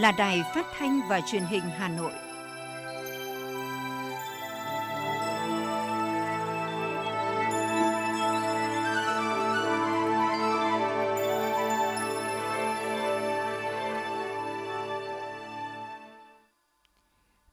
là 0.00 0.12
Đài 0.12 0.42
Phát 0.54 0.66
thanh 0.78 1.00
và 1.08 1.20
Truyền 1.20 1.42
hình 1.44 1.62
Hà 1.78 1.88
Nội. 1.88 2.12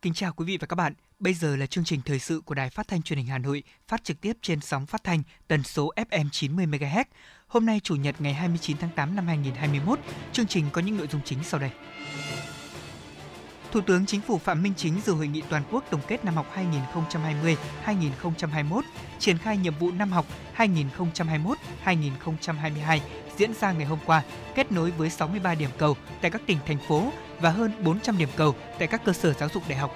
Kính 0.01 0.13
chào 0.13 0.33
quý 0.33 0.45
vị 0.45 0.57
và 0.57 0.67
các 0.67 0.75
bạn. 0.75 0.93
Bây 1.19 1.33
giờ 1.33 1.55
là 1.55 1.65
chương 1.65 1.83
trình 1.83 2.01
thời 2.05 2.19
sự 2.19 2.41
của 2.45 2.55
Đài 2.55 2.69
Phát 2.69 2.87
thanh 2.87 3.01
Truyền 3.01 3.17
hình 3.17 3.27
Hà 3.27 3.37
Nội, 3.37 3.63
phát 3.87 4.03
trực 4.03 4.21
tiếp 4.21 4.37
trên 4.41 4.61
sóng 4.61 4.85
phát 4.85 5.03
thanh 5.03 5.23
tần 5.47 5.63
số 5.63 5.93
FM 5.95 6.29
90 6.31 6.65
MHz. 6.65 7.03
Hôm 7.47 7.65
nay 7.65 7.79
chủ 7.83 7.95
nhật 7.95 8.15
ngày 8.19 8.33
29 8.33 8.77
tháng 8.77 8.89
8 8.95 9.15
năm 9.15 9.27
2021, 9.27 9.99
chương 10.33 10.47
trình 10.47 10.65
có 10.71 10.81
những 10.81 10.97
nội 10.97 11.07
dung 11.11 11.21
chính 11.25 11.43
sau 11.43 11.59
đây. 11.59 11.71
Thủ 13.71 13.81
tướng 13.81 14.05
Chính 14.05 14.21
phủ 14.21 14.37
Phạm 14.37 14.63
Minh 14.63 14.73
Chính 14.77 15.01
dự 15.05 15.13
hội 15.13 15.27
nghị 15.27 15.41
toàn 15.49 15.63
quốc 15.71 15.83
tổng 15.89 16.01
kết 16.07 16.25
năm 16.25 16.35
học 16.35 16.45
2020-2021, 17.85 18.81
triển 19.19 19.37
khai 19.37 19.57
nhiệm 19.57 19.73
vụ 19.79 19.91
năm 19.91 20.11
học 20.11 20.25
2021-2022 20.57 22.99
diễn 23.37 23.53
ra 23.53 23.71
ngày 23.71 23.85
hôm 23.85 23.99
qua, 24.05 24.23
kết 24.55 24.71
nối 24.71 24.91
với 24.91 25.09
63 25.09 25.55
điểm 25.55 25.69
cầu 25.77 25.95
tại 26.21 26.31
các 26.31 26.41
tỉnh 26.45 26.57
thành 26.65 26.77
phố 26.87 27.11
và 27.39 27.49
hơn 27.49 27.71
400 27.83 28.17
điểm 28.17 28.29
cầu 28.35 28.55
tại 28.79 28.87
các 28.87 29.05
cơ 29.05 29.13
sở 29.13 29.33
giáo 29.33 29.49
dục 29.53 29.63
đại 29.69 29.77
học. 29.77 29.95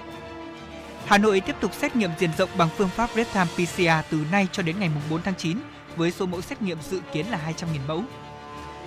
Hà 1.06 1.18
Nội 1.18 1.40
tiếp 1.40 1.56
tục 1.60 1.74
xét 1.74 1.96
nghiệm 1.96 2.10
diện 2.20 2.30
rộng 2.38 2.50
bằng 2.58 2.70
phương 2.78 2.90
pháp 2.90 3.10
real-time 3.16 3.46
PCR 3.46 4.12
từ 4.12 4.18
nay 4.32 4.48
cho 4.52 4.64
đến 4.64 4.80
ngày 4.80 4.90
4 5.10 5.22
tháng 5.22 5.36
9 5.36 5.58
với 5.96 6.12
số 6.12 6.26
mẫu 6.26 6.42
xét 6.42 6.62
nghiệm 6.62 6.78
dự 6.82 7.02
kiến 7.14 7.26
là 7.26 7.54
200.000 7.58 7.66
mẫu. 7.88 8.04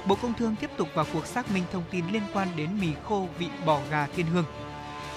Bộ 0.06 0.16
Công 0.22 0.34
Thương 0.34 0.56
tiếp 0.60 0.70
tục 0.76 0.88
vào 0.94 1.06
cuộc 1.12 1.26
xác 1.26 1.50
minh 1.50 1.62
thông 1.72 1.84
tin 1.90 2.04
liên 2.12 2.22
quan 2.32 2.48
đến 2.56 2.80
mì 2.80 2.88
khô 3.08 3.28
vị 3.38 3.46
bò 3.66 3.80
gà 3.90 4.06
thiên 4.16 4.26
hương. 4.26 4.44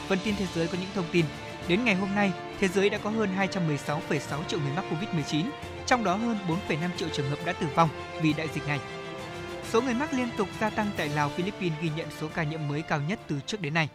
Phần 0.07 0.19
tin 0.23 0.35
thế 0.35 0.47
giới 0.55 0.67
có 0.67 0.77
những 0.81 0.89
thông 0.95 1.05
tin. 1.11 1.25
Đến 1.67 1.85
ngày 1.85 1.95
hôm 1.95 2.15
nay, 2.15 2.31
thế 2.59 2.67
giới 2.67 2.89
đã 2.89 2.97
có 2.97 3.09
hơn 3.09 3.29
216,6 3.37 4.43
triệu 4.47 4.59
người 4.59 4.73
mắc 4.75 4.85
Covid-19, 4.91 5.49
trong 5.85 6.03
đó 6.03 6.15
hơn 6.15 6.37
4,5 6.69 6.89
triệu 6.97 7.09
trường 7.09 7.29
hợp 7.29 7.39
đã 7.45 7.53
tử 7.53 7.67
vong 7.75 7.89
vì 8.21 8.33
đại 8.33 8.47
dịch 8.53 8.67
này. 8.67 8.79
Số 9.69 9.81
người 9.81 9.93
mắc 9.93 10.13
liên 10.13 10.29
tục 10.37 10.47
gia 10.59 10.69
tăng 10.69 10.91
tại 10.97 11.09
Lào, 11.09 11.29
Philippines 11.29 11.79
ghi 11.81 11.89
nhận 11.97 12.07
số 12.19 12.27
ca 12.33 12.43
nhiễm 12.43 12.67
mới 12.67 12.81
cao 12.81 13.01
nhất 13.01 13.19
từ 13.27 13.39
trước 13.45 13.61
đến 13.61 13.73
nay. 13.73 13.89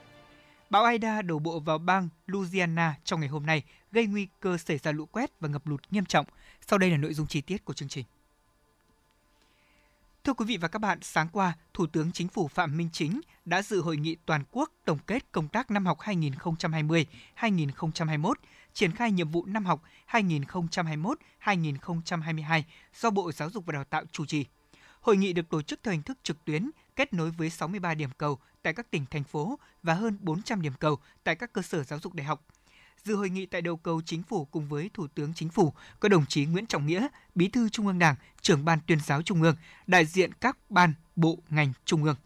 Bão 0.71 0.85
Aida 0.85 1.23
đổ 1.23 1.39
bộ 1.39 1.61
vào 1.61 1.79
bang 1.79 2.09
Louisiana 2.27 2.95
trong 3.05 3.21
ngày 3.21 3.29
hôm 3.29 3.47
nay, 3.47 3.63
gây 3.93 4.07
nguy 4.07 4.29
cơ 4.41 4.59
xảy 4.59 4.79
ra 4.79 4.93
lũ 4.93 5.07
quét 5.07 5.31
và 5.41 5.49
ngập 5.49 5.67
lụt 5.67 5.81
nghiêm 5.91 6.05
trọng. 6.05 6.27
Sau 6.69 6.79
đây 6.79 6.91
là 6.91 6.97
nội 6.97 7.15
dung 7.15 7.27
chi 7.27 7.41
tiết 7.41 7.65
của 7.65 7.73
chương 7.73 7.89
trình. 7.89 8.05
Thưa 10.25 10.33
quý 10.33 10.45
vị 10.45 10.57
và 10.57 10.69
các 10.69 10.79
bạn, 10.79 10.99
sáng 11.03 11.29
qua, 11.33 11.57
Thủ 11.75 11.87
tướng 11.87 12.13
Chính 12.13 12.29
phủ 12.29 12.49
Phạm 12.49 12.77
Minh 12.77 12.89
Chính 12.93 13.21
đã 13.45 13.63
dự 13.63 13.81
hội 13.81 13.97
nghị 13.97 14.17
toàn 14.27 14.45
quốc 14.51 14.71
tổng 14.85 14.99
kết 15.07 15.33
công 15.33 15.49
tác 15.49 15.71
năm 15.71 15.87
học 15.87 15.99
2020-2021, 16.01 18.35
triển 18.73 18.93
khai 18.93 19.13
nhiệm 19.13 19.29
vụ 19.29 19.47
năm 19.47 19.65
học 19.65 19.83
2021-2022 20.11 22.63
do 22.95 23.11
Bộ 23.11 23.33
Giáo 23.33 23.51
dục 23.51 23.67
và 23.67 23.73
Đào 23.73 23.85
tạo 23.85 24.05
chủ 24.13 24.27
trì. 24.27 24.47
Hội 25.01 25.17
nghị 25.17 25.33
được 25.33 25.51
tổ 25.51 25.63
chức 25.63 25.81
theo 25.83 25.93
hình 25.93 26.03
thức 26.03 26.19
trực 26.23 26.45
tuyến, 26.45 26.71
kết 26.97 27.13
nối 27.13 27.31
với 27.31 27.51
63 27.51 27.95
điểm 27.95 28.11
cầu 28.19 28.39
tại 28.63 28.75
các 28.75 28.91
tỉnh, 28.91 29.05
thành 29.11 29.25
phố 29.25 29.59
và 29.83 29.95
hơn 29.95 30.19
400 30.21 30.63
điểm 30.63 30.73
cầu 30.81 30.99
tại 31.25 31.35
các 31.35 31.53
cơ 31.53 31.63
sở 31.63 31.83
giáo 31.83 31.99
dục 31.99 32.15
đại 32.15 32.27
học. 32.27 32.45
Dự 33.05 33.17
hội 33.17 33.31
nghị 33.31 33.47
tại 33.47 33.63
đầu 33.63 33.77
cầu 33.77 34.01
chính 34.07 34.23
phủ 34.23 34.45
cùng 34.45 34.69
với 34.69 34.91
Thủ 34.95 35.07
tướng 35.15 35.35
Chính 35.35 35.49
phủ 35.49 35.73
có 36.01 36.09
đồng 36.09 36.27
chí 36.27 36.45
Nguyễn 36.45 36.67
Trọng 36.67 36.87
Nghĩa, 36.87 37.09
Bí 37.35 37.49
thư 37.49 37.69
Trung 37.69 37.87
ương 37.87 37.99
Đảng, 37.99 38.15
trưởng 38.41 38.65
ban 38.65 38.79
tuyên 38.87 38.99
giáo 39.07 39.23
Trung 39.23 39.43
ương, 39.43 39.57
đại 39.87 40.07
diện 40.07 40.33
các 40.33 40.59
ban, 40.71 40.93
bộ, 41.17 41.39
ngành 41.51 41.73
Trung 41.85 42.05
ương. 42.05 42.17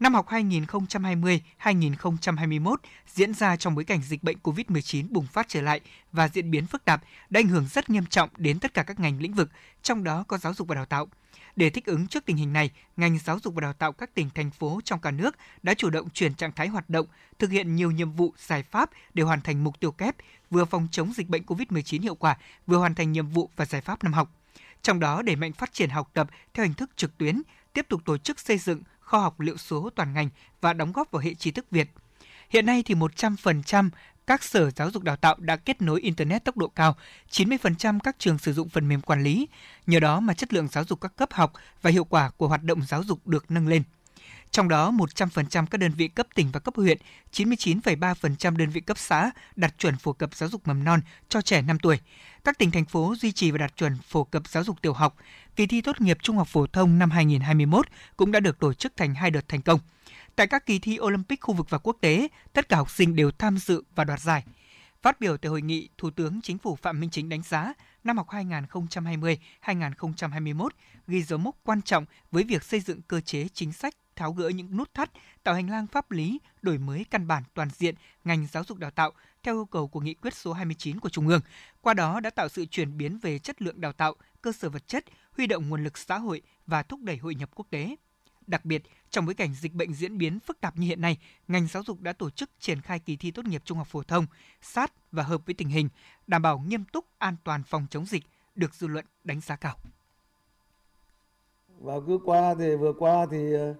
Năm 0.00 0.14
học 0.14 0.28
2020-2021 0.28 2.76
diễn 3.06 3.34
ra 3.34 3.56
trong 3.56 3.74
bối 3.74 3.84
cảnh 3.84 4.02
dịch 4.02 4.22
bệnh 4.22 4.36
COVID-19 4.42 5.06
bùng 5.10 5.26
phát 5.26 5.48
trở 5.48 5.60
lại 5.60 5.80
và 6.12 6.28
diễn 6.28 6.50
biến 6.50 6.66
phức 6.66 6.84
tạp 6.84 7.02
đã 7.30 7.40
ảnh 7.40 7.48
hưởng 7.48 7.66
rất 7.70 7.90
nghiêm 7.90 8.06
trọng 8.06 8.30
đến 8.36 8.58
tất 8.58 8.74
cả 8.74 8.82
các 8.82 9.00
ngành 9.00 9.20
lĩnh 9.20 9.34
vực, 9.34 9.50
trong 9.82 10.04
đó 10.04 10.24
có 10.28 10.38
giáo 10.38 10.54
dục 10.54 10.68
và 10.68 10.74
đào 10.74 10.86
tạo. 10.86 11.08
Để 11.56 11.70
thích 11.70 11.86
ứng 11.86 12.06
trước 12.06 12.24
tình 12.24 12.36
hình 12.36 12.52
này, 12.52 12.70
ngành 12.96 13.18
giáo 13.18 13.38
dục 13.44 13.54
và 13.54 13.60
đào 13.60 13.72
tạo 13.72 13.92
các 13.92 14.14
tỉnh 14.14 14.30
thành 14.34 14.50
phố 14.50 14.80
trong 14.84 15.00
cả 15.00 15.10
nước 15.10 15.36
đã 15.62 15.74
chủ 15.74 15.90
động 15.90 16.10
chuyển 16.10 16.34
trạng 16.34 16.52
thái 16.52 16.68
hoạt 16.68 16.90
động, 16.90 17.06
thực 17.38 17.50
hiện 17.50 17.76
nhiều 17.76 17.90
nhiệm 17.90 18.12
vụ 18.12 18.34
giải 18.36 18.62
pháp 18.62 18.90
để 19.14 19.22
hoàn 19.22 19.40
thành 19.40 19.64
mục 19.64 19.80
tiêu 19.80 19.92
kép, 19.92 20.16
vừa 20.50 20.64
phòng 20.64 20.88
chống 20.90 21.12
dịch 21.12 21.28
bệnh 21.28 21.42
COVID-19 21.42 22.02
hiệu 22.02 22.14
quả, 22.14 22.38
vừa 22.66 22.76
hoàn 22.76 22.94
thành 22.94 23.12
nhiệm 23.12 23.26
vụ 23.28 23.50
và 23.56 23.64
giải 23.64 23.80
pháp 23.80 24.04
năm 24.04 24.12
học. 24.12 24.30
Trong 24.82 25.00
đó 25.00 25.22
đẩy 25.22 25.36
mạnh 25.36 25.52
phát 25.52 25.72
triển 25.72 25.90
học 25.90 26.10
tập 26.14 26.30
theo 26.54 26.64
hình 26.64 26.74
thức 26.74 26.90
trực 26.96 27.18
tuyến, 27.18 27.42
tiếp 27.72 27.86
tục 27.88 28.00
tổ 28.04 28.18
chức 28.18 28.40
xây 28.40 28.58
dựng 28.58 28.82
kho 29.00 29.18
học 29.18 29.40
liệu 29.40 29.56
số 29.56 29.90
toàn 29.94 30.12
ngành 30.14 30.28
và 30.60 30.72
đóng 30.72 30.92
góp 30.92 31.10
vào 31.10 31.22
hệ 31.22 31.34
trí 31.34 31.50
thức 31.50 31.66
Việt. 31.70 31.90
Hiện 32.50 32.66
nay 32.66 32.82
thì 32.82 32.94
100% 32.94 33.90
các 34.26 34.42
sở 34.42 34.70
giáo 34.70 34.90
dục 34.90 35.02
đào 35.02 35.16
tạo 35.16 35.36
đã 35.38 35.56
kết 35.56 35.82
nối 35.82 36.00
Internet 36.00 36.44
tốc 36.44 36.56
độ 36.56 36.68
cao, 36.68 36.96
90% 37.30 37.98
các 38.02 38.16
trường 38.18 38.38
sử 38.38 38.52
dụng 38.52 38.68
phần 38.68 38.88
mềm 38.88 39.00
quản 39.00 39.22
lý. 39.22 39.48
Nhờ 39.86 40.00
đó 40.00 40.20
mà 40.20 40.34
chất 40.34 40.52
lượng 40.52 40.68
giáo 40.68 40.84
dục 40.84 41.00
các 41.00 41.16
cấp 41.16 41.32
học 41.32 41.52
và 41.82 41.90
hiệu 41.90 42.04
quả 42.04 42.30
của 42.30 42.48
hoạt 42.48 42.62
động 42.62 42.82
giáo 42.82 43.04
dục 43.04 43.26
được 43.26 43.50
nâng 43.50 43.68
lên. 43.68 43.82
Trong 44.50 44.68
đó, 44.68 44.90
100% 44.90 45.66
các 45.66 45.78
đơn 45.78 45.92
vị 45.96 46.08
cấp 46.08 46.26
tỉnh 46.34 46.50
và 46.52 46.60
cấp 46.60 46.74
huyện, 46.76 46.98
99,3% 47.32 48.56
đơn 48.56 48.70
vị 48.70 48.80
cấp 48.80 48.98
xã 48.98 49.30
đạt 49.56 49.78
chuẩn 49.78 49.96
phổ 49.96 50.12
cập 50.12 50.34
giáo 50.34 50.48
dục 50.48 50.68
mầm 50.68 50.84
non 50.84 51.00
cho 51.28 51.42
trẻ 51.42 51.62
5 51.62 51.78
tuổi. 51.78 52.00
Các 52.44 52.58
tỉnh 52.58 52.70
thành 52.70 52.84
phố 52.84 53.14
duy 53.18 53.32
trì 53.32 53.50
và 53.50 53.58
đạt 53.58 53.76
chuẩn 53.76 53.98
phổ 54.08 54.24
cập 54.24 54.48
giáo 54.48 54.64
dục 54.64 54.82
tiểu 54.82 54.92
học. 54.92 55.16
Kỳ 55.56 55.66
thi 55.66 55.80
tốt 55.80 56.00
nghiệp 56.00 56.18
trung 56.22 56.36
học 56.36 56.48
phổ 56.48 56.66
thông 56.66 56.98
năm 56.98 57.10
2021 57.10 57.86
cũng 58.16 58.32
đã 58.32 58.40
được 58.40 58.58
tổ 58.58 58.72
chức 58.72 58.96
thành 58.96 59.14
hai 59.14 59.30
đợt 59.30 59.48
thành 59.48 59.62
công. 59.62 59.80
Tại 60.40 60.46
các 60.46 60.66
kỳ 60.66 60.78
thi 60.78 60.98
Olympic 61.00 61.40
khu 61.40 61.54
vực 61.54 61.70
và 61.70 61.78
quốc 61.78 61.96
tế, 62.00 62.28
tất 62.52 62.68
cả 62.68 62.76
học 62.76 62.90
sinh 62.90 63.16
đều 63.16 63.30
tham 63.30 63.58
dự 63.58 63.82
và 63.94 64.04
đoạt 64.04 64.20
giải. 64.20 64.44
Phát 65.02 65.20
biểu 65.20 65.36
tại 65.36 65.50
hội 65.50 65.62
nghị, 65.62 65.88
Thủ 65.98 66.10
tướng 66.10 66.40
Chính 66.42 66.58
phủ 66.58 66.76
Phạm 66.76 67.00
Minh 67.00 67.10
Chính 67.10 67.28
đánh 67.28 67.42
giá 67.42 67.72
năm 68.04 68.16
học 68.16 68.28
2020-2021 68.28 70.68
ghi 71.06 71.22
dấu 71.22 71.38
mốc 71.38 71.56
quan 71.64 71.82
trọng 71.82 72.04
với 72.30 72.44
việc 72.44 72.62
xây 72.62 72.80
dựng 72.80 73.02
cơ 73.02 73.20
chế 73.20 73.48
chính 73.54 73.72
sách 73.72 73.94
tháo 74.16 74.32
gỡ 74.32 74.48
những 74.48 74.76
nút 74.76 74.94
thắt, 74.94 75.10
tạo 75.42 75.54
hành 75.54 75.70
lang 75.70 75.86
pháp 75.86 76.10
lý, 76.10 76.38
đổi 76.62 76.78
mới 76.78 77.04
căn 77.10 77.26
bản 77.26 77.42
toàn 77.54 77.68
diện 77.70 77.94
ngành 78.24 78.46
giáo 78.52 78.64
dục 78.64 78.78
đào 78.78 78.90
tạo 78.90 79.12
theo 79.42 79.54
yêu 79.54 79.64
cầu 79.64 79.88
của 79.88 80.00
nghị 80.00 80.14
quyết 80.14 80.34
số 80.34 80.52
29 80.52 81.00
của 81.00 81.08
Trung 81.08 81.28
ương. 81.28 81.40
Qua 81.80 81.94
đó 81.94 82.20
đã 82.20 82.30
tạo 82.30 82.48
sự 82.48 82.66
chuyển 82.66 82.96
biến 82.96 83.18
về 83.18 83.38
chất 83.38 83.62
lượng 83.62 83.80
đào 83.80 83.92
tạo, 83.92 84.14
cơ 84.42 84.52
sở 84.52 84.68
vật 84.68 84.88
chất, 84.88 85.04
huy 85.36 85.46
động 85.46 85.68
nguồn 85.68 85.84
lực 85.84 85.98
xã 85.98 86.18
hội 86.18 86.42
và 86.66 86.82
thúc 86.82 87.00
đẩy 87.02 87.16
hội 87.16 87.34
nhập 87.34 87.50
quốc 87.54 87.66
tế. 87.70 87.96
Đặc 88.50 88.64
biệt, 88.64 88.82
trong 89.10 89.26
bối 89.26 89.34
cảnh 89.34 89.54
dịch 89.54 89.74
bệnh 89.74 89.94
diễn 89.94 90.18
biến 90.18 90.40
phức 90.40 90.60
tạp 90.60 90.76
như 90.76 90.86
hiện 90.86 91.00
nay, 91.00 91.18
ngành 91.48 91.66
giáo 91.66 91.82
dục 91.82 92.00
đã 92.00 92.12
tổ 92.12 92.30
chức 92.30 92.50
triển 92.60 92.80
khai 92.80 92.98
kỳ 92.98 93.16
thi 93.16 93.30
tốt 93.30 93.44
nghiệp 93.44 93.62
trung 93.64 93.78
học 93.78 93.86
phổ 93.86 94.02
thông 94.02 94.26
sát 94.60 94.92
và 95.12 95.22
hợp 95.22 95.46
với 95.46 95.54
tình 95.54 95.68
hình, 95.68 95.88
đảm 96.26 96.42
bảo 96.42 96.58
nghiêm 96.58 96.84
túc, 96.84 97.04
an 97.18 97.36
toàn 97.44 97.62
phòng 97.62 97.86
chống 97.90 98.06
dịch, 98.06 98.22
được 98.54 98.74
dư 98.74 98.86
luận 98.86 99.04
đánh 99.24 99.40
giá 99.40 99.56
cao. 99.56 99.76
Và 101.80 101.94
cứ 102.06 102.18
qua 102.24 102.54
thì 102.58 102.76
vừa 102.76 102.92
qua 102.92 103.26
thì 103.30 103.52
ờ, 103.54 103.74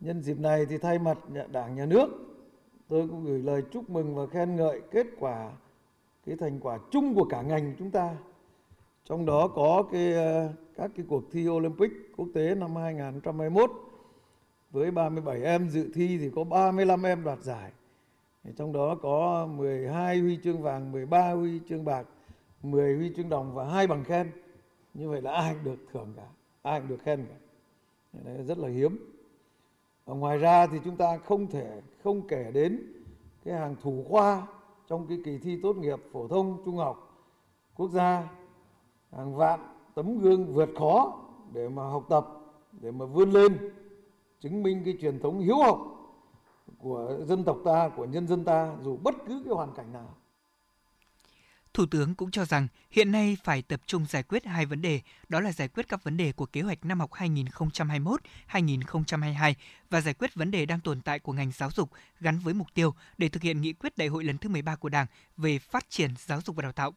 nhân 0.00 0.22
dịp 0.22 0.38
này 0.38 0.66
thì 0.66 0.78
thay 0.78 0.98
mặt 0.98 1.18
Đảng 1.52 1.74
nhà 1.74 1.86
nước 1.86 2.08
tôi 2.88 3.08
cũng 3.08 3.24
gửi 3.24 3.38
lời 3.38 3.62
chúc 3.72 3.90
mừng 3.90 4.14
và 4.14 4.26
khen 4.26 4.56
ngợi 4.56 4.80
kết 4.90 5.06
quả 5.18 5.50
cái 6.26 6.36
thành 6.36 6.60
quả 6.60 6.78
chung 6.90 7.14
của 7.14 7.24
cả 7.24 7.42
ngành 7.42 7.74
chúng 7.78 7.90
ta. 7.90 8.16
Trong 9.04 9.26
đó 9.26 9.48
có 9.48 9.84
cái 9.92 10.12
ờ, 10.12 10.52
các 10.76 10.90
cái 10.96 11.06
cuộc 11.08 11.22
thi 11.32 11.48
Olympic 11.48 11.92
quốc 12.16 12.28
tế 12.34 12.54
năm 12.54 12.76
2021 12.76 13.70
với 14.70 14.90
37 14.90 15.42
em 15.42 15.68
dự 15.68 15.90
thi 15.94 16.18
thì 16.18 16.30
có 16.34 16.44
35 16.44 17.02
em 17.02 17.24
đoạt 17.24 17.38
giải. 17.38 17.70
Trong 18.56 18.72
đó 18.72 18.94
có 19.02 19.46
12 19.46 20.18
huy 20.18 20.38
chương 20.44 20.62
vàng, 20.62 20.92
13 20.92 21.32
huy 21.32 21.60
chương 21.68 21.84
bạc, 21.84 22.06
10 22.62 22.96
huy 22.96 23.12
chương 23.16 23.28
đồng 23.28 23.54
và 23.54 23.64
hai 23.64 23.86
bằng 23.86 24.04
khen. 24.04 24.32
Như 24.94 25.08
vậy 25.08 25.22
là 25.22 25.32
ai 25.32 25.54
cũng 25.54 25.64
được 25.64 25.86
thưởng 25.92 26.12
cả, 26.16 26.26
ai 26.62 26.80
cũng 26.80 26.88
được 26.88 27.02
khen 27.02 27.26
cả. 27.26 27.34
Đấy 28.12 28.42
rất 28.42 28.58
là 28.58 28.68
hiếm. 28.68 28.96
Và 30.04 30.14
ngoài 30.14 30.38
ra 30.38 30.66
thì 30.66 30.78
chúng 30.84 30.96
ta 30.96 31.18
không 31.18 31.46
thể 31.46 31.80
không 32.04 32.28
kể 32.28 32.50
đến 32.54 32.82
cái 33.44 33.54
hàng 33.54 33.76
thủ 33.82 34.04
khoa 34.08 34.46
trong 34.88 35.06
cái 35.06 35.18
kỳ 35.24 35.38
thi 35.38 35.58
tốt 35.62 35.76
nghiệp 35.76 35.98
phổ 36.12 36.28
thông 36.28 36.62
trung 36.64 36.76
học 36.76 37.26
quốc 37.74 37.90
gia 37.90 38.28
hàng 39.16 39.36
vạn 39.36 39.60
tấm 39.94 40.20
gương 40.20 40.54
vượt 40.54 40.68
khó 40.78 41.20
để 41.52 41.68
mà 41.68 41.82
học 41.82 42.06
tập 42.10 42.26
để 42.72 42.90
mà 42.90 43.04
vươn 43.04 43.30
lên 43.30 43.70
chứng 44.40 44.62
minh 44.62 44.82
cái 44.84 44.98
truyền 45.00 45.20
thống 45.20 45.40
hiếu 45.40 45.56
học 45.56 45.78
của 46.78 47.16
dân 47.26 47.44
tộc 47.44 47.58
ta 47.64 47.88
của 47.96 48.04
nhân 48.04 48.26
dân 48.26 48.44
ta 48.44 48.76
dù 48.82 48.96
bất 48.96 49.14
cứ 49.26 49.42
cái 49.44 49.54
hoàn 49.54 49.74
cảnh 49.74 49.92
nào 49.92 50.14
Thủ 51.74 51.86
tướng 51.86 52.14
cũng 52.14 52.30
cho 52.30 52.44
rằng 52.44 52.68
hiện 52.90 53.12
nay 53.12 53.36
phải 53.44 53.62
tập 53.62 53.80
trung 53.86 54.06
giải 54.08 54.22
quyết 54.22 54.44
hai 54.44 54.66
vấn 54.66 54.82
đề, 54.82 55.00
đó 55.28 55.40
là 55.40 55.52
giải 55.52 55.68
quyết 55.68 55.88
các 55.88 56.04
vấn 56.04 56.16
đề 56.16 56.32
của 56.32 56.46
kế 56.46 56.60
hoạch 56.60 56.84
năm 56.84 57.00
học 57.00 57.10
2021-2022 57.10 59.54
và 59.90 60.00
giải 60.00 60.14
quyết 60.14 60.34
vấn 60.34 60.50
đề 60.50 60.66
đang 60.66 60.80
tồn 60.80 61.00
tại 61.00 61.18
của 61.18 61.32
ngành 61.32 61.52
giáo 61.52 61.70
dục 61.70 61.90
gắn 62.20 62.38
với 62.38 62.54
mục 62.54 62.66
tiêu 62.74 62.94
để 63.18 63.28
thực 63.28 63.42
hiện 63.42 63.60
nghị 63.60 63.72
quyết 63.72 63.98
đại 63.98 64.08
hội 64.08 64.24
lần 64.24 64.38
thứ 64.38 64.48
13 64.48 64.76
của 64.76 64.88
Đảng 64.88 65.06
về 65.36 65.58
phát 65.58 65.90
triển 65.90 66.14
giáo 66.18 66.40
dục 66.40 66.56
và 66.56 66.62
đào 66.62 66.72
tạo. 66.72 66.94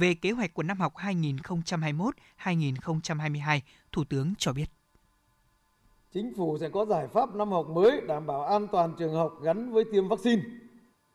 Về 0.00 0.14
kế 0.14 0.30
hoạch 0.30 0.54
của 0.54 0.62
năm 0.62 0.80
học 0.80 0.92
2021-2022, 0.96 3.60
Thủ 3.92 4.04
tướng 4.08 4.32
cho 4.38 4.52
biết. 4.52 4.66
chính 6.12 6.32
phủ 6.36 6.58
sẽ 6.58 6.68
có 6.68 6.84
giải 6.84 7.08
pháp 7.08 7.34
năm 7.34 7.50
học 7.50 7.68
mới 7.68 8.00
đảm 8.00 8.26
bảo 8.26 8.42
an 8.42 8.66
toàn 8.72 8.94
trường 8.98 9.14
học 9.14 9.38
gắn 9.42 9.72
với 9.72 9.84
tiêm 9.92 10.08
vaccine. 10.08 10.42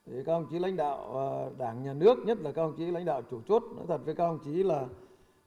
Thì 0.06 0.14
các 0.26 0.34
ông 0.34 0.48
chí 0.52 0.60
lãnh 0.60 0.76
đạo 0.76 0.98
ờ, 1.14 1.52
đảng 1.58 1.84
nhà 1.84 1.94
nước, 1.94 2.18
nhất 2.26 2.38
là 2.42 2.52
các 2.52 2.62
ông 2.62 2.76
chí 2.78 2.86
lãnh 2.86 3.06
đạo 3.06 3.22
chủ 3.32 3.42
chốt, 3.48 3.64
nói 3.76 3.86
thật 3.88 4.02
với 4.06 4.16
các 4.16 4.24
ông 4.24 4.40
chí 4.46 4.64
là 4.64 4.86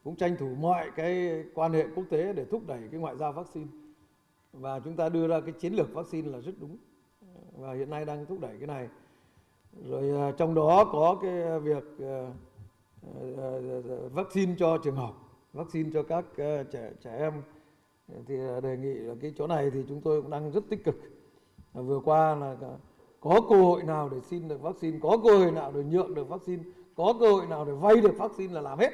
cũng 0.03 0.15
tranh 0.15 0.35
thủ 0.39 0.55
mọi 0.59 0.91
cái 0.95 1.43
quan 1.53 1.73
hệ 1.73 1.85
quốc 1.95 2.05
tế 2.09 2.33
để 2.33 2.45
thúc 2.45 2.67
đẩy 2.67 2.79
cái 2.91 2.99
ngoại 2.99 3.17
giao 3.17 3.31
vaccine. 3.31 3.67
Và 4.53 4.79
chúng 4.79 4.95
ta 4.95 5.09
đưa 5.09 5.27
ra 5.27 5.41
cái 5.41 5.51
chiến 5.51 5.73
lược 5.73 5.93
vaccine 5.93 6.29
là 6.29 6.39
rất 6.39 6.53
đúng. 6.59 6.77
Và 7.57 7.73
hiện 7.73 7.89
nay 7.89 8.05
đang 8.05 8.25
thúc 8.25 8.39
đẩy 8.39 8.57
cái 8.57 8.67
này. 8.67 8.87
Rồi 9.85 10.09
ờ, 10.09 10.31
trong 10.31 10.55
đó 10.55 10.85
có 10.91 11.17
cái 11.21 11.59
việc 11.59 11.83
ờ, 11.99 12.31
Ờ, 13.15 13.33
ờ, 13.37 13.81
ờ, 13.89 14.09
vaccine 14.09 14.55
cho 14.59 14.77
trường 14.83 14.95
học, 14.95 15.29
vaccine 15.53 15.89
cho 15.93 16.03
các 16.03 16.25
trẻ 16.71 16.91
trẻ 17.03 17.17
em. 17.17 17.33
Thì 18.27 18.35
đề 18.63 18.77
nghị 18.77 18.93
là 18.93 19.15
cái 19.21 19.33
chỗ 19.37 19.47
này 19.47 19.71
thì 19.73 19.79
chúng 19.87 20.01
tôi 20.01 20.21
cũng 20.21 20.31
đang 20.31 20.51
rất 20.51 20.63
tích 20.69 20.83
cực. 20.83 20.95
Vừa 21.73 21.99
qua 21.99 22.35
là 22.35 22.55
có 23.19 23.41
cơ 23.49 23.55
hội 23.55 23.83
nào 23.83 24.09
để 24.09 24.17
xin 24.29 24.47
được 24.47 24.61
vaccine 24.61 24.99
có 25.01 25.17
cơ 25.23 25.37
hội 25.37 25.51
nào 25.51 25.71
để 25.71 25.83
nhượng 25.83 26.15
được 26.15 26.29
vaccine 26.29 26.63
có 26.95 27.13
cơ 27.19 27.31
hội 27.31 27.47
nào 27.47 27.65
để 27.65 27.71
vay 27.71 27.95
được 27.95 28.17
vaccine 28.17 28.53
là 28.53 28.61
làm 28.61 28.79
hết. 28.79 28.91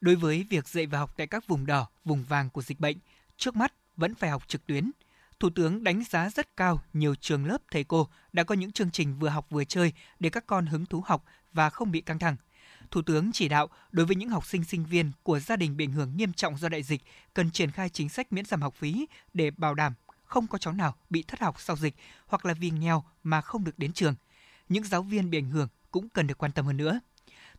Đối 0.00 0.14
với 0.14 0.46
việc 0.50 0.68
dạy 0.68 0.86
và 0.86 0.98
học 0.98 1.10
tại 1.16 1.26
các 1.26 1.46
vùng 1.46 1.66
đỏ 1.66 1.86
vùng 2.04 2.24
vàng 2.28 2.50
của 2.50 2.62
dịch 2.62 2.80
bệnh 2.80 2.96
trước 3.36 3.56
mắt 3.56 3.74
vẫn 3.96 4.14
phải 4.14 4.30
học 4.30 4.48
trực 4.48 4.66
tuyến. 4.66 4.90
Thủ 5.40 5.50
tướng 5.50 5.84
đánh 5.84 6.02
giá 6.10 6.30
rất 6.30 6.56
cao, 6.56 6.82
nhiều 6.92 7.14
trường 7.14 7.46
lớp 7.46 7.58
thầy 7.70 7.84
cô 7.84 8.08
đã 8.32 8.44
có 8.44 8.54
những 8.54 8.72
chương 8.72 8.90
trình 8.90 9.18
vừa 9.18 9.28
học 9.28 9.46
vừa 9.50 9.64
chơi 9.64 9.92
để 10.20 10.30
các 10.30 10.46
con 10.46 10.66
hứng 10.66 10.86
thú 10.86 11.02
học 11.06 11.24
và 11.52 11.70
không 11.70 11.90
bị 11.90 12.00
căng 12.00 12.18
thẳng. 12.18 12.36
Thủ 12.90 13.02
tướng 13.02 13.32
chỉ 13.32 13.48
đạo 13.48 13.68
đối 13.92 14.06
với 14.06 14.16
những 14.16 14.28
học 14.28 14.46
sinh 14.46 14.64
sinh 14.64 14.84
viên 14.84 15.12
của 15.22 15.40
gia 15.40 15.56
đình 15.56 15.76
bị 15.76 15.84
ảnh 15.84 15.92
hưởng 15.92 16.16
nghiêm 16.16 16.32
trọng 16.32 16.58
do 16.58 16.68
đại 16.68 16.82
dịch 16.82 17.02
cần 17.34 17.50
triển 17.50 17.70
khai 17.70 17.88
chính 17.88 18.08
sách 18.08 18.32
miễn 18.32 18.44
giảm 18.44 18.62
học 18.62 18.74
phí 18.74 19.06
để 19.34 19.50
bảo 19.50 19.74
đảm 19.74 19.92
không 20.24 20.46
có 20.46 20.58
cháu 20.58 20.74
nào 20.74 20.94
bị 21.10 21.22
thất 21.22 21.40
học 21.40 21.60
sau 21.60 21.76
dịch 21.76 21.94
hoặc 22.26 22.46
là 22.46 22.54
vì 22.54 22.70
nghèo 22.70 23.04
mà 23.22 23.40
không 23.40 23.64
được 23.64 23.78
đến 23.78 23.92
trường. 23.92 24.14
Những 24.68 24.84
giáo 24.84 25.02
viên 25.02 25.30
bị 25.30 25.38
ảnh 25.38 25.50
hưởng 25.50 25.68
cũng 25.90 26.08
cần 26.08 26.26
được 26.26 26.38
quan 26.38 26.52
tâm 26.52 26.66
hơn 26.66 26.76
nữa. 26.76 27.00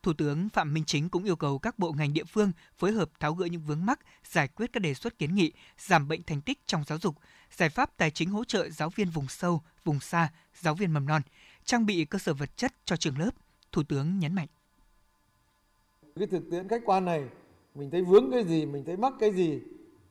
Thủ 0.03 0.13
tướng 0.13 0.49
Phạm 0.49 0.73
Minh 0.73 0.83
Chính 0.85 1.09
cũng 1.09 1.23
yêu 1.23 1.35
cầu 1.35 1.59
các 1.59 1.79
bộ 1.79 1.91
ngành 1.91 2.13
địa 2.13 2.23
phương 2.23 2.51
phối 2.77 2.91
hợp 2.91 3.09
tháo 3.19 3.33
gỡ 3.33 3.45
những 3.45 3.61
vướng 3.61 3.85
mắc, 3.85 3.99
giải 4.23 4.47
quyết 4.47 4.73
các 4.73 4.79
đề 4.79 4.93
xuất 4.93 5.17
kiến 5.17 5.35
nghị, 5.35 5.51
giảm 5.77 6.07
bệnh 6.07 6.23
thành 6.23 6.41
tích 6.41 6.59
trong 6.65 6.83
giáo 6.87 6.97
dục, 6.97 7.15
giải 7.51 7.69
pháp 7.69 7.97
tài 7.97 8.11
chính 8.11 8.29
hỗ 8.29 8.43
trợ 8.43 8.69
giáo 8.69 8.89
viên 8.89 9.09
vùng 9.09 9.27
sâu, 9.27 9.61
vùng 9.83 9.99
xa, 9.99 10.31
giáo 10.53 10.75
viên 10.75 10.93
mầm 10.93 11.05
non, 11.05 11.21
trang 11.65 11.85
bị 11.85 12.05
cơ 12.05 12.19
sở 12.19 12.33
vật 12.33 12.57
chất 12.57 12.73
cho 12.85 12.95
trường 12.95 13.17
lớp. 13.17 13.31
Thủ 13.71 13.83
tướng 13.83 14.19
nhấn 14.19 14.35
mạnh 14.35 14.47
cái 16.19 16.27
thực 16.27 16.49
tiễn 16.51 16.67
khách 16.67 16.81
quan 16.85 17.05
này 17.05 17.23
mình 17.75 17.91
thấy 17.91 18.01
vướng 18.01 18.31
cái 18.31 18.43
gì 18.43 18.65
mình 18.65 18.83
thấy 18.85 18.97
mắc 18.97 19.13
cái 19.19 19.31
gì 19.33 19.61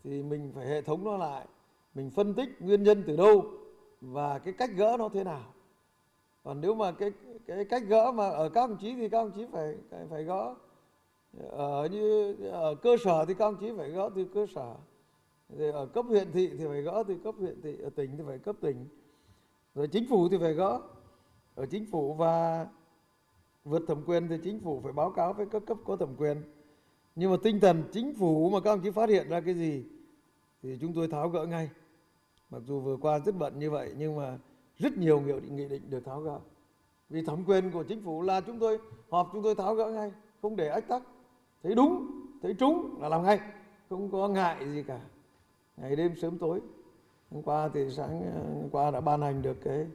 thì 0.05 0.23
mình 0.23 0.53
phải 0.55 0.67
hệ 0.67 0.83
thống 0.83 1.05
nó 1.05 1.17
lại 1.17 1.47
mình 1.95 2.11
phân 2.11 2.35
tích 2.35 2.49
nguyên 2.61 2.83
nhân 2.83 3.05
từ 3.07 3.17
đâu 3.17 3.51
và 4.01 4.39
cái 4.39 4.55
cách 4.59 4.71
gỡ 4.77 4.97
nó 4.99 5.09
thế 5.15 5.25
nào 5.25 5.55
còn 6.45 6.61
nếu 6.61 6.75
mà 6.75 6.93
cái 6.93 7.13
cái 7.47 7.65
cách 7.65 7.83
gỡ 7.87 8.13
mà 8.13 8.29
ở 8.29 8.49
các 8.49 8.69
đồng 8.69 8.79
chí 8.79 8.95
thì 8.95 9.09
các 9.09 9.23
đồng 9.25 9.33
chí 9.37 9.47
phải 9.53 9.75
phải 10.11 10.25
gỡ. 10.25 10.55
Ở 11.51 11.89
như 11.93 12.35
ở 12.51 12.75
cơ 12.75 12.97
sở 13.05 13.25
thì 13.25 13.35
các 13.35 13.45
đồng 13.45 13.61
chí 13.61 13.73
phải 13.77 13.91
gỡ 13.91 14.11
từ 14.15 14.25
cơ 14.35 14.47
sở. 14.55 14.75
Rồi 15.49 15.73
ở 15.73 15.87
cấp 15.87 16.05
huyện 16.09 16.33
thị 16.33 16.51
thì 16.59 16.67
phải 16.67 16.83
gỡ 16.83 17.05
từ 17.09 17.19
cấp 17.25 17.35
huyện 17.39 17.63
thị, 17.63 17.77
ở 17.83 17.91
tỉnh 17.91 18.17
thì 18.17 18.25
phải 18.27 18.39
cấp 18.39 18.57
tỉnh. 18.61 18.87
Rồi 19.75 19.89
chính 19.89 20.09
phủ 20.09 20.29
thì 20.29 20.39
phải 20.41 20.55
gỡ. 20.55 20.81
Ở 21.55 21.67
chính 21.67 21.87
phủ 21.87 22.15
và 22.15 22.67
vượt 23.65 23.83
thẩm 23.89 24.03
quyền 24.07 24.29
thì 24.29 24.37
chính 24.45 24.61
phủ 24.61 24.81
phải 24.81 24.93
báo 24.93 25.11
cáo 25.11 25.33
với 25.33 25.47
các 25.47 25.63
cấp 25.67 25.79
có 25.85 25.97
thẩm 25.97 26.17
quyền. 26.17 26.43
Nhưng 27.15 27.31
mà 27.31 27.37
tinh 27.43 27.61
thần 27.61 27.83
chính 27.93 28.15
phủ 28.15 28.51
mà 28.51 28.61
các 28.61 28.71
ông 28.71 28.81
chí 28.81 28.91
phát 28.91 29.09
hiện 29.09 29.29
ra 29.29 29.41
cái 29.41 29.55
gì 29.55 29.85
thì 30.63 30.79
chúng 30.81 30.95
tôi 30.95 31.09
tháo 31.09 31.29
gỡ 31.29 31.47
ngay. 31.47 31.71
Mặc 32.51 32.63
dù 32.67 32.81
vừa 32.81 32.97
qua 32.97 33.19
rất 33.19 33.35
bận 33.39 33.59
như 33.59 33.71
vậy 33.71 33.95
nhưng 33.99 34.17
mà 34.17 34.39
rất 34.79 34.99
nhiều 34.99 35.21
nghị 35.21 35.33
định, 35.33 35.57
nghị 35.57 35.69
định 35.69 35.91
được 35.91 36.05
tháo 36.05 36.21
gỡ. 36.21 36.39
Vì 37.09 37.23
thẩm 37.23 37.45
quyền 37.47 37.71
của 37.71 37.83
chính 37.83 38.03
phủ 38.03 38.23
là 38.23 38.41
chúng 38.41 38.59
tôi 38.59 38.79
họp 39.11 39.29
chúng 39.33 39.43
tôi 39.43 39.55
tháo 39.55 39.75
gỡ 39.75 39.91
ngay 39.91 40.13
không 40.43 40.57
để 40.57 40.69
ách 40.69 40.89
tắc. 40.89 41.03
Thấy 41.63 41.75
đúng 41.75 42.07
thấy 42.43 42.55
trúng 42.55 43.01
là 43.01 43.09
làm 43.09 43.23
ngay 43.23 43.41
không 43.89 44.11
có 44.11 44.29
ngại 44.29 44.73
gì 44.73 44.83
cả. 44.83 45.01
Ngày 45.77 45.97
đêm 45.97 46.17
sớm 46.17 46.39
tối 46.39 46.61
hôm 47.31 47.43
qua 47.43 47.69
thì 47.75 47.91
sáng 47.91 48.23
ờ, 48.35 48.43
hôm 48.55 48.71
qua 48.71 48.91
đã 48.91 49.01
ban 49.01 49.21
hành 49.21 49.43
được 49.43 49.57
cái 49.65 49.87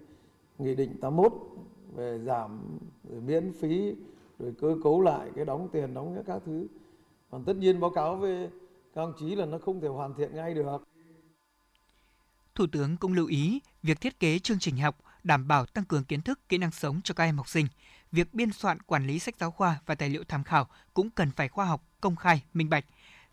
nghị 0.59 0.75
định 0.75 0.97
81 1.01 1.33
về 1.95 2.19
giảm 2.19 2.79
rồi 3.09 3.21
miễn 3.21 3.53
phí 3.53 3.95
rồi 4.39 4.53
cơ 4.59 4.75
cấu 4.83 5.01
lại 5.01 5.31
cái 5.35 5.45
đóng 5.45 5.69
tiền 5.71 5.93
đóng 5.93 6.23
các 6.25 6.41
thứ. 6.45 6.67
Còn 7.31 7.43
tất 7.43 7.55
nhiên 7.55 7.79
báo 7.79 7.89
cáo 7.89 8.15
với 8.15 8.49
các 8.93 9.01
ông 9.01 9.13
chí 9.19 9.35
là 9.35 9.45
nó 9.45 9.57
không 9.57 9.81
thể 9.81 9.87
hoàn 9.87 10.13
thiện 10.13 10.35
ngay 10.35 10.53
được. 10.53 10.83
Thủ 12.55 12.67
tướng 12.71 12.97
cũng 12.97 13.13
lưu 13.13 13.27
ý 13.27 13.59
việc 13.83 14.01
thiết 14.01 14.19
kế 14.19 14.39
chương 14.39 14.59
trình 14.59 14.77
học 14.77 14.97
đảm 15.23 15.47
bảo 15.47 15.65
tăng 15.65 15.85
cường 15.85 16.03
kiến 16.03 16.21
thức, 16.21 16.49
kỹ 16.49 16.57
năng 16.57 16.71
sống 16.71 17.01
cho 17.03 17.13
các 17.13 17.23
em 17.23 17.37
học 17.37 17.49
sinh. 17.49 17.67
Việc 18.11 18.33
biên 18.33 18.51
soạn 18.51 18.81
quản 18.81 19.07
lý 19.07 19.19
sách 19.19 19.35
giáo 19.39 19.51
khoa 19.51 19.79
và 19.85 19.95
tài 19.95 20.09
liệu 20.09 20.23
tham 20.27 20.43
khảo 20.43 20.67
cũng 20.93 21.09
cần 21.09 21.31
phải 21.31 21.47
khoa 21.47 21.65
học, 21.65 21.83
công 22.01 22.15
khai, 22.15 22.43
minh 22.53 22.69
bạch 22.69 22.85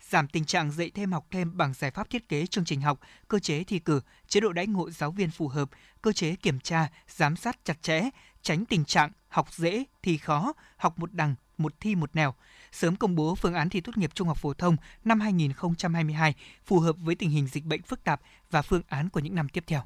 giảm 0.09 0.27
tình 0.27 0.45
trạng 0.45 0.71
dạy 0.71 0.89
thêm 0.89 1.11
học 1.11 1.25
thêm 1.31 1.57
bằng 1.57 1.73
giải 1.73 1.91
pháp 1.91 2.09
thiết 2.09 2.29
kế 2.29 2.45
chương 2.45 2.65
trình 2.65 2.81
học, 2.81 2.99
cơ 3.27 3.39
chế 3.39 3.63
thi 3.63 3.79
cử, 3.79 4.01
chế 4.27 4.39
độ 4.39 4.53
đãi 4.53 4.67
ngộ 4.67 4.89
giáo 4.89 5.11
viên 5.11 5.31
phù 5.31 5.47
hợp, 5.47 5.69
cơ 6.01 6.13
chế 6.13 6.35
kiểm 6.35 6.59
tra, 6.59 6.87
giám 7.07 7.35
sát 7.35 7.65
chặt 7.65 7.81
chẽ, 7.81 8.09
tránh 8.41 8.65
tình 8.65 8.85
trạng 8.85 9.11
học 9.27 9.53
dễ, 9.53 9.83
thi 10.03 10.17
khó, 10.17 10.53
học 10.77 10.99
một 10.99 11.13
đằng, 11.13 11.35
một 11.57 11.73
thi 11.79 11.95
một 11.95 12.15
nẻo, 12.15 12.33
sớm 12.71 12.95
công 12.95 13.15
bố 13.15 13.35
phương 13.35 13.53
án 13.53 13.69
thi 13.69 13.81
tốt 13.81 13.97
nghiệp 13.97 14.11
trung 14.13 14.27
học 14.27 14.37
phổ 14.37 14.53
thông 14.53 14.75
năm 15.05 15.19
2022 15.19 16.33
phù 16.65 16.79
hợp 16.79 16.95
với 16.99 17.15
tình 17.15 17.29
hình 17.29 17.47
dịch 17.47 17.65
bệnh 17.65 17.81
phức 17.81 18.03
tạp 18.03 18.21
và 18.51 18.61
phương 18.61 18.81
án 18.87 19.09
của 19.09 19.19
những 19.19 19.35
năm 19.35 19.49
tiếp 19.49 19.63
theo. 19.67 19.81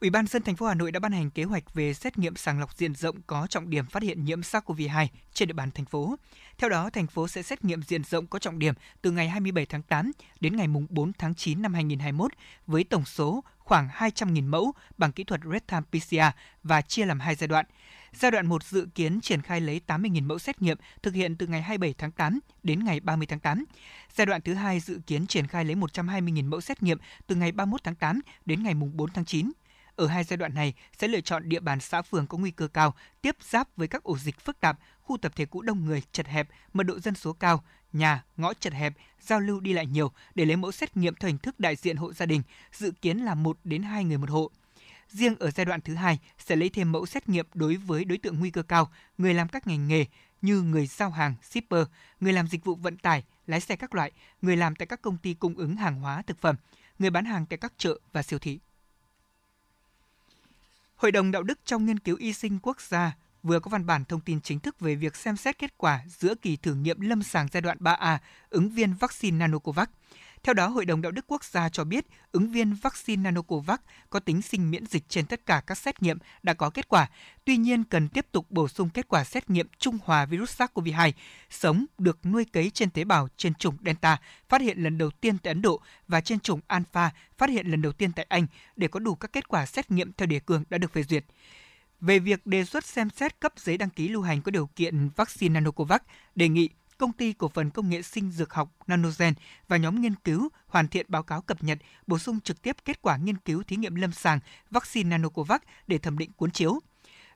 Ủy 0.00 0.10
ban 0.10 0.26
dân 0.26 0.42
thành 0.42 0.56
phố 0.56 0.66
Hà 0.66 0.74
Nội 0.74 0.92
đã 0.92 1.00
ban 1.00 1.12
hành 1.12 1.30
kế 1.30 1.44
hoạch 1.44 1.74
về 1.74 1.94
xét 1.94 2.18
nghiệm 2.18 2.36
sàng 2.36 2.60
lọc 2.60 2.74
diện 2.74 2.94
rộng 2.94 3.22
có 3.26 3.46
trọng 3.46 3.70
điểm 3.70 3.86
phát 3.86 4.02
hiện 4.02 4.24
nhiễm 4.24 4.40
SARS-CoV-2 4.40 5.06
trên 5.34 5.48
địa 5.48 5.52
bàn 5.52 5.70
thành 5.70 5.84
phố. 5.84 6.16
Theo 6.58 6.70
đó, 6.70 6.90
thành 6.90 7.06
phố 7.06 7.28
sẽ 7.28 7.42
xét 7.42 7.64
nghiệm 7.64 7.82
diện 7.82 8.04
rộng 8.04 8.26
có 8.26 8.38
trọng 8.38 8.58
điểm 8.58 8.74
từ 9.02 9.10
ngày 9.10 9.28
27 9.28 9.66
tháng 9.66 9.82
8 9.82 10.12
đến 10.40 10.56
ngày 10.56 10.66
4 10.88 11.12
tháng 11.12 11.34
9 11.34 11.62
năm 11.62 11.74
2021 11.74 12.32
với 12.66 12.84
tổng 12.84 13.04
số 13.04 13.44
khoảng 13.58 13.88
200.000 13.88 14.48
mẫu 14.48 14.72
bằng 14.98 15.12
kỹ 15.12 15.24
thuật 15.24 15.40
real-time 15.40 15.82
PCR 15.82 16.38
và 16.62 16.82
chia 16.82 17.06
làm 17.06 17.20
hai 17.20 17.34
giai 17.34 17.48
đoạn. 17.48 17.66
Giai 18.14 18.30
đoạn 18.30 18.46
1 18.46 18.64
dự 18.64 18.86
kiến 18.94 19.20
triển 19.20 19.42
khai 19.42 19.60
lấy 19.60 19.80
80.000 19.86 20.26
mẫu 20.26 20.38
xét 20.38 20.62
nghiệm 20.62 20.78
thực 21.02 21.14
hiện 21.14 21.36
từ 21.36 21.46
ngày 21.46 21.62
27 21.62 21.94
tháng 21.98 22.10
8 22.10 22.40
đến 22.62 22.84
ngày 22.84 23.00
30 23.00 23.26
tháng 23.26 23.40
8. 23.40 23.64
Giai 24.14 24.26
đoạn 24.26 24.40
thứ 24.40 24.54
hai 24.54 24.80
dự 24.80 25.00
kiến 25.06 25.26
triển 25.26 25.46
khai 25.46 25.64
lấy 25.64 25.74
120.000 25.74 26.48
mẫu 26.48 26.60
xét 26.60 26.82
nghiệm 26.82 26.98
từ 27.26 27.34
ngày 27.34 27.52
31 27.52 27.84
tháng 27.84 27.94
8 27.94 28.20
đến 28.44 28.62
ngày 28.62 28.74
4 28.74 29.10
tháng 29.10 29.24
9. 29.24 29.52
Ở 29.96 30.06
hai 30.06 30.24
giai 30.24 30.36
đoạn 30.36 30.54
này 30.54 30.74
sẽ 30.98 31.08
lựa 31.08 31.20
chọn 31.20 31.48
địa 31.48 31.60
bàn 31.60 31.80
xã 31.80 32.02
phường 32.02 32.26
có 32.26 32.38
nguy 32.38 32.50
cơ 32.50 32.68
cao, 32.68 32.94
tiếp 33.22 33.36
giáp 33.40 33.68
với 33.76 33.88
các 33.88 34.02
ổ 34.02 34.18
dịch 34.18 34.40
phức 34.40 34.60
tạp, 34.60 34.78
khu 35.00 35.16
tập 35.16 35.32
thể 35.36 35.44
cũ 35.46 35.62
đông 35.62 35.84
người, 35.84 36.02
chật 36.12 36.26
hẹp, 36.26 36.48
mật 36.72 36.82
độ 36.82 36.98
dân 36.98 37.14
số 37.14 37.32
cao, 37.32 37.64
nhà, 37.92 38.24
ngõ 38.36 38.54
chật 38.54 38.72
hẹp, 38.72 38.94
giao 39.20 39.40
lưu 39.40 39.60
đi 39.60 39.72
lại 39.72 39.86
nhiều 39.86 40.12
để 40.34 40.44
lấy 40.44 40.56
mẫu 40.56 40.72
xét 40.72 40.96
nghiệm 40.96 41.14
theo 41.14 41.28
hình 41.28 41.38
thức 41.38 41.60
đại 41.60 41.76
diện 41.76 41.96
hộ 41.96 42.12
gia 42.12 42.26
đình, 42.26 42.42
dự 42.72 42.90
kiến 42.90 43.18
là 43.18 43.34
1 43.34 43.58
đến 43.64 43.82
2 43.82 44.04
người 44.04 44.18
một 44.18 44.30
hộ. 44.30 44.50
Riêng 45.10 45.36
ở 45.38 45.50
giai 45.50 45.64
đoạn 45.64 45.80
thứ 45.80 45.94
hai 45.94 46.18
sẽ 46.38 46.56
lấy 46.56 46.68
thêm 46.68 46.92
mẫu 46.92 47.06
xét 47.06 47.28
nghiệm 47.28 47.46
đối 47.54 47.76
với 47.76 48.04
đối 48.04 48.18
tượng 48.18 48.38
nguy 48.38 48.50
cơ 48.50 48.62
cao, 48.62 48.90
người 49.18 49.34
làm 49.34 49.48
các 49.48 49.66
ngành 49.66 49.88
nghề 49.88 50.04
như 50.42 50.62
người 50.62 50.86
giao 50.86 51.10
hàng, 51.10 51.34
shipper, 51.42 51.86
người 52.20 52.32
làm 52.32 52.46
dịch 52.46 52.64
vụ 52.64 52.74
vận 52.74 52.96
tải, 52.96 53.24
lái 53.46 53.60
xe 53.60 53.76
các 53.76 53.94
loại, 53.94 54.12
người 54.42 54.56
làm 54.56 54.74
tại 54.74 54.86
các 54.86 55.02
công 55.02 55.18
ty 55.18 55.34
cung 55.34 55.54
ứng 55.54 55.76
hàng 55.76 56.00
hóa 56.00 56.22
thực 56.22 56.40
phẩm, 56.40 56.56
người 56.98 57.10
bán 57.10 57.24
hàng 57.24 57.46
tại 57.46 57.58
các 57.58 57.72
chợ 57.78 57.98
và 58.12 58.22
siêu 58.22 58.38
thị. 58.38 58.58
Hội 60.96 61.12
đồng 61.12 61.30
đạo 61.30 61.42
đức 61.42 61.58
trong 61.64 61.86
nghiên 61.86 61.98
cứu 61.98 62.16
y 62.16 62.32
sinh 62.32 62.58
quốc 62.62 62.80
gia 62.80 63.16
vừa 63.42 63.60
có 63.60 63.68
văn 63.68 63.86
bản 63.86 64.04
thông 64.04 64.20
tin 64.20 64.40
chính 64.40 64.60
thức 64.60 64.80
về 64.80 64.94
việc 64.94 65.16
xem 65.16 65.36
xét 65.36 65.58
kết 65.58 65.78
quả 65.78 66.04
giữa 66.18 66.34
kỳ 66.34 66.56
thử 66.56 66.74
nghiệm 66.74 67.00
lâm 67.00 67.22
sàng 67.22 67.48
giai 67.52 67.60
đoạn 67.60 67.78
3A 67.80 68.18
ứng 68.50 68.70
viên 68.70 68.94
vaccine 68.94 69.38
Nanocovax. 69.38 69.88
Theo 70.44 70.54
đó, 70.54 70.68
Hội 70.68 70.84
đồng 70.84 71.02
Đạo 71.02 71.12
đức 71.12 71.24
Quốc 71.28 71.44
gia 71.44 71.68
cho 71.68 71.84
biết 71.84 72.06
ứng 72.32 72.50
viên 72.50 72.74
vaccine 72.74 73.22
Nanocovax 73.22 73.78
có 74.10 74.20
tính 74.20 74.42
sinh 74.42 74.70
miễn 74.70 74.86
dịch 74.86 75.08
trên 75.08 75.26
tất 75.26 75.46
cả 75.46 75.62
các 75.66 75.78
xét 75.78 76.02
nghiệm 76.02 76.18
đã 76.42 76.54
có 76.54 76.70
kết 76.70 76.88
quả. 76.88 77.10
Tuy 77.44 77.56
nhiên, 77.56 77.84
cần 77.84 78.08
tiếp 78.08 78.26
tục 78.32 78.50
bổ 78.50 78.68
sung 78.68 78.88
kết 78.90 79.08
quả 79.08 79.24
xét 79.24 79.50
nghiệm 79.50 79.66
trung 79.78 79.98
hòa 80.04 80.26
virus 80.26 80.60
SARS-CoV-2 80.60 81.12
sống 81.50 81.86
được 81.98 82.26
nuôi 82.26 82.44
cấy 82.44 82.70
trên 82.70 82.90
tế 82.90 83.04
bào 83.04 83.28
trên 83.36 83.54
chủng 83.54 83.76
Delta 83.84 84.20
phát 84.48 84.60
hiện 84.60 84.78
lần 84.78 84.98
đầu 84.98 85.10
tiên 85.10 85.38
tại 85.38 85.50
Ấn 85.50 85.62
Độ 85.62 85.80
và 86.08 86.20
trên 86.20 86.40
chủng 86.40 86.60
Alpha 86.66 87.10
phát 87.38 87.50
hiện 87.50 87.66
lần 87.66 87.82
đầu 87.82 87.92
tiên 87.92 88.12
tại 88.12 88.26
Anh 88.28 88.46
để 88.76 88.88
có 88.88 89.00
đủ 89.00 89.14
các 89.14 89.32
kết 89.32 89.48
quả 89.48 89.66
xét 89.66 89.90
nghiệm 89.90 90.12
theo 90.12 90.26
đề 90.26 90.40
cương 90.40 90.64
đã 90.70 90.78
được 90.78 90.92
phê 90.92 91.02
duyệt 91.02 91.24
về 92.00 92.18
việc 92.18 92.46
đề 92.46 92.64
xuất 92.64 92.84
xem 92.84 93.10
xét 93.10 93.40
cấp 93.40 93.52
giấy 93.56 93.78
đăng 93.78 93.90
ký 93.90 94.08
lưu 94.08 94.22
hành 94.22 94.42
có 94.42 94.50
điều 94.50 94.66
kiện 94.66 95.08
vaccine 95.16 95.52
Nanocovax, 95.52 96.00
đề 96.34 96.48
nghị 96.48 96.68
công 96.98 97.12
ty 97.12 97.32
cổ 97.32 97.48
phần 97.48 97.70
công 97.70 97.88
nghệ 97.88 98.02
sinh 98.02 98.30
dược 98.30 98.52
học 98.52 98.72
Nanogen 98.86 99.34
và 99.68 99.76
nhóm 99.76 100.00
nghiên 100.00 100.14
cứu 100.14 100.48
hoàn 100.66 100.88
thiện 100.88 101.06
báo 101.08 101.22
cáo 101.22 101.42
cập 101.42 101.64
nhật, 101.64 101.78
bổ 102.06 102.18
sung 102.18 102.40
trực 102.40 102.62
tiếp 102.62 102.76
kết 102.84 103.02
quả 103.02 103.16
nghiên 103.16 103.36
cứu 103.36 103.62
thí 103.62 103.76
nghiệm 103.76 103.94
lâm 103.94 104.12
sàng 104.12 104.40
vaccine 104.70 105.10
Nanocovax 105.10 105.60
để 105.86 105.98
thẩm 105.98 106.18
định 106.18 106.32
cuốn 106.32 106.50
chiếu. 106.50 106.80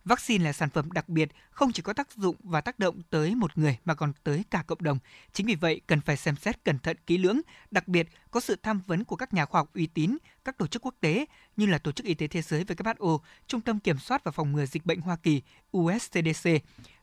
Vaccine 0.04 0.44
là 0.44 0.52
sản 0.52 0.70
phẩm 0.70 0.92
đặc 0.92 1.08
biệt, 1.08 1.28
không 1.50 1.72
chỉ 1.72 1.82
có 1.82 1.92
tác 1.92 2.12
dụng 2.12 2.36
và 2.38 2.60
tác 2.60 2.78
động 2.78 3.02
tới 3.10 3.34
một 3.34 3.58
người 3.58 3.78
mà 3.84 3.94
còn 3.94 4.12
tới 4.24 4.44
cả 4.50 4.62
cộng 4.66 4.82
đồng. 4.82 4.98
Chính 5.32 5.46
vì 5.46 5.54
vậy, 5.54 5.80
cần 5.86 6.00
phải 6.00 6.16
xem 6.16 6.36
xét 6.36 6.64
cẩn 6.64 6.78
thận 6.78 6.96
kỹ 7.06 7.18
lưỡng, 7.18 7.40
đặc 7.70 7.88
biệt 7.88 8.08
có 8.30 8.40
sự 8.40 8.56
tham 8.62 8.80
vấn 8.86 9.04
của 9.04 9.16
các 9.16 9.34
nhà 9.34 9.44
khoa 9.44 9.60
học 9.60 9.70
uy 9.74 9.86
tín, 9.86 10.16
các 10.44 10.58
tổ 10.58 10.66
chức 10.66 10.82
quốc 10.82 10.94
tế 11.00 11.26
như 11.56 11.66
là 11.66 11.78
Tổ 11.78 11.92
chức 11.92 12.06
Y 12.06 12.14
tế 12.14 12.26
Thế 12.26 12.42
giới 12.42 12.64
WHO, 12.64 13.18
Trung 13.46 13.60
tâm 13.60 13.78
Kiểm 13.78 13.98
soát 13.98 14.24
và 14.24 14.32
Phòng 14.32 14.52
ngừa 14.52 14.66
Dịch 14.66 14.86
bệnh 14.86 15.00
Hoa 15.00 15.16
Kỳ 15.16 15.42
USCDC 15.76 16.48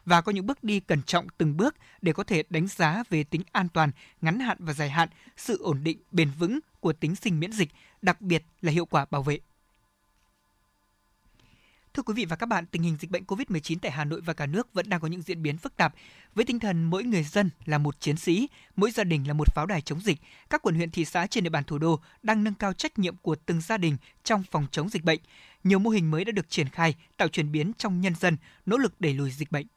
và 0.06 0.22
có 0.22 0.32
những 0.32 0.46
bước 0.46 0.64
đi 0.64 0.80
cẩn 0.80 1.04
trọng 1.04 1.28
từng 1.38 1.58
bước 1.58 1.76
để 2.02 2.14
có 2.14 2.24
thể 2.24 2.44
đánh 2.50 2.68
giá 2.68 3.04
về 3.10 3.24
tính 3.24 3.42
an 3.52 3.70
toàn 3.70 3.92
ngắn 4.22 4.40
hạn 4.40 4.58
và 4.60 4.74
dài 4.74 4.90
hạn, 4.90 5.10
sự 5.38 5.58
ổn 5.62 5.84
định 5.84 5.98
bền 6.12 6.32
vững 6.40 6.60
của 6.80 6.94
tính 6.94 7.16
sinh 7.16 7.40
miễn 7.40 7.52
dịch, 7.52 7.70
đặc 8.02 8.22
biệt 8.22 8.44
là 8.62 8.72
hiệu 8.72 8.86
quả 8.86 9.06
bảo 9.12 9.24
vệ. 9.24 9.40
Thưa 11.96 12.04
quý 12.04 12.14
vị 12.14 12.26
và 12.26 12.36
các 12.36 12.46
bạn, 12.46 12.66
tình 12.66 12.84
hình 12.84 12.98
dịch 13.00 13.12
bệnh 13.12 13.24
COVID-19 13.24 13.78
tại 13.82 13.92
Hà 13.92 14.06
Nội 14.06 14.22
và 14.22 14.34
cả 14.34 14.46
nước 14.46 14.74
vẫn 14.74 14.90
đang 14.90 15.00
có 15.00 15.08
những 15.08 15.22
diễn 15.22 15.44
biến 15.44 15.58
phức 15.58 15.78
tạp. 15.78 15.94
Với 16.36 16.46
tinh 16.46 16.60
thần 16.60 16.84
mỗi 16.84 17.04
người 17.04 17.24
dân 17.24 17.50
là 17.66 17.78
một 17.78 18.00
chiến 18.00 18.18
sĩ, 18.18 18.48
mỗi 18.76 18.92
gia 18.92 19.04
đình 19.04 19.28
là 19.28 19.34
một 19.34 19.56
pháo 19.56 19.66
đài 19.66 19.82
chống 19.82 20.02
dịch, 20.02 20.18
các 20.50 20.62
quận 20.62 20.76
huyện 20.76 20.92
thị 20.92 21.06
xã 21.06 21.28
trên 21.28 21.44
địa 21.44 21.50
bàn 21.50 21.64
thủ 21.64 21.78
đô 21.78 22.00
đang 22.24 22.44
nâng 22.44 22.54
cao 22.54 22.74
trách 22.74 23.00
nhiệm 23.00 23.16
của 23.18 23.36
từng 23.36 23.62
gia 23.62 23.78
đình 23.78 23.98
trong 24.24 24.44
phòng 24.52 24.68
chống 24.72 24.90
dịch 24.90 25.04
bệnh. 25.04 25.20
Nhiều 25.64 25.80
mô 25.80 25.90
hình 25.90 26.12
mới 26.12 26.26
đã 26.26 26.32
được 26.32 26.50
triển 26.50 26.70
khai, 26.70 26.96
tạo 27.18 27.28
chuyển 27.28 27.52
biến 27.52 27.72
trong 27.78 28.02
nhân 28.02 28.16
dân, 28.16 28.38
nỗ 28.66 28.78
lực 28.78 29.02
đẩy 29.02 29.14
lùi 29.14 29.32
dịch 29.32 29.52
bệnh. 29.52 29.68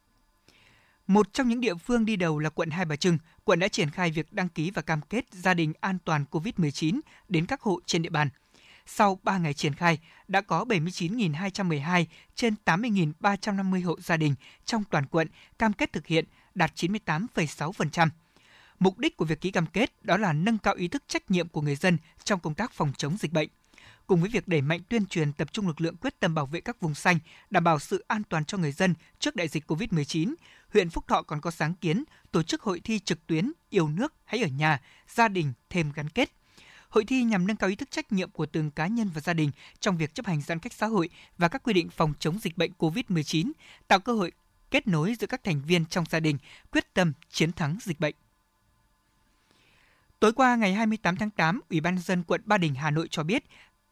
Một 1.09 1.33
trong 1.33 1.49
những 1.49 1.61
địa 1.61 1.75
phương 1.75 2.05
đi 2.05 2.17
đầu 2.17 2.38
là 2.38 2.50
quận 2.50 2.71
Hai 2.71 2.85
Bà 2.85 2.97
Trưng. 2.97 3.19
Quận 3.45 3.59
đã 3.59 3.69
triển 3.69 3.91
khai 3.91 4.11
việc 4.11 4.33
đăng 4.33 4.49
ký 4.49 4.71
và 4.71 4.83
cam 4.83 5.00
kết 5.00 5.25
gia 5.33 5.55
đình 5.55 5.73
an 5.81 5.99
toàn 6.05 6.25
COVID-19 6.31 7.00
đến 7.29 7.47
các 7.47 7.61
hộ 7.61 7.81
trên 7.87 8.03
địa 8.03 8.11
bàn. 8.11 8.29
Sau 8.87 9.19
3 9.23 9.38
ngày 9.38 9.55
triển 9.55 9.75
khai, 9.75 9.99
đã 10.29 10.41
có 10.41 10.65
79.212 10.65 12.05
trên 12.35 12.55
80.350 12.65 13.85
hộ 13.85 14.00
gia 14.00 14.17
đình 14.17 14.35
trong 14.65 14.85
toàn 14.85 15.07
quận 15.07 15.29
cam 15.59 15.73
kết 15.73 15.93
thực 15.93 16.07
hiện, 16.07 16.25
đạt 16.55 16.73
98,6%. 16.75 18.09
Mục 18.79 18.99
đích 18.99 19.17
của 19.17 19.25
việc 19.25 19.41
ký 19.41 19.50
cam 19.50 19.67
kết 19.67 20.05
đó 20.05 20.17
là 20.17 20.33
nâng 20.33 20.59
cao 20.59 20.75
ý 20.75 20.88
thức 20.88 21.03
trách 21.07 21.31
nhiệm 21.31 21.49
của 21.49 21.61
người 21.61 21.77
dân 21.77 21.99
trong 22.25 22.41
công 22.41 22.55
tác 22.55 22.73
phòng 22.73 22.93
chống 22.97 23.17
dịch 23.17 23.33
bệnh. 23.33 23.49
Cùng 24.09 24.21
với 24.21 24.31
việc 24.31 24.49
đẩy 24.49 24.62
mạnh 24.62 24.81
tuyên 24.88 25.07
truyền 25.07 25.33
tập 25.33 25.53
trung 25.53 25.67
lực 25.67 25.81
lượng 25.81 25.97
quyết 25.97 26.21
tâm 26.21 26.35
bảo 26.35 26.47
vệ 26.47 26.61
các 26.61 26.81
vùng 26.81 26.95
xanh, 26.95 27.19
đảm 27.50 27.65
bảo 27.65 27.79
sự 27.79 28.05
an 28.09 28.23
toàn 28.29 28.45
cho 28.45 28.59
người 28.59 28.73
dân 28.73 28.95
trước 29.19 29.37
đại 29.37 29.49
dịch 29.49 29.71
COVID-19, 29.71 30.35
huyện 30.73 30.91
Phúc 30.91 31.05
Thọ 31.09 31.23
còn 31.23 31.41
có 31.41 31.50
sáng 31.50 31.75
kiến 31.75 32.05
tổ 32.31 32.43
chức 32.43 32.62
hội 32.62 32.81
thi 32.81 32.99
trực 32.99 33.27
tuyến 33.27 33.53
Yêu 33.71 33.88
nước 33.88 34.15
hãy 34.25 34.43
ở 34.43 34.49
nhà, 34.49 34.81
gia 35.09 35.29
đình 35.29 35.53
thêm 35.71 35.93
gắn 35.95 36.09
kết. 36.09 36.31
Hội 36.88 37.05
thi 37.05 37.23
nhằm 37.23 37.47
nâng 37.47 37.57
cao 37.57 37.71
ý 37.71 37.77
thức 37.77 37.91
trách 37.91 38.12
nhiệm 38.12 38.31
của 38.31 38.47
từng 38.47 38.71
cá 38.71 38.87
nhân 38.87 39.11
và 39.15 39.21
gia 39.21 39.33
đình 39.35 39.50
trong 39.81 39.97
việc 39.97 40.15
chấp 40.15 40.27
hành 40.27 40.41
giãn 40.41 40.59
cách 40.59 40.73
xã 40.73 40.87
hội 40.87 41.11
và 41.38 41.49
các 41.49 41.62
quy 41.62 41.73
định 41.73 41.88
phòng 41.88 42.12
chống 42.19 42.38
dịch 42.38 42.57
bệnh 42.59 42.73
COVID-19, 42.79 43.53
tạo 43.88 44.00
cơ 44.00 44.12
hội 44.12 44.33
kết 44.71 44.87
nối 44.87 45.15
giữa 45.21 45.27
các 45.27 45.45
thành 45.45 45.62
viên 45.67 45.87
trong 45.87 46.05
gia 46.11 46.21
đình, 46.21 46.38
quyết 46.73 46.95
tâm 46.95 47.12
chiến 47.31 47.53
thắng 47.53 47.79
dịch 47.83 48.00
bệnh. 48.00 48.15
Tối 50.21 50.33
qua 50.33 50.57
ngày 50.57 50.75
28 50.75 51.17
tháng 51.17 51.31
8, 51.31 51.61
Ủy 51.71 51.81
ban 51.81 51.99
dân 51.99 52.23
quận 52.23 52.41
Ba 52.45 52.59
Đình, 52.59 52.75
Hà 52.75 52.91
Nội 52.91 53.09
cho 53.11 53.23
biết, 53.23 53.45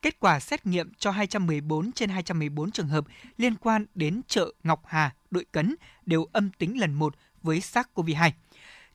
kết 0.02 0.20
quả 0.20 0.40
xét 0.40 0.66
nghiệm 0.66 0.92
cho 0.98 1.10
214 1.10 1.92
trên 1.92 2.10
214 2.10 2.70
trường 2.70 2.88
hợp 2.88 3.04
liên 3.36 3.54
quan 3.54 3.86
đến 3.94 4.20
chợ 4.26 4.52
Ngọc 4.62 4.82
Hà, 4.86 5.14
đội 5.30 5.44
cấn 5.52 5.74
đều 6.06 6.24
âm 6.32 6.50
tính 6.50 6.80
lần 6.80 6.94
một 6.94 7.14
với 7.42 7.58
SARS-CoV-2. 7.58 8.30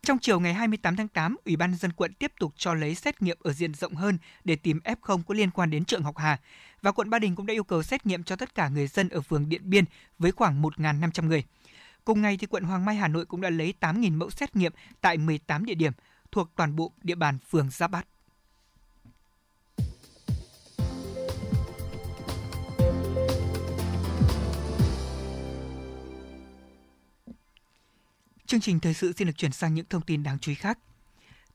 Trong 0.04 0.20
chiều 0.20 0.40
ngày 0.40 0.54
28 0.54 0.96
tháng 0.96 1.08
8, 1.08 1.36
Ủy 1.46 1.56
ban 1.56 1.76
dân 1.76 1.92
quận 1.92 2.14
tiếp 2.14 2.32
tục 2.40 2.54
cho 2.58 2.74
lấy 2.74 2.96
xét 2.96 3.22
nghiệm 3.22 3.38
ở 3.40 3.54
diện 3.54 3.74
rộng 3.74 3.96
hơn 3.96 4.18
để 4.44 4.56
tìm 4.56 4.80
F0 4.84 5.24
có 5.24 5.34
liên 5.34 5.52
quan 5.52 5.70
đến 5.70 5.86
chợ 5.86 6.00
Ngọc 6.00 6.18
Hà. 6.18 6.40
Và 6.82 6.92
quận 6.92 7.10
Ba 7.10 7.20
Đình 7.20 7.36
cũng 7.36 7.46
đã 7.46 7.54
yêu 7.54 7.64
cầu 7.64 7.84
xét 7.84 8.06
nghiệm 8.06 8.24
cho 8.24 8.36
tất 8.36 8.56
cả 8.56 8.70
người 8.70 8.88
dân 8.88 9.10
ở 9.10 9.22
phường 9.22 9.50
Điện 9.50 9.62
Biên 9.64 9.86
với 10.20 10.32
khoảng 10.32 10.62
1.500 10.62 11.28
người. 11.28 11.44
Cùng 12.06 12.22
ngày, 12.22 12.38
thì 12.38 12.48
quận 12.48 12.64
Hoàng 12.64 12.86
Mai 12.86 12.96
Hà 12.96 13.08
Nội 13.08 13.26
cũng 13.26 13.42
đã 13.42 13.50
lấy 13.50 13.74
8.000 13.80 14.18
mẫu 14.18 14.30
xét 14.30 14.56
nghiệm 14.56 14.74
tại 15.02 15.18
18 15.18 15.66
địa 15.66 15.76
điểm 15.76 15.94
thuộc 16.32 16.50
toàn 16.56 16.76
bộ 16.76 16.92
địa 17.04 17.16
bàn 17.16 17.38
phường 17.50 17.70
Giáp 17.70 17.92
Bát. 17.92 18.08
Chương 28.52 28.62
trình 28.62 28.80
thời 28.80 28.94
sự 28.94 29.14
xin 29.18 29.28
được 29.28 29.38
chuyển 29.38 29.52
sang 29.52 29.74
những 29.74 29.86
thông 29.90 30.02
tin 30.02 30.24
đáng 30.24 30.40
chú 30.40 30.52
ý 30.52 30.56
khác. 30.56 30.80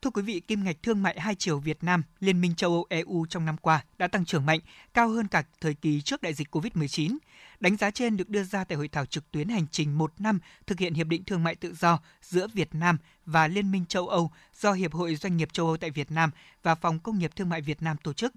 Thưa 0.03 0.11
quý 0.11 0.23
vị, 0.23 0.41
kim 0.41 0.65
ngạch 0.65 0.83
thương 0.83 1.03
mại 1.03 1.21
hai 1.21 1.35
chiều 1.35 1.59
Việt 1.59 1.85
Nam, 1.85 2.03
Liên 2.21 2.41
minh 2.41 2.55
châu 2.55 2.71
Âu 2.71 2.87
EU 2.89 3.27
trong 3.31 3.45
năm 3.45 3.57
qua 3.57 3.85
đã 3.99 4.09
tăng 4.09 4.25
trưởng 4.25 4.47
mạnh, 4.47 4.61
cao 4.95 5.09
hơn 5.09 5.29
cả 5.29 5.43
thời 5.61 5.75
kỳ 5.75 6.01
trước 6.01 6.23
đại 6.23 6.35
dịch 6.35 6.55
COVID-19. 6.55 7.17
Đánh 7.61 7.77
giá 7.77 7.91
trên 7.91 8.17
được 8.17 8.29
đưa 8.29 8.43
ra 8.43 8.65
tại 8.65 8.77
hội 8.77 8.89
thảo 8.89 9.07
trực 9.07 9.31
tuyến 9.31 9.49
hành 9.49 9.67
trình 9.71 9.99
một 9.99 10.13
năm 10.19 10.39
thực 10.67 10.79
hiện 10.79 10.95
Hiệp 10.95 11.07
định 11.07 11.25
Thương 11.25 11.45
mại 11.45 11.55
Tự 11.55 11.75
do 11.75 11.99
giữa 12.23 12.49
Việt 12.49 12.75
Nam 12.75 12.99
và 13.27 13.49
Liên 13.49 13.71
minh 13.71 13.87
châu 13.87 14.09
Âu 14.09 14.31
do 14.61 14.73
Hiệp 14.73 14.93
hội 14.93 15.17
Doanh 15.17 15.37
nghiệp 15.37 15.53
châu 15.53 15.67
Âu 15.67 15.77
tại 15.77 15.91
Việt 15.91 16.11
Nam 16.11 16.31
và 16.63 16.75
Phòng 16.75 16.99
Công 16.99 17.19
nghiệp 17.19 17.37
Thương 17.37 17.49
mại 17.49 17.61
Việt 17.61 17.83
Nam 17.83 17.97
tổ 17.97 18.13
chức. 18.13 18.35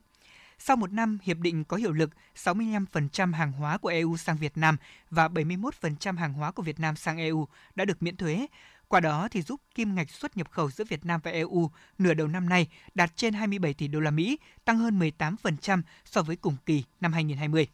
Sau 0.61 0.75
một 0.75 0.93
năm 0.93 1.17
hiệp 1.23 1.37
định 1.37 1.63
có 1.63 1.77
hiệu 1.77 1.91
lực, 1.91 2.09
65% 2.35 3.33
hàng 3.33 3.51
hóa 3.51 3.77
của 3.77 3.89
EU 3.89 4.17
sang 4.17 4.37
Việt 4.37 4.57
Nam 4.57 4.77
và 5.09 5.27
71% 5.27 6.17
hàng 6.17 6.33
hóa 6.33 6.51
của 6.51 6.63
Việt 6.63 6.79
Nam 6.79 6.95
sang 6.95 7.17
EU 7.17 7.47
đã 7.75 7.85
được 7.85 8.03
miễn 8.03 8.17
thuế. 8.17 8.47
Qua 8.87 8.99
đó 8.99 9.27
thì 9.31 9.41
giúp 9.41 9.61
kim 9.75 9.95
ngạch 9.95 10.09
xuất 10.09 10.37
nhập 10.37 10.51
khẩu 10.51 10.71
giữa 10.71 10.83
Việt 10.83 11.05
Nam 11.05 11.19
và 11.23 11.31
EU 11.31 11.71
nửa 11.97 12.13
đầu 12.13 12.27
năm 12.27 12.49
nay 12.49 12.67
đạt 12.95 13.15
trên 13.15 13.33
27 13.33 13.73
tỷ 13.73 13.87
đô 13.87 13.99
la 13.99 14.11
Mỹ, 14.11 14.39
tăng 14.65 14.77
hơn 14.77 14.99
18% 14.99 15.81
so 16.05 16.21
với 16.21 16.35
cùng 16.35 16.55
kỳ 16.65 16.83
năm 17.01 17.13
2020. 17.13 17.67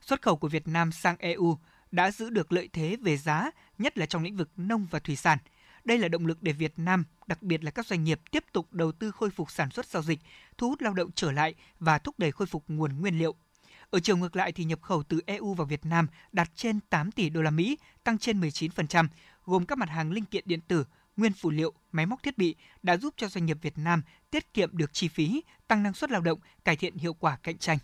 Xuất 0.00 0.22
khẩu 0.22 0.36
của 0.36 0.48
Việt 0.48 0.68
Nam 0.68 0.92
sang 0.92 1.16
EU 1.18 1.58
đã 1.90 2.10
giữ 2.10 2.30
được 2.30 2.52
lợi 2.52 2.68
thế 2.72 2.96
về 3.02 3.16
giá, 3.16 3.50
nhất 3.78 3.98
là 3.98 4.06
trong 4.06 4.22
lĩnh 4.22 4.36
vực 4.36 4.50
nông 4.56 4.86
và 4.90 4.98
thủy 4.98 5.16
sản– 5.16 5.38
đây 5.86 5.98
là 5.98 6.08
động 6.08 6.26
lực 6.26 6.42
để 6.42 6.52
Việt 6.52 6.72
Nam, 6.76 7.04
đặc 7.26 7.42
biệt 7.42 7.64
là 7.64 7.70
các 7.70 7.86
doanh 7.86 8.04
nghiệp 8.04 8.20
tiếp 8.30 8.44
tục 8.52 8.72
đầu 8.72 8.92
tư 8.92 9.10
khôi 9.10 9.30
phục 9.30 9.50
sản 9.50 9.70
xuất 9.70 9.86
giao 9.86 10.02
dịch, 10.02 10.18
thu 10.58 10.68
hút 10.68 10.82
lao 10.82 10.94
động 10.94 11.10
trở 11.14 11.32
lại 11.32 11.54
và 11.80 11.98
thúc 11.98 12.18
đẩy 12.18 12.32
khôi 12.32 12.46
phục 12.46 12.64
nguồn 12.68 13.00
nguyên 13.00 13.18
liệu. 13.18 13.34
Ở 13.90 14.00
chiều 14.00 14.16
ngược 14.16 14.36
lại 14.36 14.52
thì 14.52 14.64
nhập 14.64 14.82
khẩu 14.82 15.02
từ 15.02 15.20
EU 15.26 15.54
vào 15.54 15.66
Việt 15.66 15.86
Nam 15.86 16.06
đạt 16.32 16.50
trên 16.54 16.80
8 16.80 17.12
tỷ 17.12 17.30
đô 17.30 17.42
la 17.42 17.50
Mỹ, 17.50 17.78
tăng 18.04 18.18
trên 18.18 18.40
19%, 18.40 19.08
gồm 19.44 19.66
các 19.66 19.78
mặt 19.78 19.88
hàng 19.88 20.12
linh 20.12 20.24
kiện 20.24 20.44
điện 20.46 20.60
tử, 20.60 20.84
nguyên 21.16 21.32
phụ 21.32 21.50
liệu, 21.50 21.72
máy 21.92 22.06
móc 22.06 22.22
thiết 22.22 22.38
bị 22.38 22.54
đã 22.82 22.96
giúp 22.96 23.14
cho 23.16 23.28
doanh 23.28 23.46
nghiệp 23.46 23.58
Việt 23.62 23.78
Nam 23.78 24.02
tiết 24.30 24.54
kiệm 24.54 24.76
được 24.76 24.92
chi 24.92 25.08
phí, 25.08 25.42
tăng 25.68 25.82
năng 25.82 25.94
suất 25.94 26.10
lao 26.10 26.20
động, 26.20 26.38
cải 26.64 26.76
thiện 26.76 26.96
hiệu 26.96 27.14
quả 27.14 27.38
cạnh 27.42 27.58
tranh. 27.58 27.78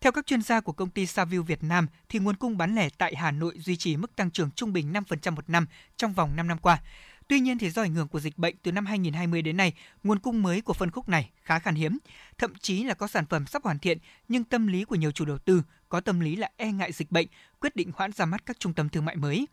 Theo 0.00 0.12
các 0.12 0.26
chuyên 0.26 0.42
gia 0.42 0.60
của 0.60 0.72
công 0.72 0.90
ty 0.90 1.06
Saviu 1.06 1.42
Việt 1.42 1.62
Nam, 1.62 1.86
thì 2.08 2.18
nguồn 2.18 2.36
cung 2.36 2.58
bán 2.58 2.74
lẻ 2.74 2.88
tại 2.98 3.16
Hà 3.16 3.30
Nội 3.30 3.54
duy 3.58 3.76
trì 3.76 3.96
mức 3.96 4.16
tăng 4.16 4.30
trưởng 4.30 4.50
trung 4.50 4.72
bình 4.72 4.92
5% 4.92 5.34
một 5.34 5.50
năm 5.50 5.66
trong 5.96 6.12
vòng 6.12 6.36
5 6.36 6.48
năm 6.48 6.58
qua. 6.58 6.82
Tuy 7.28 7.40
nhiên 7.40 7.58
thì 7.58 7.70
do 7.70 7.82
ảnh 7.82 7.94
hưởng 7.94 8.08
của 8.08 8.20
dịch 8.20 8.38
bệnh 8.38 8.56
từ 8.62 8.72
năm 8.72 8.86
2020 8.86 9.42
đến 9.42 9.56
nay, 9.56 9.72
nguồn 10.02 10.18
cung 10.18 10.42
mới 10.42 10.60
của 10.60 10.72
phân 10.72 10.90
khúc 10.90 11.08
này 11.08 11.30
khá 11.42 11.58
khan 11.58 11.74
hiếm, 11.74 11.98
thậm 12.38 12.54
chí 12.60 12.84
là 12.84 12.94
có 12.94 13.06
sản 13.06 13.26
phẩm 13.26 13.46
sắp 13.46 13.64
hoàn 13.64 13.78
thiện 13.78 13.98
nhưng 14.28 14.44
tâm 14.44 14.66
lý 14.66 14.84
của 14.84 14.94
nhiều 14.94 15.10
chủ 15.10 15.24
đầu 15.24 15.38
tư 15.38 15.62
có 15.88 16.00
tâm 16.00 16.20
lý 16.20 16.36
là 16.36 16.50
e 16.56 16.72
ngại 16.72 16.92
dịch 16.92 17.10
bệnh, 17.10 17.26
quyết 17.60 17.76
định 17.76 17.92
hoãn 17.96 18.12
ra 18.12 18.24
mắt 18.24 18.46
các 18.46 18.60
trung 18.60 18.72
tâm 18.72 18.88
thương 18.88 19.04
mại 19.04 19.16
mới. 19.16 19.46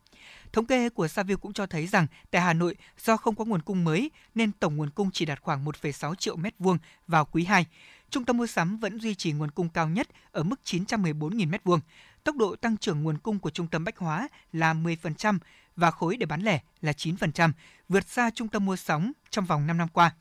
Thống 0.54 0.66
kê 0.66 0.90
của 0.90 1.08
Savio 1.08 1.36
cũng 1.36 1.54
cho 1.54 1.66
thấy 1.66 1.88
rằng 1.88 2.08
tại 2.32 2.42
Hà 2.42 2.54
Nội 2.54 2.76
do 3.00 3.18
không 3.18 3.36
có 3.36 3.46
nguồn 3.46 3.62
cung 3.62 3.84
mới 3.84 4.12
nên 4.36 4.52
tổng 4.52 4.76
nguồn 4.76 4.90
cung 4.90 5.12
chỉ 5.12 5.26
đạt 5.26 5.42
khoảng 5.42 5.66
1,6 5.66 6.16
triệu 6.16 6.36
mét 6.36 6.54
vuông 6.60 6.78
vào 7.08 7.26
quý 7.26 7.44
2 7.44 7.66
trung 8.10 8.26
tâm 8.26 8.38
mua 8.38 8.48
sắm 8.48 8.78
vẫn 8.78 9.00
duy 9.00 9.16
trì 9.16 9.32
nguồn 9.32 9.52
cung 9.52 9.70
cao 9.70 9.90
nhất 9.90 10.08
ở 10.32 10.44
mức 10.44 10.60
914.000 10.66 11.50
m2. 11.50 11.80
Tốc 12.24 12.36
độ 12.36 12.56
tăng 12.56 12.78
trưởng 12.78 13.04
nguồn 13.04 13.18
cung 13.18 13.40
của 13.40 13.50
trung 13.50 13.68
tâm 13.68 13.84
bách 13.84 13.98
hóa 13.98 14.28
là 14.54 14.74
10% 14.74 15.38
và 15.76 15.92
khối 15.92 16.18
để 16.18 16.26
bán 16.26 16.42
lẻ 16.42 16.60
là 16.82 16.92
9%, 16.92 17.52
vượt 17.90 18.08
xa 18.08 18.30
trung 18.30 18.48
tâm 18.48 18.66
mua 18.66 18.76
sắm 18.76 19.12
trong 19.30 19.46
vòng 19.46 19.68
5 19.68 19.78
năm 19.78 19.88
qua. 19.88 20.12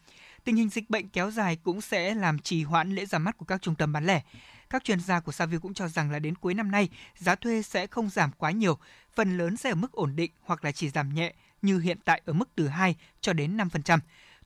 Tình 0.45 0.57
hình 0.57 0.69
dịch 0.69 0.90
bệnh 0.90 1.09
kéo 1.09 1.31
dài 1.31 1.57
cũng 1.57 1.81
sẽ 1.81 2.14
làm 2.14 2.38
trì 2.38 2.62
hoãn 2.62 2.95
lễ 2.95 3.07
ra 3.07 3.19
mắt 3.19 3.38
của 3.38 3.45
các 3.45 3.62
trung 3.62 3.75
tâm 3.75 3.93
bán 3.93 4.07
lẻ. 4.07 4.23
Các 4.71 4.85
chuyên 4.85 5.00
gia 5.00 5.21
của 5.21 5.33
Savio 5.33 5.59
cũng 5.59 5.75
cho 5.75 5.88
rằng 5.88 6.11
là 6.11 6.19
đến 6.19 6.35
cuối 6.35 6.55
năm 6.55 6.71
nay, 6.71 6.88
giá 7.19 7.35
thuê 7.35 7.62
sẽ 7.62 7.87
không 7.87 8.11
giảm 8.11 8.31
quá 8.38 8.50
nhiều, 8.50 8.78
phần 9.14 9.38
lớn 9.38 9.57
sẽ 9.57 9.71
ở 9.71 9.75
mức 9.75 9.93
ổn 9.93 10.16
định 10.16 10.31
hoặc 10.43 10.64
là 10.64 10.73
chỉ 10.73 10.90
giảm 10.90 11.14
nhẹ 11.14 11.35
như 11.62 11.78
hiện 11.78 11.99
tại 12.05 12.23
ở 12.25 12.33
mức 12.33 12.49
từ 12.55 12.69
2 12.69 12.97
cho 13.21 13.33
đến 13.33 13.57
5%. 13.57 13.99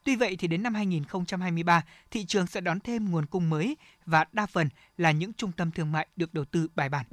Tuy 0.04 0.16
vậy 0.16 0.36
thì 0.36 0.48
đến 0.48 0.62
năm 0.62 0.74
2023, 0.74 1.84
thị 2.10 2.24
trường 2.24 2.46
sẽ 2.46 2.60
đón 2.60 2.80
thêm 2.80 3.10
nguồn 3.10 3.26
cung 3.26 3.50
mới 3.50 3.76
và 4.06 4.24
đa 4.32 4.46
phần 4.46 4.68
là 4.96 5.10
những 5.10 5.32
trung 5.32 5.52
tâm 5.52 5.70
thương 5.70 5.92
mại 5.92 6.06
được 6.16 6.34
đầu 6.34 6.44
tư 6.44 6.68
bài 6.74 6.88
bản. 6.88 7.06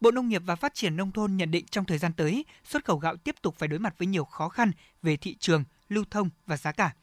Bộ 0.00 0.10
Nông 0.10 0.28
nghiệp 0.28 0.42
và 0.44 0.56
Phát 0.56 0.74
triển 0.74 0.96
Nông 0.96 1.12
thôn 1.12 1.36
nhận 1.36 1.50
định 1.50 1.66
trong 1.70 1.84
thời 1.84 1.98
gian 1.98 2.12
tới, 2.12 2.44
xuất 2.64 2.84
khẩu 2.84 2.98
gạo 2.98 3.16
tiếp 3.16 3.34
tục 3.42 3.54
phải 3.58 3.68
đối 3.68 3.78
mặt 3.78 3.94
với 3.98 4.06
nhiều 4.06 4.24
khó 4.24 4.48
khăn 4.48 4.70
về 5.02 5.16
thị 5.16 5.36
trường, 5.40 5.64
lưu 5.88 6.04
thông 6.10 6.30
và 6.46 6.56
giá 6.56 6.72
cả. 6.72 6.94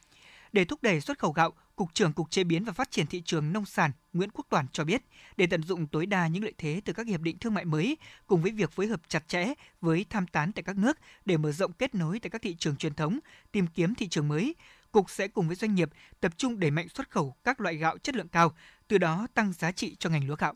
Để 0.51 0.65
thúc 0.65 0.83
đẩy 0.83 1.01
xuất 1.01 1.19
khẩu 1.19 1.31
gạo, 1.31 1.53
Cục 1.77 1.93
trưởng 1.93 2.13
Cục 2.13 2.31
Chế 2.31 2.43
biến 2.43 2.63
và 2.63 2.73
Phát 2.73 2.91
triển 2.91 3.07
thị 3.07 3.21
trường 3.25 3.53
nông 3.53 3.65
sản 3.65 3.91
Nguyễn 4.13 4.29
Quốc 4.33 4.45
Toản 4.49 4.65
cho 4.71 4.83
biết, 4.83 5.01
để 5.37 5.47
tận 5.47 5.63
dụng 5.63 5.87
tối 5.87 6.05
đa 6.05 6.27
những 6.27 6.43
lợi 6.43 6.53
thế 6.57 6.81
từ 6.85 6.93
các 6.93 7.07
hiệp 7.07 7.21
định 7.21 7.37
thương 7.39 7.53
mại 7.53 7.65
mới, 7.65 7.97
cùng 8.27 8.41
với 8.41 8.51
việc 8.51 8.71
phối 8.71 8.87
hợp 8.87 9.01
chặt 9.07 9.27
chẽ 9.27 9.53
với 9.81 10.05
tham 10.09 10.27
tán 10.27 10.51
tại 10.51 10.63
các 10.63 10.77
nước 10.77 10.97
để 11.25 11.37
mở 11.37 11.51
rộng 11.51 11.73
kết 11.73 11.95
nối 11.95 12.19
tại 12.19 12.29
các 12.29 12.41
thị 12.41 12.55
trường 12.59 12.75
truyền 12.75 12.93
thống, 12.93 13.19
tìm 13.51 13.67
kiếm 13.67 13.95
thị 13.95 14.07
trường 14.07 14.27
mới, 14.27 14.55
Cục 14.91 15.09
sẽ 15.09 15.27
cùng 15.27 15.47
với 15.47 15.55
doanh 15.55 15.75
nghiệp 15.75 15.89
tập 16.19 16.31
trung 16.37 16.59
đẩy 16.59 16.71
mạnh 16.71 16.89
xuất 16.89 17.09
khẩu 17.09 17.35
các 17.43 17.61
loại 17.61 17.75
gạo 17.75 17.97
chất 17.97 18.15
lượng 18.15 18.27
cao, 18.27 18.55
từ 18.87 18.97
đó 18.97 19.27
tăng 19.33 19.53
giá 19.53 19.71
trị 19.71 19.95
cho 19.99 20.09
ngành 20.09 20.27
lúa 20.27 20.35
gạo. 20.35 20.53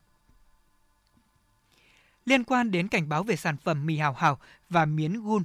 Liên 2.26 2.44
quan 2.44 2.72
đến 2.72 2.88
cảnh 2.88 3.10
báo 3.10 3.24
về 3.24 3.36
sản 3.36 3.58
phẩm 3.58 3.86
mì 3.86 3.98
hào 3.98 4.14
hào 4.14 4.40
và 4.70 4.86
miến 4.86 5.14
gun, 5.24 5.44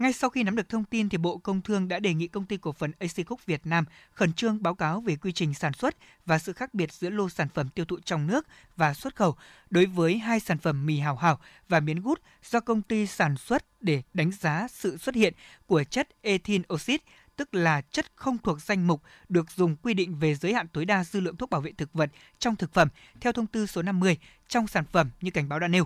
ngay 0.00 0.12
sau 0.12 0.30
khi 0.30 0.42
nắm 0.42 0.56
được 0.56 0.68
thông 0.68 0.84
tin 0.84 1.08
thì 1.08 1.18
Bộ 1.18 1.38
Công 1.38 1.62
Thương 1.62 1.88
đã 1.88 1.98
đề 1.98 2.14
nghị 2.14 2.28
công 2.28 2.44
ty 2.44 2.56
cổ 2.56 2.72
phần 2.72 2.92
AC 2.98 3.26
Cook 3.26 3.46
Việt 3.46 3.66
Nam 3.66 3.84
khẩn 4.12 4.32
trương 4.32 4.62
báo 4.62 4.74
cáo 4.74 5.00
về 5.00 5.16
quy 5.16 5.32
trình 5.32 5.54
sản 5.54 5.72
xuất 5.72 5.96
và 6.26 6.38
sự 6.38 6.52
khác 6.52 6.74
biệt 6.74 6.92
giữa 6.92 7.10
lô 7.10 7.28
sản 7.28 7.48
phẩm 7.54 7.68
tiêu 7.68 7.84
thụ 7.84 7.98
trong 8.04 8.26
nước 8.26 8.46
và 8.76 8.94
xuất 8.94 9.16
khẩu 9.16 9.36
đối 9.70 9.86
với 9.86 10.18
hai 10.18 10.40
sản 10.40 10.58
phẩm 10.58 10.86
mì 10.86 10.98
hào 10.98 11.16
hào 11.16 11.40
và 11.68 11.80
miến 11.80 12.00
gút 12.00 12.20
do 12.50 12.60
công 12.60 12.82
ty 12.82 13.06
sản 13.06 13.36
xuất 13.36 13.64
để 13.80 14.02
đánh 14.14 14.30
giá 14.40 14.68
sự 14.70 14.96
xuất 14.96 15.14
hiện 15.14 15.34
của 15.66 15.84
chất 15.84 16.08
ethyl 16.22 16.62
oxide 16.72 17.04
tức 17.40 17.54
là 17.54 17.80
chất 17.80 18.06
không 18.16 18.38
thuộc 18.38 18.62
danh 18.62 18.86
mục 18.86 19.02
được 19.28 19.50
dùng 19.50 19.76
quy 19.76 19.94
định 19.94 20.18
về 20.18 20.34
giới 20.34 20.54
hạn 20.54 20.68
tối 20.68 20.84
đa 20.84 21.04
dư 21.04 21.20
lượng 21.20 21.36
thuốc 21.36 21.50
bảo 21.50 21.60
vệ 21.60 21.72
thực 21.72 21.92
vật 21.92 22.10
trong 22.38 22.56
thực 22.56 22.74
phẩm 22.74 22.88
theo 23.20 23.32
thông 23.32 23.46
tư 23.46 23.66
số 23.66 23.82
50 23.82 24.16
trong 24.48 24.66
sản 24.66 24.84
phẩm 24.92 25.10
như 25.20 25.30
cảnh 25.30 25.48
báo 25.48 25.58
đã 25.58 25.68
nêu. 25.68 25.84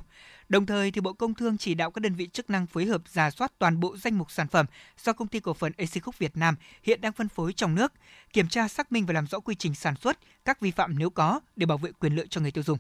Đồng 0.49 0.67
thời 0.67 0.91
thì 0.91 1.01
Bộ 1.01 1.13
Công 1.13 1.35
Thương 1.35 1.59
chỉ 1.59 1.75
đạo 1.75 1.91
các 1.91 2.01
đơn 2.01 2.15
vị 2.15 2.29
chức 2.33 2.51
năng 2.51 2.67
phối 2.67 2.85
hợp 2.85 3.03
giả 3.09 3.31
soát 3.31 3.53
toàn 3.59 3.81
bộ 3.81 3.97
danh 3.97 4.19
mục 4.19 4.31
sản 4.31 4.49
phẩm 4.49 4.67
do 5.05 5.13
công 5.13 5.29
ty 5.29 5.41
cổ 5.41 5.55
phần 5.55 5.73
Accook 5.79 6.19
Việt 6.19 6.37
Nam 6.37 6.57
hiện 6.83 7.01
đang 7.01 7.13
phân 7.13 7.29
phối 7.29 7.53
trong 7.53 7.75
nước, 7.75 7.93
kiểm 8.33 8.49
tra 8.49 8.69
xác 8.69 8.93
minh 8.93 9.07
và 9.07 9.13
làm 9.13 9.27
rõ 9.27 9.41
quy 9.41 9.55
trình 9.55 9.75
sản 9.75 9.95
xuất, 9.97 10.19
các 10.45 10.61
vi 10.61 10.71
phạm 10.71 10.99
nếu 10.99 11.11
có 11.11 11.41
để 11.57 11.67
bảo 11.67 11.79
vệ 11.79 11.93
quyền 11.93 12.15
lợi 12.15 12.27
cho 12.31 12.41
người 12.41 12.51
tiêu 12.51 12.65
dùng. 12.65 12.79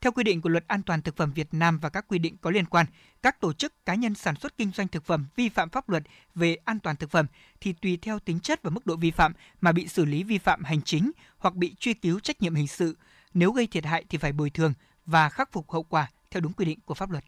Theo 0.00 0.12
quy 0.12 0.24
định 0.24 0.40
của 0.40 0.48
Luật 0.48 0.64
An 0.68 0.82
toàn 0.82 1.02
thực 1.02 1.16
phẩm 1.16 1.32
Việt 1.32 1.48
Nam 1.52 1.78
và 1.78 1.88
các 1.88 2.04
quy 2.08 2.18
định 2.18 2.36
có 2.36 2.50
liên 2.50 2.66
quan, 2.66 2.86
các 3.22 3.40
tổ 3.40 3.52
chức 3.52 3.86
cá 3.86 3.94
nhân 3.94 4.14
sản 4.14 4.34
xuất 4.36 4.56
kinh 4.56 4.70
doanh 4.70 4.88
thực 4.88 5.04
phẩm 5.04 5.26
vi 5.36 5.48
phạm 5.48 5.70
pháp 5.70 5.88
luật 5.88 6.02
về 6.34 6.56
an 6.64 6.80
toàn 6.80 6.96
thực 6.96 7.10
phẩm 7.10 7.26
thì 7.60 7.72
tùy 7.72 7.98
theo 8.02 8.18
tính 8.18 8.40
chất 8.40 8.62
và 8.62 8.70
mức 8.70 8.86
độ 8.86 8.96
vi 8.96 9.10
phạm 9.10 9.32
mà 9.60 9.72
bị 9.72 9.88
xử 9.88 10.04
lý 10.04 10.22
vi 10.22 10.38
phạm 10.38 10.64
hành 10.64 10.82
chính 10.82 11.10
hoặc 11.38 11.54
bị 11.54 11.74
truy 11.78 11.94
cứu 11.94 12.20
trách 12.20 12.42
nhiệm 12.42 12.54
hình 12.54 12.68
sự. 12.68 12.96
Nếu 13.34 13.52
gây 13.52 13.66
thiệt 13.66 13.84
hại 13.84 14.04
thì 14.08 14.18
phải 14.18 14.32
bồi 14.32 14.50
thường 14.50 14.72
và 15.06 15.28
khắc 15.28 15.52
phục 15.52 15.70
hậu 15.70 15.82
quả 15.82 16.10
theo 16.30 16.40
đúng 16.40 16.52
quy 16.52 16.64
định 16.64 16.78
của 16.84 16.94
pháp 16.94 17.10
luật. 17.10 17.24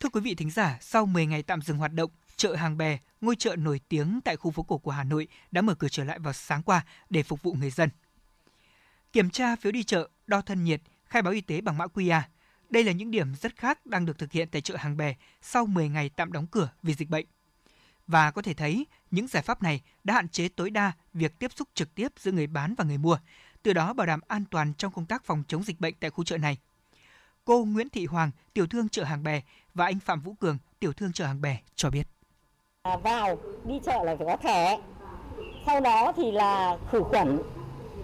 Thưa 0.00 0.08
quý 0.08 0.20
vị 0.20 0.34
thính 0.34 0.50
giả, 0.50 0.78
sau 0.80 1.06
10 1.06 1.26
ngày 1.26 1.42
tạm 1.42 1.62
dừng 1.62 1.78
hoạt 1.78 1.92
động, 1.92 2.10
chợ 2.36 2.54
Hàng 2.54 2.78
Bè, 2.78 2.98
ngôi 3.20 3.36
chợ 3.36 3.56
nổi 3.56 3.80
tiếng 3.88 4.20
tại 4.24 4.36
khu 4.36 4.50
phố 4.50 4.62
cổ 4.62 4.78
của 4.78 4.90
Hà 4.90 5.04
Nội 5.04 5.28
đã 5.50 5.62
mở 5.62 5.74
cửa 5.74 5.88
trở 5.88 6.04
lại 6.04 6.18
vào 6.18 6.32
sáng 6.32 6.62
qua 6.62 6.84
để 7.10 7.22
phục 7.22 7.42
vụ 7.42 7.52
người 7.52 7.70
dân. 7.70 7.88
Kiểm 9.12 9.30
tra 9.30 9.56
phiếu 9.56 9.72
đi 9.72 9.82
chợ, 9.82 10.08
đo 10.26 10.40
thân 10.40 10.64
nhiệt, 10.64 10.80
khai 11.04 11.22
báo 11.22 11.32
y 11.32 11.40
tế 11.40 11.60
bằng 11.60 11.78
mã 11.78 11.86
QR. 11.86 12.20
Đây 12.70 12.84
là 12.84 12.92
những 12.92 13.10
điểm 13.10 13.34
rất 13.34 13.56
khác 13.56 13.86
đang 13.86 14.06
được 14.06 14.18
thực 14.18 14.32
hiện 14.32 14.48
tại 14.48 14.60
chợ 14.60 14.76
Hàng 14.76 14.96
Bè 14.96 15.14
sau 15.42 15.66
10 15.66 15.88
ngày 15.88 16.10
tạm 16.16 16.32
đóng 16.32 16.46
cửa 16.46 16.68
vì 16.82 16.94
dịch 16.94 17.08
bệnh. 17.08 17.26
Và 18.06 18.30
có 18.30 18.42
thể 18.42 18.54
thấy, 18.54 18.86
những 19.10 19.26
giải 19.26 19.42
pháp 19.42 19.62
này 19.62 19.80
đã 20.04 20.14
hạn 20.14 20.28
chế 20.28 20.48
tối 20.48 20.70
đa 20.70 20.92
việc 21.12 21.38
tiếp 21.38 21.52
xúc 21.56 21.68
trực 21.74 21.94
tiếp 21.94 22.12
giữa 22.18 22.32
người 22.32 22.46
bán 22.46 22.74
và 22.74 22.84
người 22.84 22.98
mua, 22.98 23.18
từ 23.62 23.72
đó 23.72 23.92
bảo 23.92 24.06
đảm 24.06 24.20
an 24.28 24.44
toàn 24.50 24.74
trong 24.74 24.92
công 24.92 25.06
tác 25.06 25.24
phòng 25.24 25.42
chống 25.48 25.62
dịch 25.62 25.80
bệnh 25.80 25.94
tại 26.00 26.10
khu 26.10 26.24
chợ 26.24 26.38
này. 26.38 26.58
Cô 27.44 27.64
Nguyễn 27.64 27.88
Thị 27.88 28.06
Hoàng, 28.06 28.30
tiểu 28.54 28.66
thương 28.66 28.88
chợ 28.88 29.04
Hàng 29.04 29.22
Bè 29.22 29.40
và 29.74 29.84
anh 29.84 30.00
Phạm 30.00 30.20
Vũ 30.20 30.34
Cường, 30.34 30.58
tiểu 30.80 30.92
thương 30.92 31.12
chợ 31.12 31.26
Hàng 31.26 31.40
Bè 31.40 31.58
cho 31.74 31.90
biết. 31.90 32.08
À, 32.82 32.96
vào 32.96 33.36
đi 33.64 33.74
chợ 33.84 34.04
là 34.04 34.16
phải 34.16 34.26
có 34.26 34.36
thẻ, 34.36 34.78
sau 35.66 35.80
đó 35.80 36.12
thì 36.16 36.32
là 36.32 36.78
khử 36.90 37.02
khuẩn, 37.02 37.38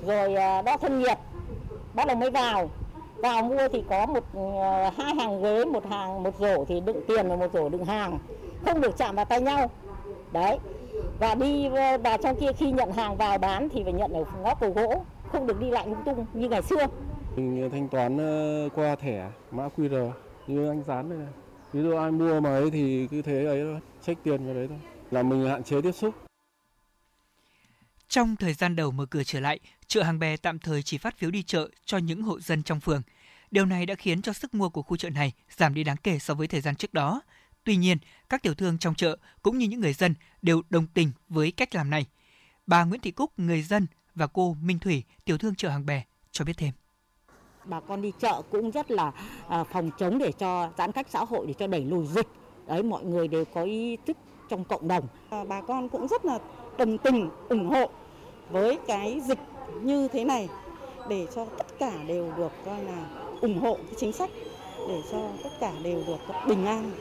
rồi 0.06 0.34
à, 0.34 0.62
đo 0.62 0.76
thân 0.76 0.98
nhiệt, 0.98 1.18
bắt 1.94 2.06
đầu 2.06 2.16
mới 2.16 2.30
vào. 2.30 2.70
Vào 3.16 3.42
mua 3.42 3.68
thì 3.72 3.84
có 3.88 4.06
một 4.06 4.24
à, 4.62 4.92
hai 4.96 5.14
hàng 5.14 5.42
ghế, 5.42 5.64
một 5.64 5.86
hàng 5.90 6.22
một 6.22 6.34
rổ 6.38 6.64
thì 6.64 6.80
đựng 6.80 7.00
tiền 7.08 7.28
và 7.28 7.36
một 7.36 7.52
rổ 7.52 7.68
đựng 7.68 7.84
hàng, 7.84 8.18
không 8.64 8.80
được 8.80 8.96
chạm 8.98 9.16
vào 9.16 9.24
tay 9.24 9.40
nhau. 9.40 9.70
Đấy. 10.32 10.58
Và 11.18 11.34
đi 11.34 11.68
vào 12.02 12.18
trong 12.22 12.36
kia 12.40 12.52
khi 12.52 12.70
nhận 12.70 12.92
hàng 12.92 13.16
vào 13.16 13.38
bán 13.38 13.68
thì 13.68 13.84
phải 13.84 13.92
nhận 13.92 14.12
ở 14.12 14.24
ngõ 14.42 14.54
cầu 14.54 14.70
gỗ 14.70 15.04
không 15.32 15.46
được 15.46 15.60
đi 15.60 15.70
lại 15.70 15.86
lung 15.86 16.02
tung 16.04 16.26
như 16.34 16.48
ngày 16.48 16.62
xưa. 16.62 16.86
Mình 17.36 17.70
thanh 17.72 17.88
toán 17.88 18.18
ờ, 18.18 18.68
qua 18.74 18.96
thẻ 18.96 19.30
mã 19.50 19.68
QR 19.76 20.10
như 20.46 20.68
anh 20.68 20.82
dán 20.82 21.10
đây 21.10 21.18
này. 21.18 21.28
Ví 21.72 21.82
dụ 21.82 21.96
ai 21.96 22.10
mua 22.10 22.40
mà 22.40 22.50
ấy 22.50 22.70
thì 22.70 23.08
cứ 23.10 23.22
thế 23.22 23.44
ấy 23.44 23.60
thôi, 23.60 23.80
check 24.02 24.24
tiền 24.24 24.44
vào 24.44 24.54
đấy 24.54 24.68
thôi. 24.68 24.78
Là 25.10 25.22
mình 25.22 25.48
hạn 25.48 25.62
chế 25.64 25.80
tiếp 25.82 25.92
xúc. 25.92 26.14
Trong 28.08 28.36
thời 28.36 28.52
gian 28.52 28.76
đầu 28.76 28.90
mở 28.90 29.06
cửa 29.10 29.22
trở 29.24 29.40
lại, 29.40 29.60
chợ 29.88 30.02
Hàng 30.02 30.18
Bè 30.18 30.36
tạm 30.36 30.58
thời 30.58 30.82
chỉ 30.82 30.98
phát 30.98 31.18
phiếu 31.18 31.30
đi 31.30 31.42
chợ 31.42 31.68
cho 31.84 31.98
những 31.98 32.22
hộ 32.22 32.40
dân 32.40 32.62
trong 32.62 32.80
phường. 32.80 33.02
Điều 33.50 33.66
này 33.66 33.86
đã 33.86 33.94
khiến 33.94 34.22
cho 34.22 34.32
sức 34.32 34.54
mua 34.54 34.68
của 34.68 34.82
khu 34.82 34.96
chợ 34.96 35.10
này 35.10 35.32
giảm 35.50 35.74
đi 35.74 35.84
đáng 35.84 35.96
kể 35.96 36.18
so 36.18 36.34
với 36.34 36.46
thời 36.46 36.60
gian 36.60 36.76
trước 36.76 36.94
đó. 36.94 37.20
Tuy 37.64 37.76
nhiên, 37.76 37.98
các 38.28 38.42
tiểu 38.42 38.54
thương 38.54 38.78
trong 38.78 38.94
chợ 38.94 39.16
cũng 39.42 39.58
như 39.58 39.68
những 39.68 39.80
người 39.80 39.92
dân 39.92 40.14
đều 40.42 40.62
đồng 40.70 40.86
tình 40.86 41.12
với 41.28 41.52
cách 41.52 41.74
làm 41.74 41.90
này. 41.90 42.06
Bà 42.66 42.84
Nguyễn 42.84 43.00
Thị 43.00 43.10
Cúc, 43.10 43.38
người 43.38 43.62
dân 43.62 43.86
và 44.14 44.26
cô 44.26 44.56
Minh 44.62 44.78
Thủy, 44.78 45.02
tiểu 45.24 45.38
thương 45.38 45.54
chợ 45.54 45.68
Hàng 45.68 45.86
Bè 45.86 46.02
cho 46.30 46.44
biết 46.44 46.56
thêm. 46.56 46.70
Bà 47.64 47.80
con 47.80 48.02
đi 48.02 48.12
chợ 48.20 48.42
cũng 48.50 48.70
rất 48.70 48.90
là 48.90 49.12
à, 49.48 49.64
phòng 49.64 49.90
chống 49.98 50.18
để 50.18 50.32
cho 50.32 50.72
giãn 50.78 50.92
cách 50.92 51.06
xã 51.10 51.24
hội 51.24 51.46
để 51.46 51.54
cho 51.58 51.66
đẩy 51.66 51.84
lùi 51.84 52.06
dịch. 52.06 52.26
Đấy 52.66 52.82
mọi 52.82 53.04
người 53.04 53.28
đều 53.28 53.44
có 53.44 53.62
ý 53.62 53.96
thức 54.06 54.16
trong 54.48 54.64
cộng 54.64 54.88
đồng. 54.88 55.08
Bà 55.48 55.60
con 55.60 55.88
cũng 55.88 56.08
rất 56.08 56.24
là 56.24 56.38
đồng 56.78 56.98
tình 56.98 57.30
ủng 57.48 57.68
hộ 57.68 57.90
với 58.50 58.78
cái 58.86 59.20
dịch 59.28 59.38
như 59.82 60.08
thế 60.12 60.24
này 60.24 60.48
để 61.08 61.26
cho 61.34 61.46
tất 61.58 61.66
cả 61.78 62.04
đều 62.04 62.32
được 62.36 62.52
coi 62.64 62.84
là 62.84 63.10
ủng 63.40 63.58
hộ 63.58 63.74
cái 63.74 63.94
chính 63.98 64.12
sách 64.12 64.30
để 64.88 65.02
cho 65.12 65.30
tất 65.44 65.50
cả 65.60 65.72
đều 65.82 66.04
được 66.06 66.18
bình 66.48 66.66
an. 66.66 66.92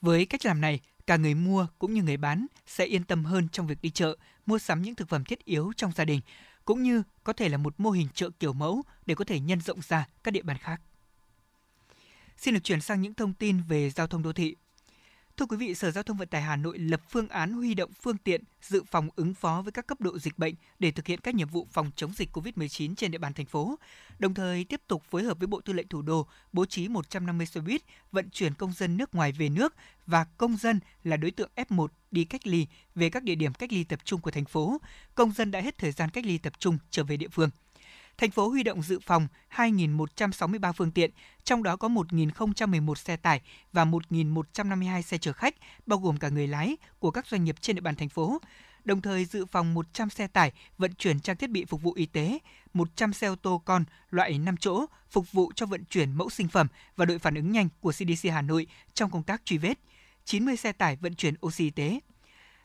Với 0.00 0.26
cách 0.26 0.46
làm 0.46 0.60
này, 0.60 0.80
cả 1.06 1.16
người 1.16 1.34
mua 1.34 1.66
cũng 1.78 1.94
như 1.94 2.02
người 2.02 2.16
bán 2.16 2.46
sẽ 2.66 2.84
yên 2.84 3.04
tâm 3.04 3.24
hơn 3.24 3.48
trong 3.52 3.66
việc 3.66 3.78
đi 3.82 3.90
chợ, 3.90 4.16
mua 4.46 4.58
sắm 4.58 4.82
những 4.82 4.94
thực 4.94 5.08
phẩm 5.08 5.24
thiết 5.24 5.44
yếu 5.44 5.72
trong 5.76 5.92
gia 5.92 6.04
đình, 6.04 6.20
cũng 6.64 6.82
như 6.82 7.02
có 7.24 7.32
thể 7.32 7.48
là 7.48 7.56
một 7.56 7.74
mô 7.78 7.90
hình 7.90 8.08
chợ 8.14 8.30
kiểu 8.40 8.52
mẫu 8.52 8.82
để 9.06 9.14
có 9.14 9.24
thể 9.24 9.40
nhân 9.40 9.60
rộng 9.60 9.80
ra 9.88 10.08
các 10.22 10.30
địa 10.30 10.42
bàn 10.42 10.58
khác. 10.58 10.80
Xin 12.36 12.54
được 12.54 12.60
chuyển 12.64 12.80
sang 12.80 13.02
những 13.02 13.14
thông 13.14 13.34
tin 13.34 13.62
về 13.68 13.90
giao 13.90 14.06
thông 14.06 14.22
đô 14.22 14.32
thị. 14.32 14.56
Thưa 15.40 15.46
quý 15.46 15.56
vị, 15.56 15.74
Sở 15.74 15.90
Giao 15.90 16.02
thông 16.02 16.16
Vận 16.16 16.28
tải 16.28 16.42
Hà 16.42 16.56
Nội 16.56 16.78
lập 16.78 17.00
phương 17.08 17.28
án 17.28 17.52
huy 17.52 17.74
động 17.74 17.90
phương 18.02 18.16
tiện 18.16 18.44
dự 18.62 18.82
phòng 18.90 19.08
ứng 19.16 19.34
phó 19.34 19.62
với 19.62 19.72
các 19.72 19.86
cấp 19.86 20.00
độ 20.00 20.18
dịch 20.18 20.38
bệnh 20.38 20.54
để 20.78 20.90
thực 20.90 21.06
hiện 21.06 21.20
các 21.20 21.34
nhiệm 21.34 21.48
vụ 21.48 21.66
phòng 21.72 21.90
chống 21.96 22.12
dịch 22.16 22.36
COVID-19 22.36 22.94
trên 22.94 23.10
địa 23.10 23.18
bàn 23.18 23.32
thành 23.32 23.46
phố. 23.46 23.78
Đồng 24.18 24.34
thời 24.34 24.64
tiếp 24.64 24.80
tục 24.86 25.02
phối 25.10 25.22
hợp 25.22 25.38
với 25.38 25.46
Bộ 25.46 25.60
Tư 25.60 25.72
lệnh 25.72 25.88
Thủ 25.88 26.02
đô 26.02 26.26
bố 26.52 26.64
trí 26.66 26.88
150 26.88 27.46
xe 27.46 27.60
buýt 27.60 27.82
vận 28.12 28.30
chuyển 28.30 28.54
công 28.54 28.72
dân 28.72 28.96
nước 28.96 29.14
ngoài 29.14 29.32
về 29.32 29.48
nước 29.48 29.74
và 30.06 30.24
công 30.24 30.56
dân 30.56 30.80
là 31.04 31.16
đối 31.16 31.30
tượng 31.30 31.50
F1 31.56 31.86
đi 32.10 32.24
cách 32.24 32.46
ly 32.46 32.66
về 32.94 33.10
các 33.10 33.22
địa 33.22 33.34
điểm 33.34 33.54
cách 33.54 33.72
ly 33.72 33.84
tập 33.84 34.00
trung 34.04 34.20
của 34.20 34.30
thành 34.30 34.44
phố. 34.44 34.78
Công 35.14 35.32
dân 35.32 35.50
đã 35.50 35.60
hết 35.60 35.78
thời 35.78 35.92
gian 35.92 36.10
cách 36.10 36.26
ly 36.26 36.38
tập 36.38 36.52
trung 36.58 36.78
trở 36.90 37.04
về 37.04 37.16
địa 37.16 37.28
phương 37.28 37.50
thành 38.20 38.30
phố 38.30 38.48
huy 38.48 38.62
động 38.62 38.82
dự 38.82 38.98
phòng 38.98 39.28
2.163 39.56 40.72
phương 40.72 40.90
tiện, 40.90 41.10
trong 41.44 41.62
đó 41.62 41.76
có 41.76 41.88
1.011 41.88 42.94
xe 42.94 43.16
tải 43.16 43.40
và 43.72 43.84
1.152 43.84 45.02
xe 45.02 45.18
chở 45.18 45.32
khách, 45.32 45.54
bao 45.86 45.98
gồm 45.98 46.16
cả 46.16 46.28
người 46.28 46.46
lái 46.46 46.76
của 46.98 47.10
các 47.10 47.26
doanh 47.26 47.44
nghiệp 47.44 47.56
trên 47.60 47.76
địa 47.76 47.80
bàn 47.80 47.94
thành 47.96 48.08
phố. 48.08 48.38
Đồng 48.84 49.02
thời 49.02 49.24
dự 49.24 49.46
phòng 49.46 49.74
100 49.74 50.10
xe 50.10 50.26
tải 50.26 50.52
vận 50.78 50.94
chuyển 50.94 51.20
trang 51.20 51.36
thiết 51.36 51.50
bị 51.50 51.64
phục 51.64 51.82
vụ 51.82 51.92
y 51.92 52.06
tế, 52.06 52.38
100 52.74 53.12
xe 53.12 53.26
ô 53.26 53.34
tô 53.34 53.62
con 53.64 53.84
loại 54.10 54.38
5 54.38 54.56
chỗ 54.56 54.86
phục 55.10 55.32
vụ 55.32 55.52
cho 55.54 55.66
vận 55.66 55.84
chuyển 55.84 56.12
mẫu 56.12 56.30
sinh 56.30 56.48
phẩm 56.48 56.66
và 56.96 57.04
đội 57.04 57.18
phản 57.18 57.34
ứng 57.34 57.52
nhanh 57.52 57.68
của 57.80 57.92
CDC 57.92 58.30
Hà 58.32 58.42
Nội 58.42 58.66
trong 58.94 59.10
công 59.10 59.22
tác 59.22 59.44
truy 59.44 59.58
vết, 59.58 59.78
90 60.24 60.56
xe 60.56 60.72
tải 60.72 60.96
vận 60.96 61.14
chuyển 61.14 61.34
oxy 61.46 61.64
y 61.64 61.70
tế. 61.70 62.00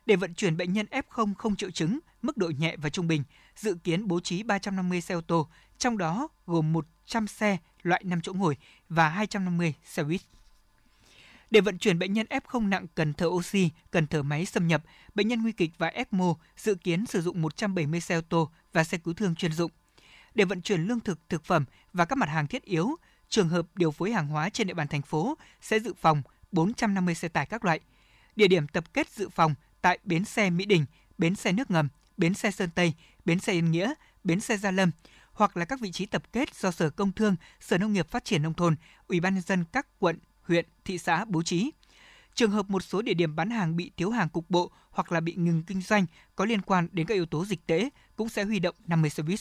Để 0.06 0.16
vận 0.16 0.34
chuyển 0.34 0.58
bệnh 0.58 0.74
nhân 0.74 0.86
F0 0.92 1.34
không 1.34 1.56
triệu 1.56 1.72
chứng, 1.72 2.00
mức 2.22 2.38
độ 2.38 2.52
nhẹ 2.58 2.76
và 2.78 2.90
trung 2.90 3.08
bình, 3.08 3.24
dự 3.56 3.76
kiến 3.84 4.08
bố 4.08 4.20
trí 4.20 4.44
350 4.44 5.02
xe 5.02 5.16
ô 5.16 5.22
tô, 5.22 5.48
trong 5.78 5.98
đó 5.98 6.28
gồm 6.46 6.74
100 6.74 7.28
xe 7.28 7.58
loại 7.82 8.02
5 8.06 8.22
chỗ 8.22 8.34
ngồi 8.34 8.58
và 8.90 9.10
250 9.10 9.74
xe 9.86 10.04
buýt. 10.04 10.22
Để 11.52 11.62
vận 11.62 11.78
chuyển 11.78 12.00
bệnh 12.00 12.14
nhân 12.14 12.28
F0 12.30 12.70
nặng 12.70 12.86
cần 12.96 13.14
thở 13.14 13.28
oxy, 13.28 13.70
cần 13.92 14.08
thở 14.08 14.24
máy 14.24 14.46
xâm 14.46 14.68
nhập, 14.68 14.84
bệnh 15.16 15.28
nhân 15.28 15.42
nguy 15.42 15.52
kịch 15.52 15.72
và 15.78 15.88
ECMO 15.88 16.36
dự 16.58 16.76
kiến 16.76 17.06
sử 17.06 17.22
dụng 17.22 17.42
170 17.42 18.02
xe 18.02 18.16
ô 18.16 18.22
tô 18.30 18.52
và 18.74 18.84
xe 18.84 18.98
cứu 18.98 19.14
thương 19.14 19.36
chuyên 19.36 19.52
dụng. 19.52 19.72
Để 20.36 20.46
vận 20.46 20.62
chuyển 20.62 20.82
lương 20.82 21.00
thực, 21.00 21.20
thực 21.30 21.46
phẩm 21.46 21.66
và 21.94 22.06
các 22.06 22.16
mặt 22.16 22.30
hàng 22.30 22.48
thiết 22.48 22.64
yếu, 22.64 22.96
trường 23.30 23.50
hợp 23.50 23.66
điều 23.76 23.92
phối 23.92 24.12
hàng 24.12 24.28
hóa 24.28 24.50
trên 24.50 24.68
địa 24.68 24.74
bàn 24.74 24.88
thành 24.88 25.02
phố 25.02 25.38
sẽ 25.62 25.80
dự 25.80 25.94
phòng 26.02 26.22
450 26.52 27.16
xe 27.16 27.28
tải 27.28 27.46
các 27.46 27.66
loại. 27.66 27.80
Địa 28.36 28.48
điểm 28.48 28.68
tập 28.68 28.94
kết 28.94 29.10
dự 29.10 29.30
phòng 29.30 29.56
tại 29.82 30.00
bến 30.04 30.26
xe 30.26 30.50
Mỹ 30.50 30.66
Đình, 30.66 30.86
bến 31.18 31.36
xe 31.36 31.52
nước 31.52 31.72
ngầm, 31.72 31.90
bến 32.18 32.34
xe 32.34 32.52
Sơn 32.52 32.70
Tây, 32.76 32.94
bến 33.26 33.40
xe 33.40 33.54
Yên 33.54 33.72
Nghĩa, 33.72 33.94
bến 34.24 34.40
xe 34.40 34.58
Gia 34.58 34.72
Lâm 34.72 34.92
hoặc 35.34 35.58
là 35.58 35.66
các 35.66 35.80
vị 35.80 35.92
trí 35.92 36.06
tập 36.06 36.24
kết 36.32 36.56
do 36.56 36.72
Sở 36.72 36.90
Công 36.90 37.12
Thương, 37.12 37.36
Sở 37.60 37.78
Nông 37.78 37.94
nghiệp 37.94 38.10
Phát 38.10 38.26
triển 38.26 38.44
nông 38.44 38.54
thôn, 38.54 38.76
Ủy 39.08 39.20
ban 39.20 39.34
nhân 39.34 39.44
dân 39.44 39.66
các 39.72 39.88
quận, 40.00 40.20
huyện, 40.42 40.66
thị 40.86 40.98
xã 40.98 41.26
bố 41.26 41.44
trí. 41.44 41.72
Trường 42.36 42.52
hợp 42.52 42.70
một 42.70 42.84
số 42.84 43.02
địa 43.02 43.14
điểm 43.14 43.36
bán 43.36 43.50
hàng 43.50 43.76
bị 43.76 43.92
thiếu 43.98 44.10
hàng 44.10 44.30
cục 44.30 44.50
bộ 44.50 44.72
hoặc 44.92 45.12
là 45.12 45.20
bị 45.20 45.34
ngừng 45.36 45.64
kinh 45.64 45.82
doanh 45.82 46.06
có 46.36 46.46
liên 46.46 46.62
quan 46.62 46.88
đến 46.92 47.08
các 47.08 47.14
yếu 47.14 47.26
tố 47.26 47.46
dịch 47.46 47.68
tễ 47.68 47.90
cũng 48.16 48.30
sẽ 48.30 48.44
huy 48.44 48.60
động 48.60 48.76
50 48.88 49.10
xe 49.10 49.24
buýt. 49.24 49.40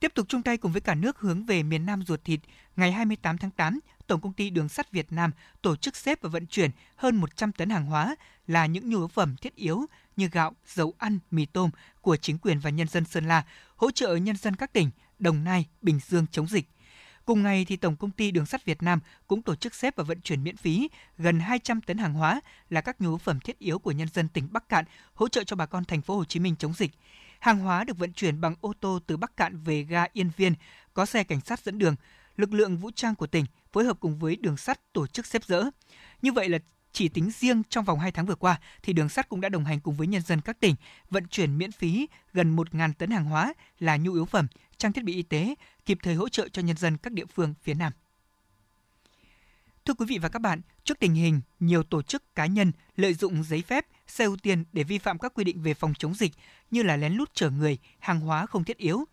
Tiếp 0.00 0.12
tục 0.14 0.26
chung 0.28 0.42
tay 0.42 0.56
cùng 0.56 0.72
với 0.72 0.80
cả 0.80 0.94
nước 0.94 1.18
hướng 1.18 1.46
về 1.46 1.62
miền 1.62 1.86
Nam 1.86 2.02
ruột 2.06 2.24
thịt, 2.24 2.40
ngày 2.76 2.92
28 2.92 3.38
tháng 3.38 3.50
8, 3.50 3.80
Tổng 4.06 4.20
công 4.20 4.32
ty 4.32 4.50
Đường 4.50 4.68
sắt 4.68 4.92
Việt 4.92 5.12
Nam 5.12 5.30
tổ 5.62 5.76
chức 5.76 5.96
xếp 5.96 6.22
và 6.22 6.28
vận 6.28 6.46
chuyển 6.46 6.70
hơn 6.96 7.16
100 7.16 7.52
tấn 7.52 7.70
hàng 7.70 7.86
hóa 7.86 8.16
là 8.46 8.66
những 8.66 8.90
nhu 8.90 8.98
yếu 8.98 9.08
phẩm 9.08 9.36
thiết 9.36 9.54
yếu 9.54 9.86
như 10.20 10.28
gạo, 10.28 10.54
dầu 10.66 10.94
ăn, 10.98 11.18
mì 11.30 11.46
tôm 11.46 11.70
của 12.00 12.16
chính 12.16 12.38
quyền 12.38 12.58
và 12.58 12.70
nhân 12.70 12.88
dân 12.88 13.04
Sơn 13.04 13.28
La, 13.28 13.44
hỗ 13.76 13.90
trợ 13.90 14.16
nhân 14.16 14.36
dân 14.36 14.56
các 14.56 14.72
tỉnh 14.72 14.90
Đồng 15.18 15.44
Nai, 15.44 15.66
Bình 15.82 16.00
Dương 16.06 16.26
chống 16.32 16.46
dịch. 16.46 16.68
Cùng 17.24 17.42
ngày 17.42 17.64
thì 17.64 17.76
Tổng 17.76 17.96
công 17.96 18.10
ty 18.10 18.30
Đường 18.30 18.46
sắt 18.46 18.64
Việt 18.64 18.82
Nam 18.82 19.00
cũng 19.26 19.42
tổ 19.42 19.54
chức 19.54 19.74
xếp 19.74 19.96
và 19.96 20.04
vận 20.04 20.20
chuyển 20.20 20.44
miễn 20.44 20.56
phí 20.56 20.88
gần 21.18 21.40
200 21.40 21.80
tấn 21.80 21.98
hàng 21.98 22.14
hóa 22.14 22.40
là 22.70 22.80
các 22.80 23.00
nhu 23.00 23.18
phẩm 23.18 23.40
thiết 23.40 23.58
yếu 23.58 23.78
của 23.78 23.92
nhân 23.92 24.08
dân 24.14 24.28
tỉnh 24.28 24.48
Bắc 24.50 24.68
Cạn 24.68 24.84
hỗ 25.14 25.28
trợ 25.28 25.44
cho 25.44 25.56
bà 25.56 25.66
con 25.66 25.84
thành 25.84 26.02
phố 26.02 26.16
Hồ 26.16 26.24
Chí 26.24 26.40
Minh 26.40 26.56
chống 26.58 26.72
dịch. 26.72 26.90
Hàng 27.40 27.58
hóa 27.58 27.84
được 27.84 27.98
vận 27.98 28.12
chuyển 28.12 28.40
bằng 28.40 28.54
ô 28.60 28.72
tô 28.80 28.98
từ 29.06 29.16
Bắc 29.16 29.36
Cạn 29.36 29.62
về 29.64 29.82
ga 29.82 30.06
Yên 30.12 30.30
Viên, 30.36 30.54
có 30.94 31.06
xe 31.06 31.24
cảnh 31.24 31.40
sát 31.40 31.60
dẫn 31.60 31.78
đường. 31.78 31.94
Lực 32.36 32.52
lượng 32.52 32.76
vũ 32.76 32.90
trang 32.94 33.14
của 33.14 33.26
tỉnh 33.26 33.44
phối 33.72 33.84
hợp 33.84 33.96
cùng 34.00 34.18
với 34.18 34.36
đường 34.36 34.56
sắt 34.56 34.92
tổ 34.92 35.06
chức 35.06 35.26
xếp 35.26 35.44
dỡ. 35.44 35.64
Như 36.22 36.32
vậy 36.32 36.48
là 36.48 36.58
chỉ 36.92 37.08
tính 37.08 37.30
riêng 37.30 37.62
trong 37.70 37.84
vòng 37.84 37.98
2 37.98 38.12
tháng 38.12 38.26
vừa 38.26 38.34
qua 38.34 38.60
thì 38.82 38.92
đường 38.92 39.08
sắt 39.08 39.28
cũng 39.28 39.40
đã 39.40 39.48
đồng 39.48 39.64
hành 39.64 39.80
cùng 39.80 39.94
với 39.96 40.06
nhân 40.06 40.22
dân 40.22 40.40
các 40.40 40.60
tỉnh 40.60 40.74
vận 41.10 41.28
chuyển 41.28 41.58
miễn 41.58 41.72
phí 41.72 42.08
gần 42.32 42.56
1.000 42.56 42.92
tấn 42.98 43.10
hàng 43.10 43.24
hóa 43.24 43.54
là 43.78 43.96
nhu 43.96 44.12
yếu 44.14 44.24
phẩm, 44.24 44.46
trang 44.76 44.92
thiết 44.92 45.04
bị 45.04 45.14
y 45.14 45.22
tế, 45.22 45.54
kịp 45.86 45.98
thời 46.02 46.14
hỗ 46.14 46.28
trợ 46.28 46.48
cho 46.48 46.62
nhân 46.62 46.76
dân 46.76 46.96
các 46.96 47.12
địa 47.12 47.26
phương 47.26 47.54
phía 47.62 47.74
Nam. 47.74 47.92
Thưa 49.84 49.94
quý 49.94 50.06
vị 50.08 50.18
và 50.18 50.28
các 50.28 50.38
bạn, 50.38 50.60
trước 50.84 50.98
tình 50.98 51.14
hình 51.14 51.40
nhiều 51.60 51.82
tổ 51.82 52.02
chức 52.02 52.34
cá 52.34 52.46
nhân 52.46 52.72
lợi 52.96 53.14
dụng 53.14 53.44
giấy 53.44 53.62
phép, 53.62 53.86
xe 54.06 54.24
ưu 54.24 54.36
tiên 54.36 54.64
để 54.72 54.84
vi 54.84 54.98
phạm 54.98 55.18
các 55.18 55.34
quy 55.34 55.44
định 55.44 55.62
về 55.62 55.74
phòng 55.74 55.94
chống 55.98 56.14
dịch 56.14 56.32
như 56.70 56.82
là 56.82 56.96
lén 56.96 57.12
lút 57.12 57.34
chở 57.34 57.50
người, 57.50 57.78
hàng 57.98 58.20
hóa 58.20 58.46
không 58.46 58.64
thiết 58.64 58.76
yếu, 58.76 59.04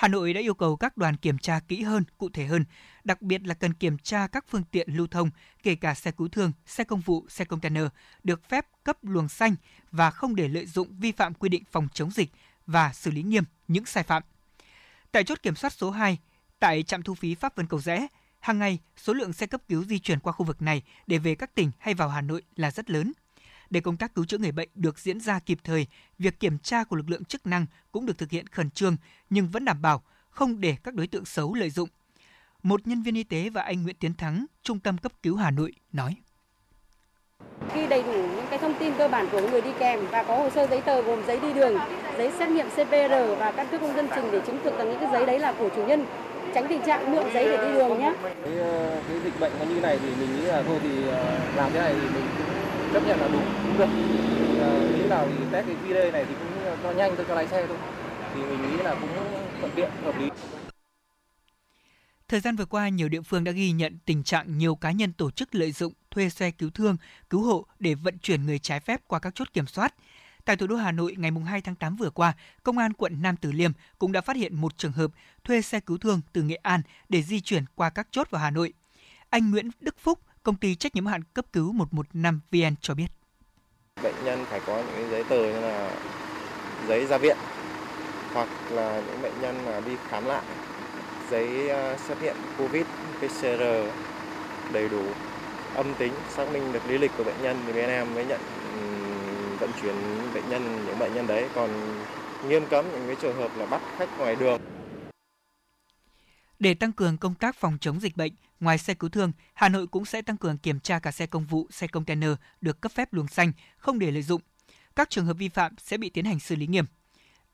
Hà 0.00 0.08
Nội 0.08 0.32
đã 0.32 0.40
yêu 0.40 0.54
cầu 0.54 0.76
các 0.76 0.96
đoàn 0.96 1.16
kiểm 1.16 1.38
tra 1.38 1.60
kỹ 1.68 1.82
hơn, 1.82 2.04
cụ 2.18 2.28
thể 2.32 2.46
hơn, 2.46 2.64
đặc 3.04 3.22
biệt 3.22 3.46
là 3.46 3.54
cần 3.54 3.74
kiểm 3.74 3.98
tra 3.98 4.26
các 4.26 4.44
phương 4.48 4.64
tiện 4.70 4.88
lưu 4.96 5.06
thông, 5.06 5.30
kể 5.62 5.74
cả 5.74 5.94
xe 5.94 6.10
cứu 6.10 6.28
thương, 6.28 6.52
xe 6.66 6.84
công 6.84 7.00
vụ, 7.00 7.26
xe 7.28 7.44
container, 7.44 7.84
được 8.24 8.48
phép 8.48 8.66
cấp 8.84 8.96
luồng 9.02 9.28
xanh 9.28 9.54
và 9.90 10.10
không 10.10 10.36
để 10.36 10.48
lợi 10.48 10.66
dụng 10.66 10.96
vi 10.98 11.12
phạm 11.12 11.34
quy 11.34 11.48
định 11.48 11.62
phòng 11.70 11.88
chống 11.94 12.10
dịch 12.10 12.30
và 12.66 12.92
xử 12.92 13.10
lý 13.10 13.22
nghiêm 13.22 13.44
những 13.68 13.84
sai 13.84 14.02
phạm. 14.02 14.22
Tại 15.12 15.24
chốt 15.24 15.38
kiểm 15.42 15.54
soát 15.54 15.72
số 15.72 15.90
2, 15.90 16.18
tại 16.58 16.82
trạm 16.82 17.02
thu 17.02 17.14
phí 17.14 17.34
Pháp 17.34 17.56
Vân 17.56 17.66
Cầu 17.66 17.80
Rẽ, 17.80 18.06
hàng 18.40 18.58
ngày 18.58 18.78
số 18.96 19.12
lượng 19.12 19.32
xe 19.32 19.46
cấp 19.46 19.60
cứu 19.68 19.84
di 19.84 19.98
chuyển 19.98 20.20
qua 20.20 20.32
khu 20.32 20.46
vực 20.46 20.62
này 20.62 20.82
để 21.06 21.18
về 21.18 21.34
các 21.34 21.54
tỉnh 21.54 21.70
hay 21.78 21.94
vào 21.94 22.08
Hà 22.08 22.20
Nội 22.20 22.42
là 22.56 22.70
rất 22.70 22.90
lớn. 22.90 23.12
Để 23.70 23.80
công 23.80 23.96
tác 23.96 24.14
cứu 24.14 24.24
chữa 24.24 24.38
người 24.38 24.52
bệnh 24.52 24.68
được 24.74 24.98
diễn 24.98 25.20
ra 25.20 25.38
kịp 25.38 25.58
thời, 25.64 25.86
việc 26.18 26.40
kiểm 26.40 26.58
tra 26.58 26.84
của 26.84 26.96
lực 26.96 27.10
lượng 27.10 27.24
chức 27.24 27.46
năng 27.46 27.66
cũng 27.92 28.06
được 28.06 28.18
thực 28.18 28.30
hiện 28.30 28.46
khẩn 28.46 28.70
trương 28.70 28.96
nhưng 29.30 29.48
vẫn 29.48 29.64
đảm 29.64 29.82
bảo 29.82 30.02
không 30.30 30.60
để 30.60 30.76
các 30.82 30.94
đối 30.94 31.06
tượng 31.06 31.24
xấu 31.24 31.54
lợi 31.54 31.70
dụng. 31.70 31.88
Một 32.62 32.86
nhân 32.86 33.02
viên 33.02 33.14
y 33.14 33.24
tế 33.24 33.50
và 33.50 33.62
anh 33.62 33.82
Nguyễn 33.82 33.96
Tiến 33.96 34.14
Thắng, 34.14 34.46
Trung 34.62 34.78
tâm 34.78 34.98
cấp 34.98 35.12
cứu 35.22 35.36
Hà 35.36 35.50
Nội 35.50 35.72
nói. 35.92 36.16
Khi 37.74 37.86
đầy 37.86 38.02
đủ 38.02 38.12
những 38.12 38.46
cái 38.50 38.58
thông 38.58 38.74
tin 38.78 38.94
cơ 38.98 39.08
bản 39.08 39.28
của 39.32 39.48
người 39.50 39.60
đi 39.60 39.70
kèm 39.78 40.06
và 40.10 40.22
có 40.22 40.36
hồ 40.36 40.50
sơ 40.50 40.66
giấy 40.66 40.80
tờ 40.80 41.02
gồm 41.02 41.26
giấy 41.26 41.40
đi 41.40 41.52
đường, 41.52 41.78
giấy 42.18 42.32
xét 42.38 42.48
nghiệm 42.48 42.66
CPR 42.70 43.38
và 43.38 43.52
căn 43.56 43.66
cước 43.70 43.80
công 43.80 43.96
dân 43.96 44.08
trình 44.14 44.24
để 44.32 44.40
chứng 44.46 44.60
thực 44.64 44.78
rằng 44.78 44.90
những 44.90 45.00
cái 45.00 45.08
giấy 45.12 45.26
đấy 45.26 45.38
là 45.38 45.52
của 45.58 45.68
chủ 45.76 45.86
nhân 45.86 46.06
tránh 46.54 46.66
tình 46.68 46.82
trạng 46.86 47.12
mượn 47.12 47.24
giấy 47.34 47.44
để 47.44 47.56
đi 47.56 47.74
đường 47.74 47.98
nhé. 47.98 48.12
Cái, 48.22 48.58
ờ, 48.58 49.02
cái 49.08 49.20
dịch 49.24 49.40
bệnh 49.40 49.52
nó 49.58 49.64
như 49.64 49.80
này 49.80 49.98
thì 50.02 50.08
mình 50.20 50.36
nghĩ 50.36 50.42
là 50.42 50.62
thôi 50.62 50.78
thì 50.82 51.08
ờ, 51.08 51.38
làm 51.56 51.72
thế 51.72 51.78
này 51.78 51.94
thì 51.94 52.08
mình 52.14 52.24
cũng 52.38 52.59
chấp 52.92 53.06
nhận 53.06 53.20
là 53.20 53.28
đúng 53.32 53.44
cũng 53.62 53.78
được 53.78 53.88
thì, 54.38 54.58
à, 54.60 54.68
nghĩ 54.96 55.08
nào 55.08 55.28
thì 55.38 55.44
test 55.52 55.66
cái 55.66 55.76
QR 55.84 56.12
này 56.12 56.24
thì 56.28 56.34
cũng 56.34 56.76
cho 56.82 56.92
nhanh 56.92 57.16
cho 57.28 57.34
lái 57.34 57.48
xe 57.48 57.66
thôi 57.66 57.76
thì 58.34 58.40
mình 58.40 58.62
nghĩ 58.62 58.82
là 58.82 58.94
cũng 58.94 59.10
thuận 59.60 59.72
tiện 59.74 59.90
hợp 60.04 60.18
lý 60.18 60.30
Thời 62.30 62.40
gian 62.40 62.56
vừa 62.56 62.64
qua, 62.64 62.88
nhiều 62.88 63.08
địa 63.08 63.20
phương 63.20 63.44
đã 63.44 63.52
ghi 63.52 63.72
nhận 63.72 63.98
tình 64.06 64.22
trạng 64.22 64.58
nhiều 64.58 64.74
cá 64.74 64.90
nhân 64.90 65.12
tổ 65.12 65.30
chức 65.30 65.54
lợi 65.54 65.72
dụng 65.72 65.92
thuê 66.10 66.28
xe 66.28 66.50
cứu 66.50 66.70
thương, 66.70 66.96
cứu 67.30 67.42
hộ 67.42 67.66
để 67.78 67.94
vận 67.94 68.18
chuyển 68.18 68.46
người 68.46 68.58
trái 68.58 68.80
phép 68.80 69.00
qua 69.06 69.18
các 69.18 69.34
chốt 69.34 69.52
kiểm 69.52 69.66
soát. 69.66 69.94
Tại 70.44 70.56
thủ 70.56 70.66
đô 70.66 70.76
Hà 70.76 70.92
Nội 70.92 71.14
ngày 71.18 71.30
2 71.46 71.60
tháng 71.60 71.74
8 71.74 71.96
vừa 71.96 72.10
qua, 72.10 72.32
Công 72.62 72.78
an 72.78 72.92
quận 72.92 73.22
Nam 73.22 73.36
Từ 73.36 73.52
Liêm 73.52 73.72
cũng 73.98 74.12
đã 74.12 74.20
phát 74.20 74.36
hiện 74.36 74.54
một 74.54 74.78
trường 74.78 74.92
hợp 74.92 75.10
thuê 75.44 75.62
xe 75.62 75.80
cứu 75.80 75.98
thương 75.98 76.20
từ 76.32 76.42
Nghệ 76.42 76.54
An 76.54 76.82
để 77.08 77.22
di 77.22 77.40
chuyển 77.40 77.64
qua 77.74 77.90
các 77.90 78.08
chốt 78.10 78.30
vào 78.30 78.42
Hà 78.42 78.50
Nội. 78.50 78.72
Anh 79.30 79.50
Nguyễn 79.50 79.70
Đức 79.80 79.98
Phúc, 79.98 80.18
công 80.42 80.56
ty 80.56 80.74
trách 80.74 80.94
nhiệm 80.94 81.06
hạn 81.06 81.22
cấp 81.34 81.44
cứu 81.52 81.72
115 81.72 82.40
VN 82.50 82.74
cho 82.80 82.94
biết. 82.94 83.06
Bệnh 84.02 84.14
nhân 84.24 84.44
phải 84.50 84.60
có 84.66 84.76
những 84.76 85.10
giấy 85.10 85.24
tờ 85.24 85.36
như 85.36 85.60
là 85.60 85.90
giấy 86.88 87.06
ra 87.06 87.18
viện, 87.18 87.36
hoặc 88.34 88.48
là 88.70 89.02
những 89.06 89.22
bệnh 89.22 89.40
nhân 89.40 89.64
mà 89.66 89.80
đi 89.80 89.92
khám 90.08 90.26
lại, 90.26 90.42
giấy 91.30 91.68
ờ, 91.68 91.96
xét 91.96 92.22
nghiệm 92.22 92.36
COVID 92.58 92.84
PCR 93.18 93.62
đầy 94.72 94.88
đủ, 94.88 95.02
âm 95.74 95.94
tính, 95.98 96.12
xác 96.36 96.52
minh 96.52 96.72
được 96.72 96.88
lý 96.88 96.98
lịch 96.98 97.10
của 97.18 97.24
bệnh 97.24 97.42
nhân 97.42 97.56
thì 97.66 97.72
bên 97.72 97.88
em 97.88 98.14
mới 98.14 98.24
nhận 98.24 98.40
vận 99.60 99.70
chuyển 99.82 99.94
bệnh 100.34 100.50
nhân, 100.50 100.84
những 100.86 100.98
bệnh 100.98 101.14
nhân 101.14 101.26
đấy 101.26 101.48
còn 101.54 101.70
nghiêm 102.48 102.66
cấm 102.70 102.84
những 102.92 103.06
cái 103.06 103.16
trường 103.22 103.36
hợp 103.36 103.50
là 103.58 103.66
bắt 103.66 103.80
khách 103.98 104.18
ngoài 104.18 104.36
đường 104.36 104.60
để 106.60 106.74
tăng 106.74 106.92
cường 106.92 107.18
công 107.18 107.34
tác 107.34 107.56
phòng 107.56 107.78
chống 107.80 108.00
dịch 108.00 108.16
bệnh, 108.16 108.32
ngoài 108.60 108.78
xe 108.78 108.94
cứu 108.94 109.10
thương, 109.10 109.32
Hà 109.54 109.68
Nội 109.68 109.86
cũng 109.86 110.04
sẽ 110.04 110.22
tăng 110.22 110.36
cường 110.36 110.58
kiểm 110.58 110.80
tra 110.80 110.98
cả 110.98 111.10
xe 111.10 111.26
công 111.26 111.44
vụ, 111.44 111.66
xe 111.70 111.86
container 111.86 112.30
được 112.60 112.80
cấp 112.80 112.92
phép 112.92 113.12
luồng 113.12 113.28
xanh, 113.28 113.52
không 113.78 113.98
để 113.98 114.10
lợi 114.10 114.22
dụng. 114.22 114.40
Các 114.96 115.10
trường 115.10 115.26
hợp 115.26 115.34
vi 115.34 115.48
phạm 115.48 115.74
sẽ 115.78 115.96
bị 115.96 116.10
tiến 116.10 116.24
hành 116.24 116.40
xử 116.40 116.56
lý 116.56 116.66
nghiêm. 116.66 116.84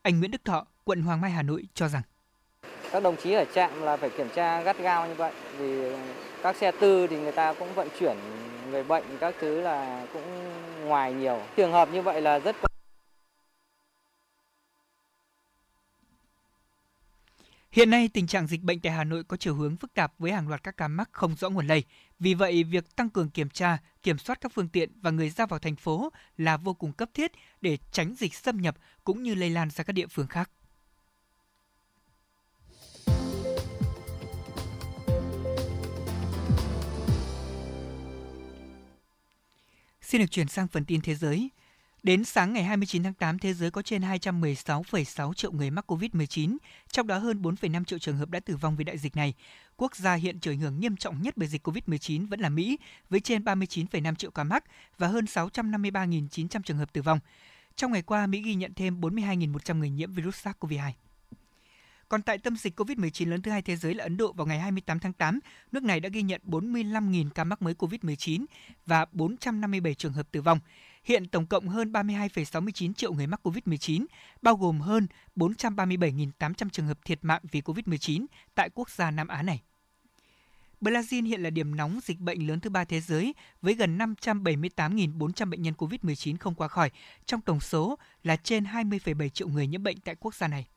Anh 0.01 0.19
Nguyễn 0.19 0.31
Đức 0.31 0.45
Thọ, 0.45 0.65
quận 0.83 1.01
Hoàng 1.01 1.21
Mai, 1.21 1.31
Hà 1.31 1.41
Nội 1.41 1.63
cho 1.73 1.87
rằng 1.87 2.01
các 2.91 3.03
đồng 3.03 3.15
chí 3.23 3.31
ở 3.31 3.45
trạm 3.55 3.81
là 3.81 3.97
phải 3.97 4.09
kiểm 4.09 4.27
tra 4.35 4.61
gắt 4.61 4.79
gao 4.79 5.07
như 5.07 5.13
vậy 5.13 5.33
vì 5.57 5.95
các 6.43 6.55
xe 6.55 6.71
tư 6.71 7.07
thì 7.07 7.19
người 7.19 7.31
ta 7.31 7.53
cũng 7.53 7.73
vận 7.73 7.87
chuyển 7.99 8.17
người 8.71 8.83
bệnh 8.83 9.03
các 9.19 9.35
thứ 9.41 9.61
là 9.61 10.05
cũng 10.13 10.23
ngoài 10.85 11.13
nhiều. 11.13 11.41
Trường 11.55 11.71
hợp 11.71 11.89
như 11.93 12.01
vậy 12.01 12.21
là 12.21 12.39
rất 12.39 12.55
Hiện 17.77 17.89
nay, 17.89 18.09
tình 18.13 18.27
trạng 18.27 18.47
dịch 18.47 18.61
bệnh 18.61 18.79
tại 18.79 18.91
Hà 18.91 19.03
Nội 19.03 19.23
có 19.23 19.37
chiều 19.37 19.55
hướng 19.55 19.77
phức 19.77 19.93
tạp 19.93 20.13
với 20.19 20.31
hàng 20.31 20.47
loạt 20.47 20.63
các 20.63 20.77
ca 20.77 20.87
mắc 20.87 21.09
không 21.11 21.35
rõ 21.35 21.49
nguồn 21.49 21.67
lây. 21.67 21.83
Vì 22.19 22.33
vậy, 22.33 22.63
việc 22.63 22.95
tăng 22.95 23.09
cường 23.09 23.29
kiểm 23.29 23.49
tra, 23.49 23.77
kiểm 24.03 24.17
soát 24.17 24.41
các 24.41 24.51
phương 24.55 24.69
tiện 24.69 24.91
và 25.01 25.11
người 25.11 25.29
ra 25.29 25.45
vào 25.45 25.59
thành 25.59 25.75
phố 25.75 26.09
là 26.37 26.57
vô 26.57 26.73
cùng 26.73 26.91
cấp 26.93 27.09
thiết 27.13 27.31
để 27.61 27.77
tránh 27.91 28.15
dịch 28.15 28.35
xâm 28.35 28.61
nhập 28.61 28.77
cũng 29.03 29.23
như 29.23 29.35
lây 29.35 29.49
lan 29.49 29.69
ra 29.69 29.83
các 29.83 29.93
địa 29.93 30.07
phương 30.07 30.27
khác. 30.27 30.51
Xin 40.01 40.21
được 40.21 40.31
chuyển 40.31 40.47
sang 40.47 40.67
phần 40.67 40.85
tin 40.85 41.01
thế 41.01 41.15
giới. 41.15 41.49
Đến 42.03 42.23
sáng 42.23 42.53
ngày 42.53 42.63
29 42.63 43.03
tháng 43.03 43.13
8, 43.13 43.39
thế 43.39 43.53
giới 43.53 43.71
có 43.71 43.81
trên 43.81 44.01
216,6 44.01 45.33
triệu 45.33 45.51
người 45.51 45.71
mắc 45.71 45.91
COVID-19, 45.91 46.57
trong 46.91 47.07
đó 47.07 47.17
hơn 47.17 47.41
4,5 47.41 47.83
triệu 47.83 47.99
trường 47.99 48.17
hợp 48.17 48.29
đã 48.29 48.39
tử 48.39 48.55
vong 48.55 48.75
vì 48.75 48.83
đại 48.83 48.97
dịch 48.97 49.15
này. 49.15 49.33
Quốc 49.77 49.95
gia 49.95 50.13
hiện 50.13 50.39
chịu 50.39 50.53
ảnh 50.53 50.59
hưởng 50.59 50.79
nghiêm 50.79 50.97
trọng 50.97 51.21
nhất 51.21 51.37
bởi 51.37 51.47
dịch 51.47 51.67
COVID-19 51.67 52.27
vẫn 52.27 52.39
là 52.39 52.49
Mỹ, 52.49 52.77
với 53.09 53.19
trên 53.19 53.43
39,5 53.43 54.15
triệu 54.15 54.31
ca 54.31 54.43
mắc 54.43 54.63
và 54.97 55.07
hơn 55.07 55.25
653.900 55.25 56.61
trường 56.61 56.77
hợp 56.77 56.93
tử 56.93 57.01
vong. 57.01 57.19
Trong 57.75 57.91
ngày 57.91 58.01
qua, 58.01 58.27
Mỹ 58.27 58.41
ghi 58.41 58.55
nhận 58.55 58.73
thêm 58.73 59.01
42.100 59.01 59.77
người 59.77 59.89
nhiễm 59.89 60.13
virus 60.13 60.47
SARS-CoV-2. 60.47 60.91
Còn 62.09 62.21
tại 62.21 62.37
tâm 62.37 62.57
dịch 62.57 62.79
COVID-19 62.79 63.29
lớn 63.29 63.41
thứ 63.41 63.51
hai 63.51 63.61
thế 63.61 63.75
giới 63.75 63.93
là 63.93 64.03
Ấn 64.03 64.17
Độ 64.17 64.33
vào 64.33 64.47
ngày 64.47 64.59
28 64.59 64.99
tháng 64.99 65.13
8, 65.13 65.39
nước 65.71 65.83
này 65.83 65.99
đã 65.99 66.09
ghi 66.09 66.21
nhận 66.21 66.41
45.000 66.45 67.29
ca 67.29 67.43
mắc 67.43 67.61
mới 67.61 67.73
COVID-19 67.73 68.45
và 68.85 69.05
457 69.11 69.93
trường 69.93 70.13
hợp 70.13 70.27
tử 70.31 70.41
vong. 70.41 70.59
Hiện 71.07 71.27
tổng 71.27 71.45
cộng 71.45 71.67
hơn 71.67 71.91
32,69 71.91 72.93
triệu 72.93 73.13
người 73.13 73.27
mắc 73.27 73.47
COVID-19, 73.47 74.05
bao 74.41 74.55
gồm 74.55 74.79
hơn 74.79 75.07
437.800 75.35 76.69
trường 76.69 76.87
hợp 76.87 76.97
thiệt 77.05 77.19
mạng 77.21 77.41
vì 77.51 77.61
COVID-19 77.61 78.25
tại 78.55 78.69
quốc 78.73 78.89
gia 78.89 79.11
Nam 79.11 79.27
Á 79.27 79.43
này. 79.43 79.61
Brazil 80.81 81.25
hiện 81.25 81.41
là 81.41 81.49
điểm 81.49 81.75
nóng 81.75 81.99
dịch 82.03 82.19
bệnh 82.19 82.47
lớn 82.47 82.59
thứ 82.59 82.69
ba 82.69 82.85
thế 82.85 83.01
giới 83.01 83.35
với 83.61 83.73
gần 83.73 83.97
578.400 83.97 85.49
bệnh 85.49 85.61
nhân 85.61 85.73
COVID-19 85.77 86.37
không 86.39 86.55
qua 86.55 86.67
khỏi, 86.67 86.91
trong 87.25 87.41
tổng 87.41 87.59
số 87.59 87.97
là 88.23 88.35
trên 88.35 88.63
20,7 88.63 89.29
triệu 89.29 89.47
người 89.47 89.67
nhiễm 89.67 89.83
bệnh 89.83 89.99
tại 89.99 90.15
quốc 90.19 90.35
gia 90.35 90.47
này. 90.47 90.67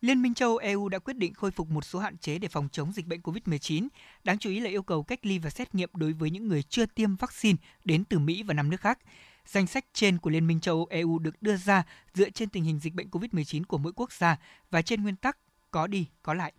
Liên 0.00 0.22
minh 0.22 0.34
châu 0.34 0.56
EU 0.56 0.88
đã 0.88 0.98
quyết 0.98 1.16
định 1.16 1.34
khôi 1.34 1.50
phục 1.50 1.70
một 1.70 1.84
số 1.84 1.98
hạn 1.98 2.18
chế 2.18 2.38
để 2.38 2.48
phòng 2.48 2.68
chống 2.72 2.92
dịch 2.92 3.06
bệnh 3.06 3.20
COVID-19, 3.20 3.88
đáng 4.24 4.38
chú 4.38 4.50
ý 4.50 4.60
là 4.60 4.70
yêu 4.70 4.82
cầu 4.82 5.02
cách 5.02 5.26
ly 5.26 5.38
và 5.38 5.50
xét 5.50 5.74
nghiệm 5.74 5.90
đối 5.94 6.12
với 6.12 6.30
những 6.30 6.48
người 6.48 6.62
chưa 6.62 6.86
tiêm 6.86 7.16
vaccine 7.16 7.58
đến 7.84 8.04
từ 8.04 8.18
Mỹ 8.18 8.42
và 8.42 8.54
năm 8.54 8.70
nước 8.70 8.80
khác. 8.80 8.98
Danh 9.46 9.66
sách 9.66 9.84
trên 9.92 10.18
của 10.18 10.30
Liên 10.30 10.46
minh 10.46 10.60
châu 10.60 10.86
EU 10.90 11.18
được 11.18 11.42
đưa 11.42 11.56
ra 11.56 11.82
dựa 12.14 12.30
trên 12.30 12.48
tình 12.48 12.64
hình 12.64 12.78
dịch 12.78 12.94
bệnh 12.94 13.08
COVID-19 13.08 13.64
của 13.64 13.78
mỗi 13.78 13.92
quốc 13.92 14.12
gia 14.12 14.36
và 14.70 14.82
trên 14.82 15.02
nguyên 15.02 15.16
tắc 15.16 15.38
có 15.70 15.86
đi, 15.86 16.06
có 16.22 16.34
lại. 16.34 16.52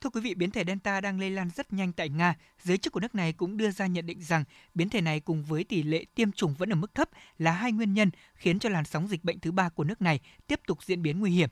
Thưa 0.00 0.10
quý 0.10 0.20
vị, 0.20 0.34
biến 0.34 0.50
thể 0.50 0.64
Delta 0.66 1.00
đang 1.00 1.20
lây 1.20 1.30
lan 1.30 1.50
rất 1.56 1.72
nhanh 1.72 1.92
tại 1.92 2.08
Nga. 2.08 2.34
Giới 2.62 2.78
chức 2.78 2.92
của 2.92 3.00
nước 3.00 3.14
này 3.14 3.32
cũng 3.32 3.56
đưa 3.56 3.70
ra 3.70 3.86
nhận 3.86 4.06
định 4.06 4.22
rằng 4.22 4.44
biến 4.74 4.88
thể 4.88 5.00
này 5.00 5.20
cùng 5.20 5.44
với 5.44 5.64
tỷ 5.64 5.82
lệ 5.82 6.04
tiêm 6.14 6.32
chủng 6.32 6.54
vẫn 6.54 6.72
ở 6.72 6.76
mức 6.76 6.94
thấp 6.94 7.08
là 7.38 7.52
hai 7.52 7.72
nguyên 7.72 7.94
nhân 7.94 8.10
khiến 8.34 8.58
cho 8.58 8.68
làn 8.68 8.84
sóng 8.84 9.08
dịch 9.08 9.24
bệnh 9.24 9.40
thứ 9.40 9.52
ba 9.52 9.68
của 9.68 9.84
nước 9.84 10.02
này 10.02 10.20
tiếp 10.46 10.60
tục 10.66 10.84
diễn 10.84 11.02
biến 11.02 11.20
nguy 11.20 11.30
hiểm. 11.30 11.48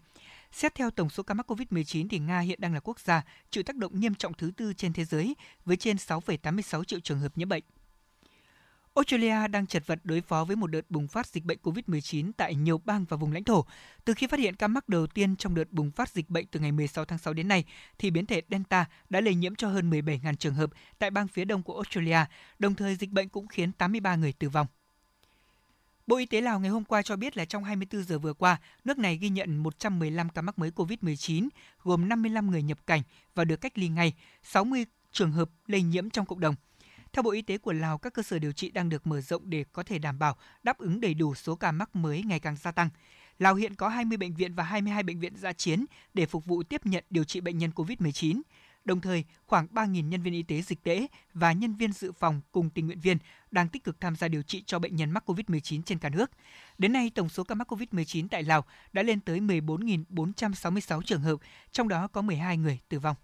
Xét 0.52 0.74
theo 0.74 0.90
tổng 0.90 1.10
số 1.10 1.22
ca 1.22 1.34
mắc 1.34 1.50
COVID-19 1.50 2.08
thì 2.10 2.18
Nga 2.18 2.40
hiện 2.40 2.60
đang 2.60 2.74
là 2.74 2.80
quốc 2.80 3.00
gia 3.00 3.22
chịu 3.50 3.62
tác 3.62 3.76
động 3.76 4.00
nghiêm 4.00 4.14
trọng 4.14 4.34
thứ 4.34 4.50
tư 4.56 4.72
trên 4.72 4.92
thế 4.92 5.04
giới 5.04 5.36
với 5.64 5.76
trên 5.76 5.96
6,86 5.96 6.84
triệu 6.84 7.00
trường 7.00 7.20
hợp 7.20 7.38
nhiễm 7.38 7.48
bệnh. 7.48 7.62
Australia 8.94 9.48
đang 9.48 9.66
chật 9.66 9.86
vật 9.86 9.98
đối 10.04 10.20
phó 10.20 10.44
với 10.44 10.56
một 10.56 10.66
đợt 10.66 10.90
bùng 10.90 11.08
phát 11.08 11.26
dịch 11.26 11.44
bệnh 11.44 11.58
COVID-19 11.62 12.32
tại 12.36 12.54
nhiều 12.54 12.80
bang 12.84 13.04
và 13.08 13.16
vùng 13.16 13.32
lãnh 13.32 13.44
thổ. 13.44 13.64
Từ 14.04 14.14
khi 14.14 14.26
phát 14.26 14.40
hiện 14.40 14.56
ca 14.56 14.68
mắc 14.68 14.88
đầu 14.88 15.06
tiên 15.06 15.36
trong 15.36 15.54
đợt 15.54 15.72
bùng 15.72 15.90
phát 15.90 16.10
dịch 16.10 16.30
bệnh 16.30 16.46
từ 16.46 16.60
ngày 16.60 16.72
16 16.72 17.04
tháng 17.04 17.18
6 17.18 17.34
đến 17.34 17.48
nay, 17.48 17.64
thì 17.98 18.10
biến 18.10 18.26
thể 18.26 18.42
Delta 18.50 18.86
đã 19.10 19.20
lây 19.20 19.34
nhiễm 19.34 19.54
cho 19.54 19.68
hơn 19.68 19.90
17.000 19.90 20.34
trường 20.34 20.54
hợp 20.54 20.70
tại 20.98 21.10
bang 21.10 21.28
phía 21.28 21.44
đông 21.44 21.62
của 21.62 21.74
Australia, 21.74 22.18
đồng 22.58 22.74
thời 22.74 22.96
dịch 22.96 23.10
bệnh 23.10 23.28
cũng 23.28 23.46
khiến 23.46 23.72
83 23.72 24.16
người 24.16 24.32
tử 24.32 24.48
vong. 24.48 24.66
Bộ 26.06 26.16
Y 26.16 26.26
tế 26.26 26.40
Lào 26.40 26.60
ngày 26.60 26.70
hôm 26.70 26.84
qua 26.84 27.02
cho 27.02 27.16
biết 27.16 27.36
là 27.36 27.44
trong 27.44 27.64
24 27.64 28.02
giờ 28.02 28.18
vừa 28.18 28.32
qua, 28.32 28.60
nước 28.84 28.98
này 28.98 29.16
ghi 29.16 29.28
nhận 29.28 29.56
115 29.56 30.28
ca 30.28 30.42
mắc 30.42 30.58
mới 30.58 30.70
COVID-19, 30.70 31.48
gồm 31.82 32.08
55 32.08 32.50
người 32.50 32.62
nhập 32.62 32.78
cảnh 32.86 33.02
và 33.34 33.44
được 33.44 33.60
cách 33.60 33.78
ly 33.78 33.88
ngay, 33.88 34.12
60 34.42 34.84
trường 35.12 35.32
hợp 35.32 35.50
lây 35.66 35.82
nhiễm 35.82 36.10
trong 36.10 36.26
cộng 36.26 36.40
đồng. 36.40 36.54
Theo 37.12 37.22
Bộ 37.22 37.30
Y 37.30 37.42
tế 37.42 37.58
của 37.58 37.72
Lào, 37.72 37.98
các 37.98 38.12
cơ 38.12 38.22
sở 38.22 38.38
điều 38.38 38.52
trị 38.52 38.70
đang 38.70 38.88
được 38.88 39.06
mở 39.06 39.20
rộng 39.20 39.50
để 39.50 39.64
có 39.72 39.82
thể 39.82 39.98
đảm 39.98 40.18
bảo 40.18 40.36
đáp 40.62 40.78
ứng 40.78 41.00
đầy 41.00 41.14
đủ 41.14 41.34
số 41.34 41.56
ca 41.56 41.72
mắc 41.72 41.96
mới 41.96 42.22
ngày 42.22 42.40
càng 42.40 42.56
gia 42.56 42.72
tăng. 42.72 42.88
Lào 43.38 43.54
hiện 43.54 43.74
có 43.74 43.88
20 43.88 44.16
bệnh 44.18 44.34
viện 44.34 44.54
và 44.54 44.64
22 44.64 45.02
bệnh 45.02 45.20
viện 45.20 45.36
giã 45.36 45.52
chiến 45.52 45.84
để 46.14 46.26
phục 46.26 46.44
vụ 46.44 46.62
tiếp 46.62 46.86
nhận 46.86 47.04
điều 47.10 47.24
trị 47.24 47.40
bệnh 47.40 47.58
nhân 47.58 47.70
COVID-19. 47.74 48.40
Đồng 48.84 49.00
thời, 49.00 49.24
khoảng 49.46 49.66
3.000 49.66 50.08
nhân 50.08 50.22
viên 50.22 50.34
y 50.34 50.42
tế 50.42 50.62
dịch 50.62 50.82
tễ 50.82 51.06
và 51.34 51.52
nhân 51.52 51.74
viên 51.74 51.92
dự 51.92 52.12
phòng 52.12 52.40
cùng 52.52 52.70
tình 52.70 52.86
nguyện 52.86 53.00
viên 53.00 53.18
đang 53.50 53.68
tích 53.68 53.84
cực 53.84 54.00
tham 54.00 54.16
gia 54.16 54.28
điều 54.28 54.42
trị 54.42 54.62
cho 54.66 54.78
bệnh 54.78 54.96
nhân 54.96 55.10
mắc 55.10 55.30
COVID-19 55.30 55.82
trên 55.82 55.98
cả 55.98 56.08
nước. 56.08 56.30
Đến 56.78 56.92
nay, 56.92 57.10
tổng 57.14 57.28
số 57.28 57.44
ca 57.44 57.54
mắc 57.54 57.72
COVID-19 57.72 58.28
tại 58.30 58.42
Lào 58.42 58.64
đã 58.92 59.02
lên 59.02 59.20
tới 59.20 59.40
14.466 59.40 61.02
trường 61.02 61.20
hợp, 61.20 61.36
trong 61.72 61.88
đó 61.88 62.08
có 62.08 62.22
12 62.22 62.56
người 62.56 62.78
tử 62.88 62.98
vong. 62.98 63.16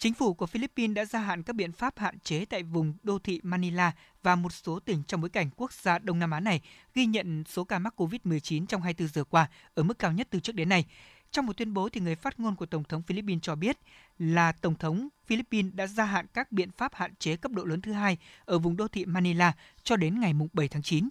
Chính 0.00 0.14
phủ 0.14 0.34
của 0.34 0.46
Philippines 0.46 0.94
đã 0.94 1.04
gia 1.04 1.18
hạn 1.18 1.42
các 1.42 1.56
biện 1.56 1.72
pháp 1.72 1.98
hạn 1.98 2.18
chế 2.18 2.44
tại 2.44 2.62
vùng 2.62 2.94
đô 3.02 3.18
thị 3.18 3.40
Manila 3.42 3.92
và 4.22 4.36
một 4.36 4.52
số 4.52 4.78
tỉnh 4.78 5.02
trong 5.06 5.20
bối 5.20 5.30
cảnh 5.30 5.50
quốc 5.56 5.72
gia 5.72 5.98
Đông 5.98 6.18
Nam 6.18 6.30
Á 6.30 6.40
này 6.40 6.60
ghi 6.94 7.06
nhận 7.06 7.44
số 7.48 7.64
ca 7.64 7.78
mắc 7.78 8.00
COVID-19 8.00 8.66
trong 8.66 8.82
24 8.82 9.08
giờ 9.08 9.24
qua 9.24 9.48
ở 9.74 9.82
mức 9.82 9.98
cao 9.98 10.12
nhất 10.12 10.28
từ 10.30 10.40
trước 10.40 10.54
đến 10.54 10.68
nay. 10.68 10.84
Trong 11.30 11.46
một 11.46 11.56
tuyên 11.56 11.74
bố 11.74 11.88
thì 11.88 12.00
người 12.00 12.14
phát 12.14 12.40
ngôn 12.40 12.56
của 12.56 12.66
Tổng 12.66 12.84
thống 12.84 13.02
Philippines 13.02 13.42
cho 13.42 13.54
biết 13.54 13.78
là 14.18 14.52
Tổng 14.52 14.74
thống 14.74 15.08
Philippines 15.26 15.74
đã 15.74 15.86
gia 15.86 16.04
hạn 16.04 16.26
các 16.34 16.52
biện 16.52 16.70
pháp 16.70 16.94
hạn 16.94 17.14
chế 17.18 17.36
cấp 17.36 17.52
độ 17.52 17.64
lớn 17.64 17.80
thứ 17.80 17.92
hai 17.92 18.18
ở 18.44 18.58
vùng 18.58 18.76
đô 18.76 18.88
thị 18.88 19.04
Manila 19.04 19.52
cho 19.82 19.96
đến 19.96 20.20
ngày 20.20 20.32
7 20.52 20.68
tháng 20.68 20.82
9. 20.82 21.08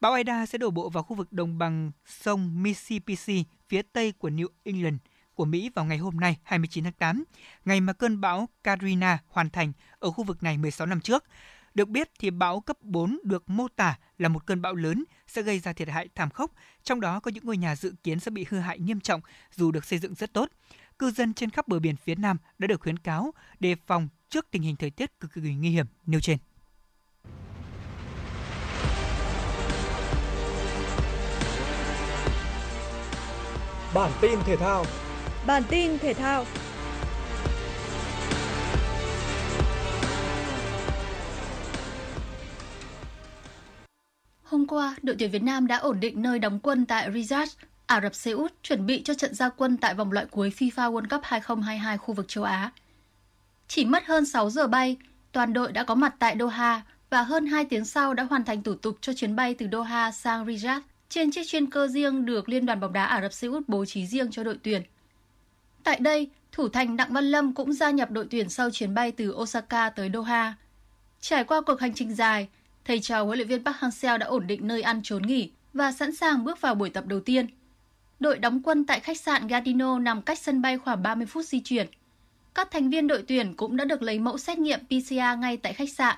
Bão 0.00 0.12
Aida 0.12 0.46
sẽ 0.46 0.58
đổ 0.58 0.70
bộ 0.70 0.90
vào 0.90 1.02
khu 1.02 1.16
vực 1.16 1.32
đồng 1.32 1.58
bằng 1.58 1.90
sông 2.06 2.62
Mississippi 2.62 3.44
phía 3.68 3.82
tây 3.82 4.12
của 4.12 4.28
New 4.28 4.48
England– 4.64 4.96
của 5.38 5.44
Mỹ 5.44 5.70
vào 5.74 5.84
ngày 5.84 5.98
hôm 5.98 6.16
nay 6.16 6.36
29 6.42 6.84
tháng 6.84 6.92
8, 6.92 7.24
ngày 7.64 7.80
mà 7.80 7.92
cơn 7.92 8.20
bão 8.20 8.48
Katrina 8.64 9.18
hoàn 9.28 9.50
thành 9.50 9.72
ở 9.98 10.10
khu 10.10 10.24
vực 10.24 10.42
này 10.42 10.58
16 10.58 10.86
năm 10.86 11.00
trước. 11.00 11.24
Được 11.74 11.88
biết 11.88 12.10
thì 12.18 12.30
bão 12.30 12.60
cấp 12.60 12.76
4 12.82 13.18
được 13.24 13.50
mô 13.50 13.68
tả 13.68 13.98
là 14.18 14.28
một 14.28 14.46
cơn 14.46 14.62
bão 14.62 14.74
lớn 14.74 15.04
sẽ 15.26 15.42
gây 15.42 15.58
ra 15.58 15.72
thiệt 15.72 15.88
hại 15.88 16.08
thảm 16.14 16.30
khốc, 16.30 16.52
trong 16.82 17.00
đó 17.00 17.20
có 17.20 17.30
những 17.30 17.44
ngôi 17.44 17.56
nhà 17.56 17.76
dự 17.76 17.94
kiến 18.02 18.20
sẽ 18.20 18.30
bị 18.30 18.46
hư 18.48 18.58
hại 18.58 18.78
nghiêm 18.78 19.00
trọng 19.00 19.20
dù 19.56 19.70
được 19.70 19.84
xây 19.84 19.98
dựng 19.98 20.14
rất 20.14 20.32
tốt. 20.32 20.48
Cư 20.98 21.10
dân 21.10 21.34
trên 21.34 21.50
khắp 21.50 21.68
bờ 21.68 21.78
biển 21.78 21.96
phía 21.96 22.14
Nam 22.14 22.36
đã 22.58 22.66
được 22.66 22.80
khuyến 22.80 22.98
cáo 22.98 23.34
đề 23.60 23.76
phòng 23.86 24.08
trước 24.28 24.46
tình 24.50 24.62
hình 24.62 24.76
thời 24.76 24.90
tiết 24.90 25.20
cực 25.20 25.34
kỳ 25.34 25.54
nguy 25.54 25.70
hiểm 25.70 25.86
nêu 26.06 26.20
trên. 26.20 26.38
Bản 33.94 34.12
tin 34.20 34.38
thể 34.44 34.56
thao 34.56 34.84
Bản 35.48 35.62
tin 35.68 35.98
thể 35.98 36.14
thao. 36.14 36.44
Hôm 44.42 44.66
qua, 44.66 44.96
đội 45.02 45.16
tuyển 45.18 45.30
Việt 45.30 45.42
Nam 45.42 45.66
đã 45.66 45.76
ổn 45.76 46.00
định 46.00 46.22
nơi 46.22 46.38
đóng 46.38 46.58
quân 46.62 46.86
tại 46.86 47.10
Riyadh, 47.12 47.50
Ả 47.86 48.00
Rập 48.00 48.14
Xê 48.14 48.30
Út, 48.30 48.52
chuẩn 48.62 48.86
bị 48.86 49.02
cho 49.02 49.14
trận 49.14 49.34
gia 49.34 49.48
quân 49.48 49.76
tại 49.76 49.94
vòng 49.94 50.12
loại 50.12 50.26
cuối 50.30 50.52
FIFA 50.58 50.92
World 50.92 51.08
Cup 51.10 51.20
2022 51.24 51.98
khu 51.98 52.14
vực 52.14 52.28
châu 52.28 52.44
Á. 52.44 52.70
Chỉ 53.68 53.84
mất 53.84 54.06
hơn 54.06 54.26
6 54.26 54.50
giờ 54.50 54.66
bay, 54.66 54.96
toàn 55.32 55.52
đội 55.52 55.72
đã 55.72 55.84
có 55.84 55.94
mặt 55.94 56.14
tại 56.18 56.36
Doha 56.40 56.82
và 57.10 57.22
hơn 57.22 57.46
2 57.46 57.64
tiếng 57.64 57.84
sau 57.84 58.14
đã 58.14 58.22
hoàn 58.22 58.44
thành 58.44 58.62
thủ 58.62 58.74
tục 58.74 58.98
cho 59.00 59.12
chuyến 59.12 59.36
bay 59.36 59.54
từ 59.54 59.66
Doha 59.72 60.12
sang 60.12 60.46
Riyadh 60.46 60.84
trên 61.08 61.30
chiếc 61.30 61.46
chuyên 61.46 61.70
cơ 61.70 61.88
riêng 61.88 62.24
được 62.24 62.48
Liên 62.48 62.66
đoàn 62.66 62.80
bóng 62.80 62.92
đá 62.92 63.04
Ả 63.04 63.22
Rập 63.22 63.32
Xê 63.32 63.48
Út 63.48 63.68
bố 63.68 63.84
trí 63.84 64.06
riêng 64.06 64.30
cho 64.30 64.44
đội 64.44 64.58
tuyển. 64.62 64.82
Tại 65.88 66.00
đây, 66.00 66.28
thủ 66.52 66.68
thành 66.68 66.96
Đặng 66.96 67.12
Văn 67.12 67.24
Lâm 67.24 67.54
cũng 67.54 67.72
gia 67.72 67.90
nhập 67.90 68.10
đội 68.10 68.26
tuyển 68.30 68.48
sau 68.48 68.70
chuyến 68.70 68.94
bay 68.94 69.12
từ 69.12 69.32
Osaka 69.32 69.90
tới 69.90 70.10
Doha. 70.14 70.54
Trải 71.20 71.44
qua 71.44 71.60
cuộc 71.60 71.80
hành 71.80 71.94
trình 71.94 72.14
dài, 72.14 72.48
thầy 72.84 73.00
trò 73.00 73.24
huấn 73.24 73.38
luyện 73.38 73.48
viên 73.48 73.64
Park 73.64 73.76
Hang-seo 73.76 74.18
đã 74.18 74.26
ổn 74.26 74.46
định 74.46 74.66
nơi 74.66 74.82
ăn 74.82 75.00
trốn 75.04 75.22
nghỉ 75.22 75.50
và 75.72 75.92
sẵn 75.92 76.14
sàng 76.14 76.44
bước 76.44 76.60
vào 76.60 76.74
buổi 76.74 76.90
tập 76.90 77.06
đầu 77.06 77.20
tiên. 77.20 77.46
Đội 78.20 78.38
đóng 78.38 78.62
quân 78.62 78.84
tại 78.84 79.00
khách 79.00 79.20
sạn 79.20 79.46
Gardino 79.46 79.98
nằm 79.98 80.22
cách 80.22 80.38
sân 80.38 80.62
bay 80.62 80.78
khoảng 80.78 81.02
30 81.02 81.26
phút 81.26 81.44
di 81.44 81.60
chuyển. 81.60 81.86
Các 82.54 82.70
thành 82.70 82.90
viên 82.90 83.06
đội 83.06 83.24
tuyển 83.28 83.54
cũng 83.54 83.76
đã 83.76 83.84
được 83.84 84.02
lấy 84.02 84.18
mẫu 84.18 84.38
xét 84.38 84.58
nghiệm 84.58 84.80
PCR 84.86 85.38
ngay 85.38 85.56
tại 85.56 85.72
khách 85.72 85.92
sạn. 85.92 86.16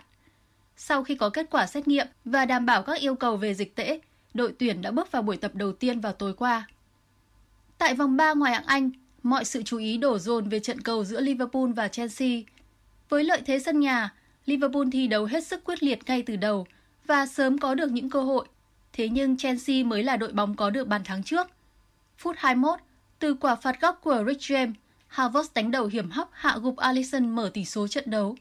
Sau 0.76 1.04
khi 1.04 1.14
có 1.14 1.30
kết 1.30 1.46
quả 1.50 1.66
xét 1.66 1.88
nghiệm 1.88 2.06
và 2.24 2.44
đảm 2.44 2.66
bảo 2.66 2.82
các 2.82 3.00
yêu 3.00 3.14
cầu 3.14 3.36
về 3.36 3.54
dịch 3.54 3.76
tễ, 3.76 4.00
đội 4.34 4.54
tuyển 4.58 4.82
đã 4.82 4.90
bước 4.90 5.12
vào 5.12 5.22
buổi 5.22 5.36
tập 5.36 5.54
đầu 5.54 5.72
tiên 5.72 6.00
vào 6.00 6.12
tối 6.12 6.34
qua. 6.34 6.66
Tại 7.78 7.94
vòng 7.94 8.16
3 8.16 8.34
ngoài 8.34 8.52
hạng 8.52 8.66
Anh, 8.66 8.90
mọi 9.22 9.44
sự 9.44 9.62
chú 9.62 9.78
ý 9.78 9.96
đổ 9.96 10.18
dồn 10.18 10.48
về 10.48 10.60
trận 10.60 10.80
cầu 10.80 11.04
giữa 11.04 11.20
Liverpool 11.20 11.72
và 11.76 11.88
Chelsea. 11.88 12.38
Với 13.08 13.24
lợi 13.24 13.42
thế 13.46 13.58
sân 13.58 13.80
nhà, 13.80 14.14
Liverpool 14.46 14.84
thi 14.92 15.06
đấu 15.06 15.24
hết 15.24 15.46
sức 15.46 15.64
quyết 15.64 15.82
liệt 15.82 15.98
ngay 16.06 16.22
từ 16.22 16.36
đầu 16.36 16.66
và 17.06 17.26
sớm 17.26 17.58
có 17.58 17.74
được 17.74 17.90
những 17.90 18.10
cơ 18.10 18.22
hội. 18.22 18.46
Thế 18.92 19.08
nhưng 19.08 19.36
Chelsea 19.36 19.84
mới 19.84 20.02
là 20.02 20.16
đội 20.16 20.32
bóng 20.32 20.56
có 20.56 20.70
được 20.70 20.88
bàn 20.88 21.04
thắng 21.04 21.22
trước. 21.22 21.46
Phút 22.18 22.36
21, 22.38 22.78
từ 23.18 23.34
quả 23.34 23.54
phạt 23.54 23.80
góc 23.80 24.00
của 24.02 24.24
Rich 24.26 24.40
James, 24.40 24.72
Havertz 25.14 25.48
đánh 25.54 25.70
đầu 25.70 25.86
hiểm 25.86 26.10
hóc 26.10 26.30
hạ 26.32 26.58
gục 26.62 26.76
Alisson 26.76 27.30
mở 27.30 27.50
tỷ 27.54 27.64
số 27.64 27.88
trận 27.88 28.04
đấu. 28.06 28.36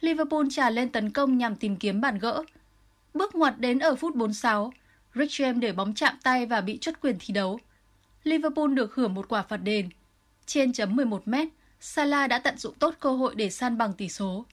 Liverpool 0.00 0.46
trả 0.50 0.70
lên 0.70 0.88
tấn 0.88 1.10
công 1.10 1.38
nhằm 1.38 1.56
tìm 1.56 1.76
kiếm 1.76 2.00
bàn 2.00 2.18
gỡ. 2.18 2.42
Bước 3.14 3.34
ngoặt 3.34 3.58
đến 3.58 3.78
ở 3.78 3.94
phút 3.94 4.16
46, 4.16 4.72
Rich 5.14 5.30
James 5.30 5.58
để 5.60 5.72
bóng 5.72 5.94
chạm 5.94 6.14
tay 6.22 6.46
và 6.46 6.60
bị 6.60 6.78
chốt 6.80 6.94
quyền 7.00 7.16
thi 7.20 7.34
đấu. 7.34 7.60
Liverpool 8.24 8.74
được 8.74 8.94
hưởng 8.94 9.14
một 9.14 9.28
quả 9.28 9.42
phạt 9.42 9.56
đền. 9.56 9.88
Trên 10.48 10.72
chấm 10.72 10.96
11 10.96 11.28
mét, 11.28 11.48
Salah 11.80 12.30
đã 12.30 12.38
tận 12.38 12.58
dụng 12.58 12.74
tốt 12.78 12.94
cơ 13.00 13.10
hội 13.10 13.34
để 13.34 13.50
san 13.50 13.78
bằng 13.78 13.92
tỷ 13.92 14.08
số. 14.08 14.44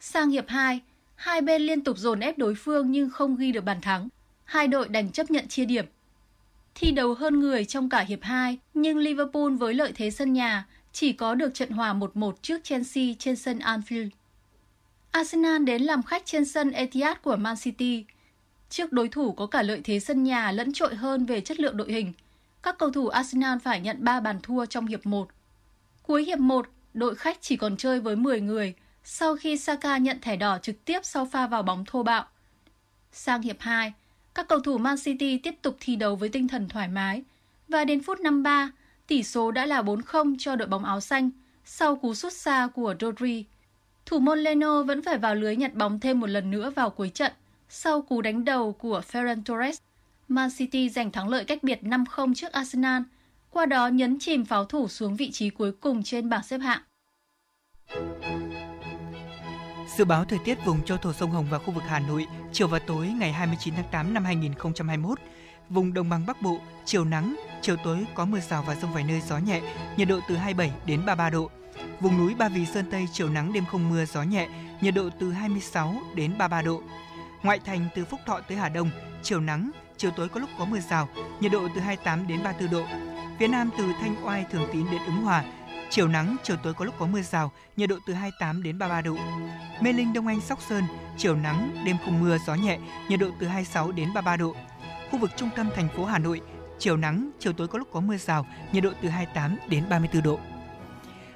Sang 0.00 0.30
hiệp 0.30 0.48
2, 0.48 0.80
hai 1.14 1.40
bên 1.40 1.62
liên 1.62 1.84
tục 1.84 1.98
dồn 1.98 2.20
ép 2.20 2.38
đối 2.38 2.54
phương 2.54 2.90
nhưng 2.90 3.10
không 3.10 3.36
ghi 3.36 3.52
được 3.52 3.64
bàn 3.64 3.80
thắng. 3.80 4.08
Hai 4.44 4.68
đội 4.68 4.88
đành 4.88 5.12
chấp 5.12 5.30
nhận 5.30 5.48
chia 5.48 5.64
điểm. 5.64 5.84
Thi 6.74 6.90
đấu 6.90 7.14
hơn 7.14 7.40
người 7.40 7.64
trong 7.64 7.88
cả 7.88 8.00
hiệp 8.00 8.22
2, 8.22 8.58
nhưng 8.74 8.98
Liverpool 8.98 9.56
với 9.58 9.74
lợi 9.74 9.92
thế 9.94 10.10
sân 10.10 10.32
nhà 10.32 10.66
chỉ 10.92 11.12
có 11.12 11.34
được 11.34 11.54
trận 11.54 11.70
hòa 11.70 11.94
1-1 11.94 12.32
trước 12.42 12.64
Chelsea 12.64 13.04
trên 13.18 13.36
sân 13.36 13.58
Anfield. 13.58 14.08
Arsenal 15.10 15.64
đến 15.64 15.82
làm 15.82 16.02
khách 16.02 16.26
trên 16.26 16.44
sân 16.44 16.70
Etihad 16.70 17.16
của 17.22 17.36
Man 17.36 17.56
City. 17.62 18.04
Trước 18.70 18.92
đối 18.92 19.08
thủ 19.08 19.32
có 19.32 19.46
cả 19.46 19.62
lợi 19.62 19.80
thế 19.84 20.00
sân 20.00 20.22
nhà 20.22 20.52
lẫn 20.52 20.72
trội 20.72 20.94
hơn 20.94 21.26
về 21.26 21.40
chất 21.40 21.60
lượng 21.60 21.76
đội 21.76 21.92
hình– 21.92 22.12
các 22.66 22.78
cầu 22.78 22.90
thủ 22.90 23.08
Arsenal 23.08 23.58
phải 23.58 23.80
nhận 23.80 24.04
3 24.04 24.20
bàn 24.20 24.38
thua 24.42 24.66
trong 24.66 24.86
hiệp 24.86 25.06
1. 25.06 25.28
Cuối 26.02 26.24
hiệp 26.24 26.38
1, 26.38 26.66
đội 26.94 27.14
khách 27.14 27.38
chỉ 27.40 27.56
còn 27.56 27.76
chơi 27.76 28.00
với 28.00 28.16
10 28.16 28.40
người 28.40 28.74
sau 29.04 29.36
khi 29.36 29.56
Saka 29.56 29.98
nhận 29.98 30.20
thẻ 30.20 30.36
đỏ 30.36 30.58
trực 30.58 30.84
tiếp 30.84 31.00
sau 31.02 31.26
pha 31.26 31.46
vào 31.46 31.62
bóng 31.62 31.84
thô 31.84 32.02
bạo. 32.02 32.24
Sang 33.12 33.42
hiệp 33.42 33.56
2, 33.60 33.92
các 34.34 34.48
cầu 34.48 34.60
thủ 34.60 34.78
Man 34.78 34.96
City 35.04 35.38
tiếp 35.38 35.54
tục 35.62 35.76
thi 35.80 35.96
đấu 35.96 36.16
với 36.16 36.28
tinh 36.28 36.48
thần 36.48 36.68
thoải 36.68 36.88
mái 36.88 37.22
và 37.68 37.84
đến 37.84 38.02
phút 38.02 38.20
53, 38.20 38.70
tỷ 39.06 39.22
số 39.22 39.50
đã 39.50 39.66
là 39.66 39.82
4-0 39.82 40.36
cho 40.38 40.56
đội 40.56 40.68
bóng 40.68 40.84
áo 40.84 41.00
xanh 41.00 41.30
sau 41.64 41.96
cú 41.96 42.14
sút 42.14 42.32
xa 42.32 42.68
của 42.74 42.94
Rodri. 43.00 43.44
Thủ 44.06 44.18
môn 44.18 44.38
Leno 44.38 44.82
vẫn 44.82 45.02
phải 45.02 45.18
vào 45.18 45.34
lưới 45.34 45.56
nhặt 45.56 45.74
bóng 45.74 46.00
thêm 46.00 46.20
một 46.20 46.30
lần 46.30 46.50
nữa 46.50 46.70
vào 46.70 46.90
cuối 46.90 47.08
trận 47.08 47.32
sau 47.68 48.02
cú 48.02 48.20
đánh 48.20 48.44
đầu 48.44 48.72
của 48.72 49.02
Ferran 49.12 49.42
Torres. 49.44 49.85
Man 50.28 50.50
City 50.58 50.88
giành 50.88 51.10
thắng 51.10 51.28
lợi 51.28 51.44
cách 51.44 51.62
biệt 51.62 51.80
5-0 51.82 52.34
trước 52.34 52.52
Arsenal, 52.52 53.02
qua 53.50 53.66
đó 53.66 53.88
nhấn 53.88 54.18
chìm 54.18 54.44
pháo 54.44 54.64
thủ 54.64 54.88
xuống 54.88 55.16
vị 55.16 55.30
trí 55.30 55.50
cuối 55.50 55.72
cùng 55.72 56.02
trên 56.02 56.28
bảng 56.28 56.42
xếp 56.42 56.58
hạng. 56.58 56.82
Dự 59.96 60.04
báo 60.04 60.24
thời 60.24 60.38
tiết 60.44 60.64
vùng 60.64 60.84
châu 60.84 60.98
thổ 60.98 61.12
sông 61.12 61.30
Hồng 61.30 61.46
và 61.50 61.58
khu 61.58 61.72
vực 61.72 61.82
Hà 61.86 61.98
Nội 61.98 62.26
chiều 62.52 62.68
và 62.68 62.78
tối 62.78 63.06
ngày 63.06 63.32
29 63.32 63.74
tháng 63.74 63.84
8 63.92 64.14
năm 64.14 64.24
2021, 64.24 65.18
vùng 65.70 65.94
đồng 65.94 66.08
bằng 66.08 66.26
Bắc 66.26 66.42
Bộ 66.42 66.58
chiều 66.84 67.04
nắng, 67.04 67.36
chiều 67.62 67.76
tối 67.84 68.06
có 68.14 68.24
mưa 68.24 68.40
rào 68.40 68.64
và 68.66 68.74
rông 68.74 68.92
vài 68.92 69.04
nơi 69.04 69.20
gió 69.20 69.38
nhẹ, 69.38 69.60
nhiệt 69.96 70.08
độ 70.08 70.20
từ 70.28 70.36
27 70.36 70.72
đến 70.86 71.06
33 71.06 71.30
độ. 71.30 71.50
Vùng 72.00 72.18
núi 72.18 72.34
Ba 72.34 72.48
Vì 72.48 72.66
Sơn 72.66 72.90
Tây 72.90 73.06
chiều 73.12 73.28
nắng 73.28 73.52
đêm 73.52 73.64
không 73.66 73.88
mưa 73.88 74.04
gió 74.04 74.22
nhẹ, 74.22 74.48
nhiệt 74.80 74.94
độ 74.94 75.08
từ 75.20 75.32
26 75.32 75.94
đến 76.14 76.38
33 76.38 76.62
độ. 76.62 76.82
Ngoại 77.42 77.58
thành 77.58 77.88
từ 77.94 78.04
Phúc 78.04 78.20
Thọ 78.26 78.40
tới 78.40 78.58
Hà 78.58 78.68
Đông, 78.68 78.90
chiều 79.22 79.40
nắng, 79.40 79.70
chiều 79.96 80.10
tối 80.10 80.28
có 80.28 80.40
lúc 80.40 80.50
có 80.58 80.64
mưa 80.64 80.80
rào, 80.80 81.08
nhiệt 81.40 81.52
độ 81.52 81.68
từ 81.74 81.80
28 81.80 82.26
đến 82.26 82.42
34 82.42 82.70
độ. 82.70 82.86
Phía 83.38 83.48
Nam 83.48 83.70
từ 83.78 83.84
Thanh 84.00 84.26
Oai 84.26 84.44
Thường 84.50 84.68
Tín 84.72 84.86
đến 84.90 85.00
Ứng 85.06 85.16
Hòa, 85.16 85.44
Chiều 85.90 86.08
nắng, 86.08 86.36
chiều 86.42 86.56
tối 86.56 86.74
có 86.74 86.84
lúc 86.84 86.94
có 86.98 87.06
mưa 87.06 87.22
rào, 87.22 87.52
nhiệt 87.76 87.88
độ 87.88 87.96
từ 88.06 88.14
28 88.14 88.62
đến 88.62 88.78
33 88.78 89.00
độ. 89.00 89.16
Mê 89.80 89.92
Linh, 89.92 90.12
Đông 90.12 90.26
Anh, 90.26 90.40
Sóc 90.40 90.58
Sơn, 90.68 90.84
chiều 91.16 91.36
nắng, 91.36 91.82
đêm 91.86 91.96
không 92.04 92.20
mưa, 92.20 92.38
gió 92.46 92.54
nhẹ, 92.54 92.78
nhiệt 93.08 93.20
độ 93.20 93.30
từ 93.40 93.46
26 93.46 93.92
đến 93.92 94.08
33 94.14 94.36
độ. 94.36 94.54
Khu 95.10 95.18
vực 95.18 95.30
trung 95.36 95.50
tâm 95.56 95.70
thành 95.74 95.88
phố 95.96 96.04
Hà 96.04 96.18
Nội, 96.18 96.40
chiều 96.78 96.96
nắng, 96.96 97.30
chiều 97.38 97.52
tối 97.52 97.68
có 97.68 97.78
lúc 97.78 97.88
có 97.92 98.00
mưa 98.00 98.16
rào, 98.16 98.46
nhiệt 98.72 98.82
độ 98.84 98.90
từ 99.02 99.08
28 99.08 99.56
đến 99.68 99.88
34 99.88 100.22
độ. 100.22 100.38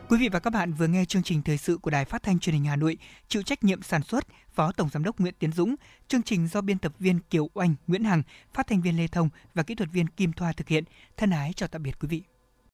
Quý 0.08 0.18
vị 0.18 0.28
và 0.28 0.40
các 0.40 0.52
bạn 0.52 0.72
vừa 0.72 0.86
nghe 0.86 1.04
chương 1.04 1.22
trình 1.22 1.42
thời 1.42 1.58
sự 1.58 1.78
của 1.78 1.90
Đài 1.90 2.04
Phát 2.04 2.22
thanh 2.22 2.38
Truyền 2.38 2.54
hình 2.54 2.64
Hà 2.64 2.76
Nội, 2.76 2.96
chịu 3.28 3.42
trách 3.42 3.64
nhiệm 3.64 3.82
sản 3.82 4.02
xuất 4.02 4.24
Phó 4.60 4.72
Tổng 4.72 4.88
giám 4.88 5.04
đốc 5.04 5.20
Nguyễn 5.20 5.34
Tiến 5.38 5.52
Dũng, 5.52 5.74
chương 6.08 6.22
trình 6.22 6.46
do 6.46 6.60
biên 6.60 6.78
tập 6.78 6.92
viên 6.98 7.20
Kiều 7.20 7.48
Oanh, 7.54 7.74
Nguyễn 7.86 8.04
Hằng, 8.04 8.22
phát 8.54 8.66
thanh 8.66 8.80
viên 8.80 8.96
Lê 8.96 9.06
Thông 9.06 9.28
và 9.54 9.62
kỹ 9.62 9.74
thuật 9.74 9.90
viên 9.92 10.06
Kim 10.06 10.32
Thoa 10.32 10.52
thực 10.52 10.68
hiện. 10.68 10.84
Thân 11.16 11.30
ái 11.30 11.52
chào 11.56 11.68
tạm 11.68 11.82
biệt 11.82 11.98
quý 12.00 12.08
vị. 12.08 12.22